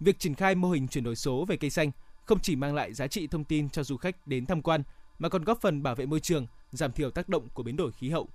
Việc 0.00 0.18
triển 0.18 0.34
khai 0.34 0.54
mô 0.54 0.70
hình 0.70 0.88
chuyển 0.88 1.04
đổi 1.04 1.16
số 1.16 1.44
về 1.44 1.56
cây 1.56 1.70
xanh 1.70 1.90
không 2.26 2.40
chỉ 2.40 2.56
mang 2.56 2.74
lại 2.74 2.94
giá 2.94 3.06
trị 3.06 3.26
thông 3.26 3.44
tin 3.44 3.70
cho 3.70 3.82
du 3.82 3.96
khách 3.96 4.26
đến 4.26 4.46
tham 4.46 4.62
quan 4.62 4.82
mà 5.20 5.28
còn 5.28 5.44
góp 5.44 5.60
phần 5.60 5.82
bảo 5.82 5.94
vệ 5.94 6.06
môi 6.06 6.20
trường, 6.20 6.46
giảm 6.72 6.92
thiểu 6.92 7.10
tác 7.10 7.28
động 7.28 7.48
của 7.54 7.62
biến 7.62 7.76
đổi 7.76 7.92
khí 7.92 8.10
hậu. 8.10 8.28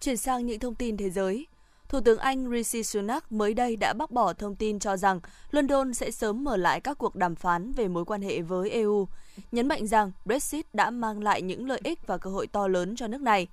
Chuyển 0.00 0.16
sang 0.16 0.46
những 0.46 0.58
thông 0.58 0.74
tin 0.74 0.96
thế 0.96 1.10
giới. 1.10 1.46
Thủ 1.88 2.00
tướng 2.00 2.18
Anh 2.18 2.50
Rishi 2.50 2.82
Sunak 2.82 3.32
mới 3.32 3.54
đây 3.54 3.76
đã 3.76 3.92
bác 3.92 4.10
bỏ 4.10 4.32
thông 4.32 4.56
tin 4.56 4.78
cho 4.78 4.96
rằng 4.96 5.20
London 5.50 5.94
sẽ 5.94 6.10
sớm 6.10 6.44
mở 6.44 6.56
lại 6.56 6.80
các 6.80 6.98
cuộc 6.98 7.16
đàm 7.16 7.34
phán 7.34 7.72
về 7.72 7.88
mối 7.88 8.04
quan 8.04 8.22
hệ 8.22 8.40
với 8.40 8.70
EU, 8.70 9.08
nhấn 9.52 9.68
mạnh 9.68 9.86
rằng 9.86 10.12
Brexit 10.24 10.74
đã 10.74 10.90
mang 10.90 11.22
lại 11.22 11.42
những 11.42 11.68
lợi 11.68 11.80
ích 11.84 12.06
và 12.06 12.18
cơ 12.18 12.30
hội 12.30 12.46
to 12.46 12.68
lớn 12.68 12.96
cho 12.96 13.06
nước 13.06 13.20
này. 13.20 13.48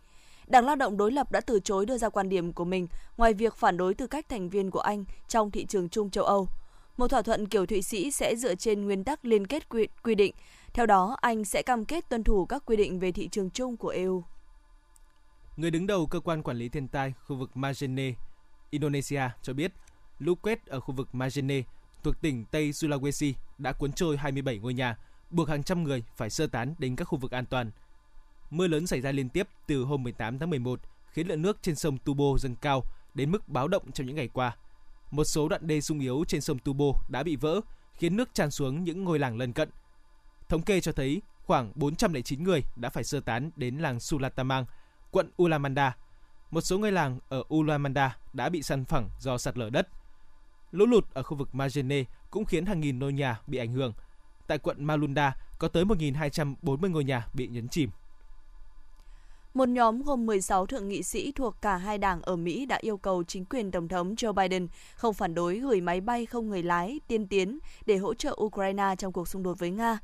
Đảng 0.52 0.66
Lao 0.66 0.76
động 0.76 0.98
đối 0.98 1.12
lập 1.12 1.32
đã 1.32 1.42
từ 1.42 1.60
chối 1.60 1.86
đưa 1.86 1.98
ra 1.98 2.10
quan 2.10 2.30
điểm 2.30 2.54
của 2.54 2.66
mình 2.66 2.88
ngoài 3.18 3.34
việc 3.34 3.56
phản 3.56 3.78
đối 3.78 3.94
tư 3.94 4.08
cách 4.08 4.30
thành 4.30 4.50
viên 4.50 4.72
của 4.72 4.80
Anh 4.80 5.06
trong 5.28 5.52
thị 5.52 5.66
trường 5.66 5.90
chung 5.90 6.10
châu 6.10 6.24
Âu. 6.24 6.48
Một 6.98 7.08
thỏa 7.08 7.22
thuận 7.22 7.48
kiểu 7.48 7.66
Thụy 7.66 7.82
Sĩ 7.82 8.12
sẽ 8.12 8.36
dựa 8.36 8.56
trên 8.56 8.86
nguyên 8.86 9.04
tắc 9.04 9.26
liên 9.26 9.48
kết 9.48 9.70
quy, 9.70 9.88
quy 10.04 10.16
định. 10.16 10.36
Theo 10.74 10.86
đó, 10.86 11.18
Anh 11.22 11.46
sẽ 11.46 11.62
cam 11.62 11.86
kết 11.86 12.10
tuân 12.10 12.24
thủ 12.24 12.46
các 12.46 12.64
quy 12.66 12.78
định 12.78 13.00
về 13.00 13.12
thị 13.12 13.28
trường 13.28 13.50
chung 13.50 13.78
của 13.78 13.88
EU. 13.88 14.24
Người 15.58 15.72
đứng 15.72 15.88
đầu 15.88 16.08
cơ 16.08 16.20
quan 16.20 16.44
quản 16.44 16.58
lý 16.58 16.70
thiên 16.70 16.88
tai 16.88 17.14
khu 17.28 17.36
vực 17.36 17.50
Majene, 17.54 18.14
Indonesia 18.70 19.24
cho 19.42 19.54
biết 19.54 19.72
lũ 20.20 20.36
quét 20.36 20.66
ở 20.66 20.80
khu 20.80 20.96
vực 20.96 21.08
Majene 21.14 21.62
thuộc 22.04 22.22
tỉnh 22.22 22.46
Tây 22.46 22.72
Sulawesi 22.72 23.34
đã 23.58 23.74
cuốn 23.74 23.92
trôi 23.94 24.18
27 24.18 24.58
ngôi 24.58 24.74
nhà, 24.74 24.98
buộc 25.30 25.50
hàng 25.50 25.64
trăm 25.64 25.84
người 25.84 26.04
phải 26.16 26.30
sơ 26.30 26.48
tán 26.48 26.76
đến 26.80 26.96
các 26.96 27.06
khu 27.06 27.18
vực 27.18 27.32
an 27.32 27.46
toàn. 27.46 27.72
Mưa 28.52 28.68
lớn 28.68 28.88
xảy 28.88 29.02
ra 29.02 29.12
liên 29.12 29.30
tiếp 29.30 29.48
từ 29.68 29.84
hôm 29.84 30.04
18 30.04 30.40
tháng 30.40 30.50
11 30.50 30.80
khiến 31.12 31.28
lượng 31.28 31.42
nước 31.42 31.58
trên 31.62 31.76
sông 31.76 31.98
Tubo 31.98 32.38
dâng 32.38 32.56
cao 32.56 32.84
đến 33.14 33.32
mức 33.32 33.50
báo 33.50 33.68
động 33.68 33.92
trong 33.92 34.08
những 34.08 34.16
ngày 34.16 34.28
qua. 34.28 34.56
Một 35.12 35.24
số 35.24 35.50
đoạn 35.50 35.68
đê 35.68 35.82
sung 35.82 36.00
yếu 36.00 36.24
trên 36.28 36.42
sông 36.42 36.60
Tubo 36.60 36.86
đã 37.10 37.24
bị 37.24 37.36
vỡ, 37.36 37.62
khiến 37.94 38.18
nước 38.18 38.34
tràn 38.34 38.52
xuống 38.52 38.84
những 38.84 39.04
ngôi 39.04 39.20
làng 39.20 39.38
lân 39.38 39.54
cận. 39.54 39.70
Thống 40.50 40.62
kê 40.62 40.82
cho 40.82 40.92
thấy 40.92 41.22
khoảng 41.46 41.72
409 41.76 42.44
người 42.44 42.64
đã 42.76 42.90
phải 42.90 43.04
sơ 43.04 43.20
tán 43.20 43.52
đến 43.56 43.78
làng 43.78 44.00
Sulatamang, 44.00 44.66
quận 45.12 45.32
Ulamanda. 45.44 45.96
Một 46.52 46.62
số 46.62 46.78
ngôi 46.78 46.92
làng 46.92 47.20
ở 47.30 47.44
Ulamanda 47.54 48.18
đã 48.34 48.50
bị 48.50 48.64
săn 48.64 48.86
phẳng 48.86 49.10
do 49.20 49.38
sạt 49.38 49.58
lở 49.58 49.70
đất. 49.70 49.88
Lũ 50.72 50.86
lụt 50.86 51.14
ở 51.14 51.24
khu 51.24 51.38
vực 51.38 51.50
Majene 51.54 52.04
cũng 52.30 52.46
khiến 52.46 52.66
hàng 52.66 52.80
nghìn 52.80 53.00
ngôi 53.00 53.14
nhà 53.14 53.40
bị 53.48 53.58
ảnh 53.58 53.74
hưởng. 53.74 53.94
Tại 54.48 54.58
quận 54.58 54.86
Malunda 54.86 55.36
có 55.60 55.68
tới 55.68 55.86
1.240 55.86 56.92
ngôi 56.92 57.04
nhà 57.04 57.28
bị 57.34 57.48
nhấn 57.48 57.68
chìm. 57.68 57.90
Một 59.54 59.70
nhóm 59.70 60.02
gồm 60.02 60.26
16 60.26 60.66
thượng 60.66 60.90
nghị 60.90 61.04
sĩ 61.04 61.32
thuộc 61.32 61.62
cả 61.62 61.78
hai 61.78 61.98
đảng 61.98 62.22
ở 62.22 62.36
Mỹ 62.36 62.66
đã 62.66 62.78
yêu 62.82 62.98
cầu 62.98 63.24
chính 63.24 63.46
quyền 63.46 63.72
Tổng 63.72 63.88
thống 63.88 64.16
Joe 64.16 64.34
Biden 64.34 64.68
không 64.96 65.14
phản 65.14 65.36
đối 65.36 65.60
gửi 65.60 65.82
máy 65.82 66.02
bay 66.02 66.26
không 66.26 66.50
người 66.50 66.64
lái 66.64 67.00
tiên 67.08 67.28
tiến 67.28 67.60
để 67.86 67.98
hỗ 67.98 68.14
trợ 68.14 68.38
Ukraine 68.42 68.96
trong 68.98 69.14
cuộc 69.14 69.28
xung 69.28 69.44
đột 69.44 69.60
với 69.60 69.72
Nga. 69.72 70.00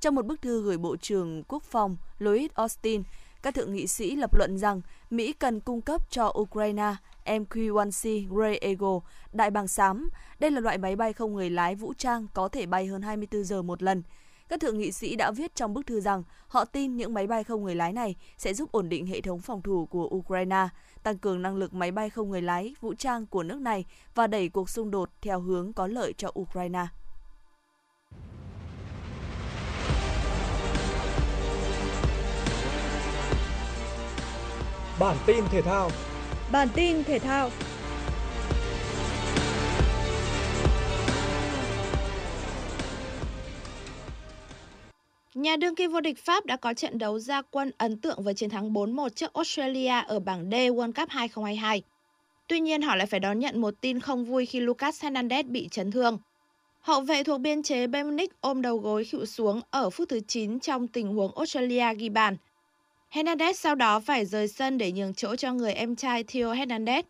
Trong 0.00 0.14
một 0.14 0.26
bức 0.26 0.42
thư 0.42 0.62
gửi 0.62 0.78
Bộ 0.78 0.96
trưởng 0.96 1.42
Quốc 1.48 1.62
phòng 1.62 1.96
Lloyd 2.18 2.50
Austin, 2.54 3.02
các 3.42 3.54
thượng 3.54 3.72
nghị 3.72 3.86
sĩ 3.86 4.16
lập 4.16 4.34
luận 4.38 4.58
rằng 4.58 4.80
Mỹ 5.10 5.32
cần 5.32 5.60
cung 5.60 5.80
cấp 5.80 6.10
cho 6.10 6.34
Ukraine 6.38 6.94
MQ-1C 7.24 8.28
Grey 8.34 8.56
Eagle 8.56 8.98
đại 9.32 9.50
bàng 9.50 9.68
xám. 9.68 10.08
Đây 10.38 10.50
là 10.50 10.60
loại 10.60 10.78
máy 10.78 10.96
bay 10.96 11.12
không 11.12 11.34
người 11.34 11.50
lái 11.50 11.74
vũ 11.74 11.92
trang 11.98 12.26
có 12.34 12.48
thể 12.48 12.66
bay 12.66 12.86
hơn 12.86 13.02
24 13.02 13.44
giờ 13.44 13.62
một 13.62 13.82
lần. 13.82 14.02
Các 14.50 14.60
thượng 14.60 14.78
nghị 14.78 14.92
sĩ 14.92 15.16
đã 15.16 15.30
viết 15.30 15.54
trong 15.54 15.74
bức 15.74 15.86
thư 15.86 16.00
rằng 16.00 16.22
họ 16.48 16.64
tin 16.64 16.96
những 16.96 17.14
máy 17.14 17.26
bay 17.26 17.44
không 17.44 17.64
người 17.64 17.74
lái 17.74 17.92
này 17.92 18.16
sẽ 18.38 18.54
giúp 18.54 18.72
ổn 18.72 18.88
định 18.88 19.06
hệ 19.06 19.20
thống 19.20 19.40
phòng 19.40 19.62
thủ 19.62 19.86
của 19.86 20.08
Ukraine, 20.14 20.68
tăng 21.02 21.18
cường 21.18 21.42
năng 21.42 21.56
lực 21.56 21.74
máy 21.74 21.90
bay 21.90 22.10
không 22.10 22.30
người 22.30 22.42
lái 22.42 22.74
vũ 22.80 22.94
trang 22.94 23.26
của 23.26 23.42
nước 23.42 23.60
này 23.60 23.84
và 24.14 24.26
đẩy 24.26 24.48
cuộc 24.48 24.70
xung 24.70 24.90
đột 24.90 25.10
theo 25.22 25.40
hướng 25.40 25.72
có 25.72 25.86
lợi 25.86 26.14
cho 26.16 26.32
Ukraine. 26.40 26.86
Bản 35.00 35.16
tin 35.26 35.44
thể 35.50 35.62
thao 35.62 35.90
Bản 36.52 36.68
tin 36.74 37.04
thể 37.04 37.18
thao 37.18 37.50
Nhà 45.40 45.56
đương 45.56 45.74
kim 45.74 45.90
vô 45.90 46.00
địch 46.00 46.18
Pháp 46.18 46.46
đã 46.46 46.56
có 46.56 46.74
trận 46.74 46.98
đấu 46.98 47.18
ra 47.18 47.42
quân 47.42 47.70
ấn 47.78 47.96
tượng 47.96 48.22
với 48.22 48.34
chiến 48.34 48.50
thắng 48.50 48.72
4-1 48.72 49.08
trước 49.08 49.32
Australia 49.32 50.02
ở 50.06 50.20
bảng 50.20 50.50
D 50.50 50.54
World 50.54 50.92
Cup 50.92 51.08
2022. 51.08 51.82
Tuy 52.46 52.60
nhiên, 52.60 52.82
họ 52.82 52.96
lại 52.96 53.06
phải 53.06 53.20
đón 53.20 53.38
nhận 53.38 53.60
một 53.60 53.74
tin 53.80 54.00
không 54.00 54.24
vui 54.24 54.46
khi 54.46 54.60
Lucas 54.60 55.04
Hernandez 55.04 55.44
bị 55.46 55.68
chấn 55.70 55.90
thương. 55.90 56.18
Hậu 56.80 57.00
vệ 57.00 57.22
thuộc 57.22 57.40
biên 57.40 57.62
chế 57.62 57.86
Bayern 57.86 58.08
Munich 58.08 58.40
ôm 58.40 58.62
đầu 58.62 58.78
gối 58.78 59.04
khịu 59.04 59.26
xuống 59.26 59.60
ở 59.70 59.90
phút 59.90 60.08
thứ 60.08 60.20
9 60.28 60.60
trong 60.60 60.88
tình 60.88 61.14
huống 61.14 61.36
Australia 61.36 61.94
ghi 61.94 62.08
bàn. 62.08 62.36
Hernandez 63.12 63.52
sau 63.52 63.74
đó 63.74 64.00
phải 64.00 64.26
rời 64.26 64.48
sân 64.48 64.78
để 64.78 64.92
nhường 64.92 65.14
chỗ 65.14 65.36
cho 65.36 65.52
người 65.52 65.72
em 65.72 65.96
trai 65.96 66.24
Theo 66.24 66.54
Hernandez. 66.54 67.02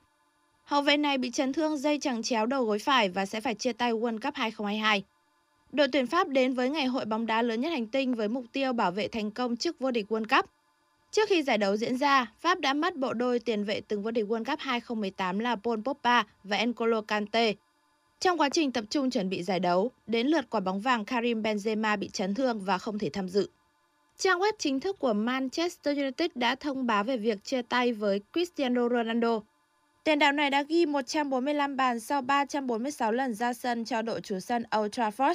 Hậu 0.65 0.83
vệ 0.83 0.97
này 0.97 1.19
bị 1.19 1.31
chấn 1.31 1.53
thương 1.53 1.79
dây 1.79 1.99
chằng 1.99 2.23
chéo 2.23 2.47
đầu 2.47 2.65
gối 2.65 2.79
phải 2.79 3.09
và 3.09 3.27
sẽ 3.27 3.41
phải 3.41 3.55
chia 3.55 3.73
tay 3.73 3.93
World 3.93 4.19
Cup 4.21 4.35
2022. 4.35 5.05
Đội 5.73 5.89
tuyển 5.89 6.07
Pháp 6.07 6.29
đến 6.29 6.55
với 6.55 6.71
ngày 6.71 6.87
hội 6.87 7.05
bóng 7.05 7.27
đá 7.27 7.43
lớn 7.43 7.61
nhất 7.61 7.71
hành 7.71 7.87
tinh 7.87 8.15
với 8.15 8.29
mục 8.29 8.45
tiêu 8.53 8.73
bảo 8.73 8.91
vệ 8.91 9.09
thành 9.09 9.31
công 9.31 9.57
chức 9.57 9.79
vô 9.79 9.91
địch 9.91 10.13
World 10.13 10.37
Cup. 10.37 10.51
Trước 11.11 11.29
khi 11.29 11.43
giải 11.43 11.59
đấu 11.59 11.77
diễn 11.77 11.97
ra, 11.97 12.33
Pháp 12.41 12.61
đã 12.61 12.75
mất 12.75 12.97
bộ 12.97 13.13
đôi 13.13 13.39
tiền 13.39 13.65
vệ 13.65 13.81
từng 13.81 14.03
vô 14.03 14.11
địch 14.11 14.27
World 14.27 14.45
Cup 14.45 14.59
2018 14.59 15.39
là 15.39 15.57
Paul 15.57 15.81
Pogba 15.85 16.25
và 16.45 16.59
N'Golo 16.59 17.03
Kante. 17.03 17.53
Trong 18.21 18.41
quá 18.41 18.49
trình 18.49 18.73
tập 18.73 18.85
trung 18.91 19.11
chuẩn 19.11 19.29
bị 19.29 19.43
giải 19.43 19.61
đấu, 19.61 19.91
đến 20.07 20.27
lượt 20.27 20.51
quả 20.51 20.61
bóng 20.61 20.81
vàng 20.81 21.05
Karim 21.05 21.43
Benzema 21.43 21.99
bị 21.99 22.09
chấn 22.09 22.35
thương 22.35 22.61
và 22.61 22.79
không 22.79 22.99
thể 22.99 23.11
tham 23.13 23.29
dự. 23.29 23.49
Trang 24.19 24.39
web 24.39 24.53
chính 24.59 24.81
thức 24.81 24.99
của 24.99 25.13
Manchester 25.13 25.99
United 25.99 26.31
đã 26.35 26.55
thông 26.55 26.87
báo 26.87 27.05
về 27.05 27.17
việc 27.17 27.45
chia 27.45 27.63
tay 27.63 27.93
với 27.93 28.21
Cristiano 28.33 28.89
Ronaldo. 28.89 29.41
Tiền 30.05 30.19
đạo 30.19 30.33
này 30.33 30.51
đã 30.51 30.63
ghi 30.63 30.87
145 30.87 31.77
bàn 31.77 32.01
sau 32.01 32.23
346 32.23 33.13
lần 33.13 33.35
ra 33.35 33.53
sân 33.53 33.85
cho 33.85 34.03
đội 34.03 34.21
chủ 34.21 34.41
sân 34.41 34.65
Old 34.79 34.91
Trafford. 35.01 35.35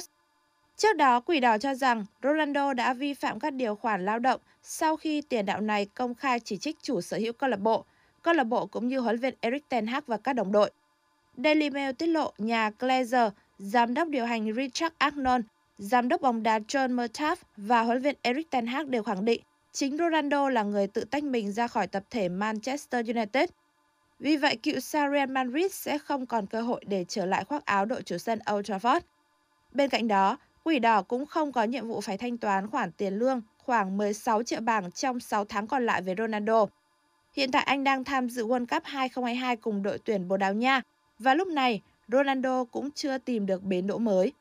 Trước 0.76 0.96
đó, 0.96 1.20
Quỷ 1.20 1.40
đỏ 1.40 1.58
cho 1.58 1.74
rằng 1.74 2.04
Ronaldo 2.22 2.72
đã 2.72 2.92
vi 2.94 3.14
phạm 3.14 3.40
các 3.40 3.52
điều 3.52 3.74
khoản 3.74 4.04
lao 4.04 4.18
động 4.18 4.40
sau 4.62 4.96
khi 4.96 5.20
tiền 5.20 5.46
đạo 5.46 5.60
này 5.60 5.86
công 5.86 6.14
khai 6.14 6.40
chỉ 6.40 6.58
trích 6.58 6.76
chủ 6.82 7.00
sở 7.00 7.16
hữu 7.16 7.32
câu 7.32 7.50
lạc 7.50 7.60
bộ, 7.60 7.84
câu 8.22 8.34
lạc 8.34 8.44
bộ 8.44 8.66
cũng 8.66 8.88
như 8.88 9.00
huấn 9.00 9.16
luyện 9.16 9.20
viên 9.20 9.34
Erik 9.40 9.68
ten 9.68 9.86
Hag 9.86 10.02
và 10.06 10.16
các 10.16 10.32
đồng 10.32 10.52
đội. 10.52 10.70
Daily 11.36 11.70
Mail 11.70 11.92
tiết 11.92 12.06
lộ 12.06 12.32
nhà 12.38 12.70
Glazer, 12.78 13.30
giám 13.58 13.94
đốc 13.94 14.08
điều 14.08 14.26
hành 14.26 14.54
Richard 14.54 14.94
Arnold, 14.98 15.44
giám 15.78 16.08
đốc 16.08 16.20
bóng 16.20 16.42
đá 16.42 16.58
John 16.58 16.96
Murtaugh 16.96 17.38
và 17.56 17.82
huấn 17.82 18.02
luyện 18.02 18.02
viên 18.02 18.16
Erik 18.22 18.50
ten 18.50 18.66
Hag 18.66 18.90
đều 18.90 19.02
khẳng 19.02 19.24
định 19.24 19.42
chính 19.72 19.96
Ronaldo 19.96 20.48
là 20.50 20.62
người 20.62 20.86
tự 20.86 21.04
tách 21.04 21.22
mình 21.24 21.52
ra 21.52 21.66
khỏi 21.66 21.86
tập 21.86 22.02
thể 22.10 22.28
Manchester 22.28 23.08
United. 23.08 23.48
Vì 24.18 24.36
vậy, 24.36 24.56
cựu 24.56 24.80
sao 24.80 25.10
Real 25.12 25.30
Madrid 25.30 25.72
sẽ 25.72 25.98
không 25.98 26.26
còn 26.26 26.46
cơ 26.46 26.60
hội 26.60 26.84
để 26.86 27.04
trở 27.08 27.26
lại 27.26 27.44
khoác 27.44 27.64
áo 27.64 27.84
đội 27.84 28.02
chủ 28.02 28.18
sân 28.18 28.38
Old 28.52 28.70
Trafford. 28.70 29.00
Bên 29.72 29.90
cạnh 29.90 30.08
đó, 30.08 30.36
Quỷ 30.66 30.78
đỏ 30.78 31.02
cũng 31.02 31.26
không 31.26 31.52
có 31.52 31.64
nhiệm 31.64 31.88
vụ 31.88 32.00
phải 32.00 32.18
thanh 32.18 32.38
toán 32.38 32.66
khoản 32.66 32.92
tiền 32.92 33.14
lương 33.14 33.40
khoảng 33.58 33.96
16 33.96 34.42
triệu 34.42 34.60
bảng 34.60 34.90
trong 34.90 35.20
6 35.20 35.44
tháng 35.44 35.66
còn 35.66 35.86
lại 35.86 36.02
với 36.02 36.14
Ronaldo. 36.18 36.66
Hiện 37.32 37.50
tại 37.52 37.62
anh 37.62 37.84
đang 37.84 38.04
tham 38.04 38.30
dự 38.30 38.46
World 38.46 38.66
Cup 38.66 38.82
2022 38.84 39.56
cùng 39.56 39.82
đội 39.82 39.98
tuyển 40.04 40.28
Bồ 40.28 40.36
Đào 40.36 40.54
Nha 40.54 40.82
và 41.18 41.34
lúc 41.34 41.48
này 41.48 41.80
Ronaldo 42.08 42.64
cũng 42.64 42.90
chưa 42.90 43.18
tìm 43.18 43.46
được 43.46 43.62
bến 43.62 43.86
đỗ 43.86 43.98
mới. 43.98 44.32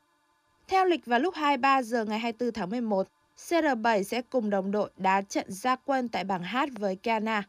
Theo 0.68 0.86
lịch 0.86 1.06
vào 1.06 1.20
lúc 1.20 1.36
23 1.36 1.82
giờ 1.82 2.06
ngày 2.06 2.20
24 2.20 2.54
tháng 2.54 2.70
11, 2.70 3.08
CR7 3.38 4.04
sẽ 4.04 4.22
cùng 4.22 4.50
đồng 4.50 4.72
đội 4.72 4.90
đá 4.98 5.22
trận 5.22 5.46
gia 5.50 5.76
quân 5.76 6.08
tại 6.08 6.24
bảng 6.24 6.44
H 6.44 6.58
với 6.80 6.98
Ghana. 7.04 7.44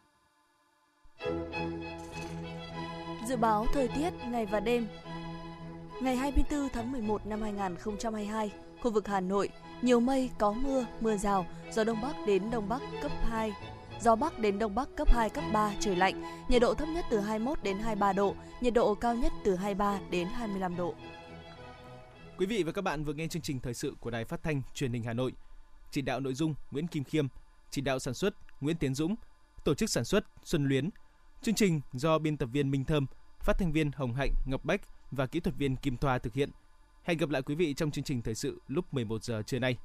Dự 3.29 3.37
báo 3.37 3.67
thời 3.75 3.89
tiết 3.89 4.11
ngày 4.31 4.47
và 4.47 4.61
đêm 4.61 4.87
Ngày 6.01 6.17
24 6.17 6.69
tháng 6.69 6.93
11 6.93 7.27
năm 7.27 7.43
2022, 7.43 8.51
khu 8.87 8.93
vực 8.93 9.09
Hà 9.09 9.21
Nội, 9.21 9.49
nhiều 9.83 10.01
mây, 10.01 10.31
có 10.39 10.53
mưa, 10.53 10.87
mưa 11.01 11.17
rào, 11.17 11.47
gió 11.73 11.85
Đông 11.85 12.01
Bắc 12.03 12.17
đến 12.27 12.51
Đông 12.51 12.69
Bắc 12.69 12.83
cấp 13.03 13.13
2, 13.23 13.53
gió 14.03 14.17
Bắc 14.17 14.39
đến 14.39 14.59
Đông 14.59 14.75
Bắc 14.75 14.89
cấp 14.97 15.09
2, 15.11 15.31
cấp 15.31 15.45
3, 15.53 15.73
trời 15.81 15.97
lạnh, 15.97 16.23
nhiệt 16.49 16.63
độ 16.63 16.75
thấp 16.75 16.89
nhất 16.89 17.05
từ 17.11 17.21
21 17.21 17.63
đến 17.63 17.79
23 17.79 18.13
độ, 18.13 18.35
nhiệt 18.61 18.75
độ 18.75 18.95
cao 18.95 19.15
nhất 19.15 19.33
từ 19.45 19.57
23 19.57 20.01
đến 20.11 20.29
25 20.29 20.77
độ. 20.77 20.95
Quý 22.39 22.47
vị 22.47 22.63
và 22.63 22.73
các 22.73 22.83
bạn 22.83 23.05
vừa 23.05 23.13
nghe 23.13 23.29
chương 23.29 23.43
trình 23.43 23.61
thời 23.61 23.75
sự 23.75 23.95
của 24.01 24.11
Đài 24.11 24.25
Phát 24.25 24.43
thanh 24.43 24.63
Truyền 24.75 24.93
hình 24.93 25.03
Hà 25.03 25.13
Nội. 25.13 25.33
Chỉ 25.91 26.03
đạo 26.03 26.21
nội 26.21 26.35
dung 26.35 26.55
Nguyễn 26.71 26.87
Kim 26.87 27.05
Khiêm, 27.05 27.27
chỉ 27.71 27.81
đạo 27.81 27.99
sản 27.99 28.15
xuất 28.15 28.35
Nguyễn 28.61 28.77
Tiến 28.77 28.95
Dũng, 28.95 29.15
tổ 29.65 29.75
chức 29.75 29.91
sản 29.91 30.05
xuất 30.05 30.25
Xuân 30.45 30.65
Luyến. 30.65 30.91
Chương 31.43 31.55
trình 31.55 31.81
do 31.93 32.19
biên 32.19 32.37
tập 32.37 32.49
viên 32.53 32.71
Minh 32.71 32.85
Thơm, 32.85 33.07
phát 33.41 33.59
thanh 33.59 33.73
viên 33.73 33.91
Hồng 33.93 34.15
Hạnh, 34.15 34.33
Ngọc 34.47 34.65
Bách 34.65 34.81
và 35.11 35.27
kỹ 35.27 35.41
thuật 35.41 35.57
viên 35.57 35.77
Kim 35.77 35.97
Thoa 35.97 36.19
thực 36.19 36.35
hiện. 36.35 36.51
Hẹn 37.07 37.19
gặp 37.19 37.31
lại 37.31 37.43
quý 37.43 37.55
vị 37.55 37.75
trong 37.75 37.91
chương 37.91 38.05
trình 38.05 38.23
thời 38.23 38.35
sự 38.35 38.61
lúc 38.69 38.95
11 38.95 39.25
giờ 39.25 39.43
trưa 39.47 39.59
nay. 39.59 39.77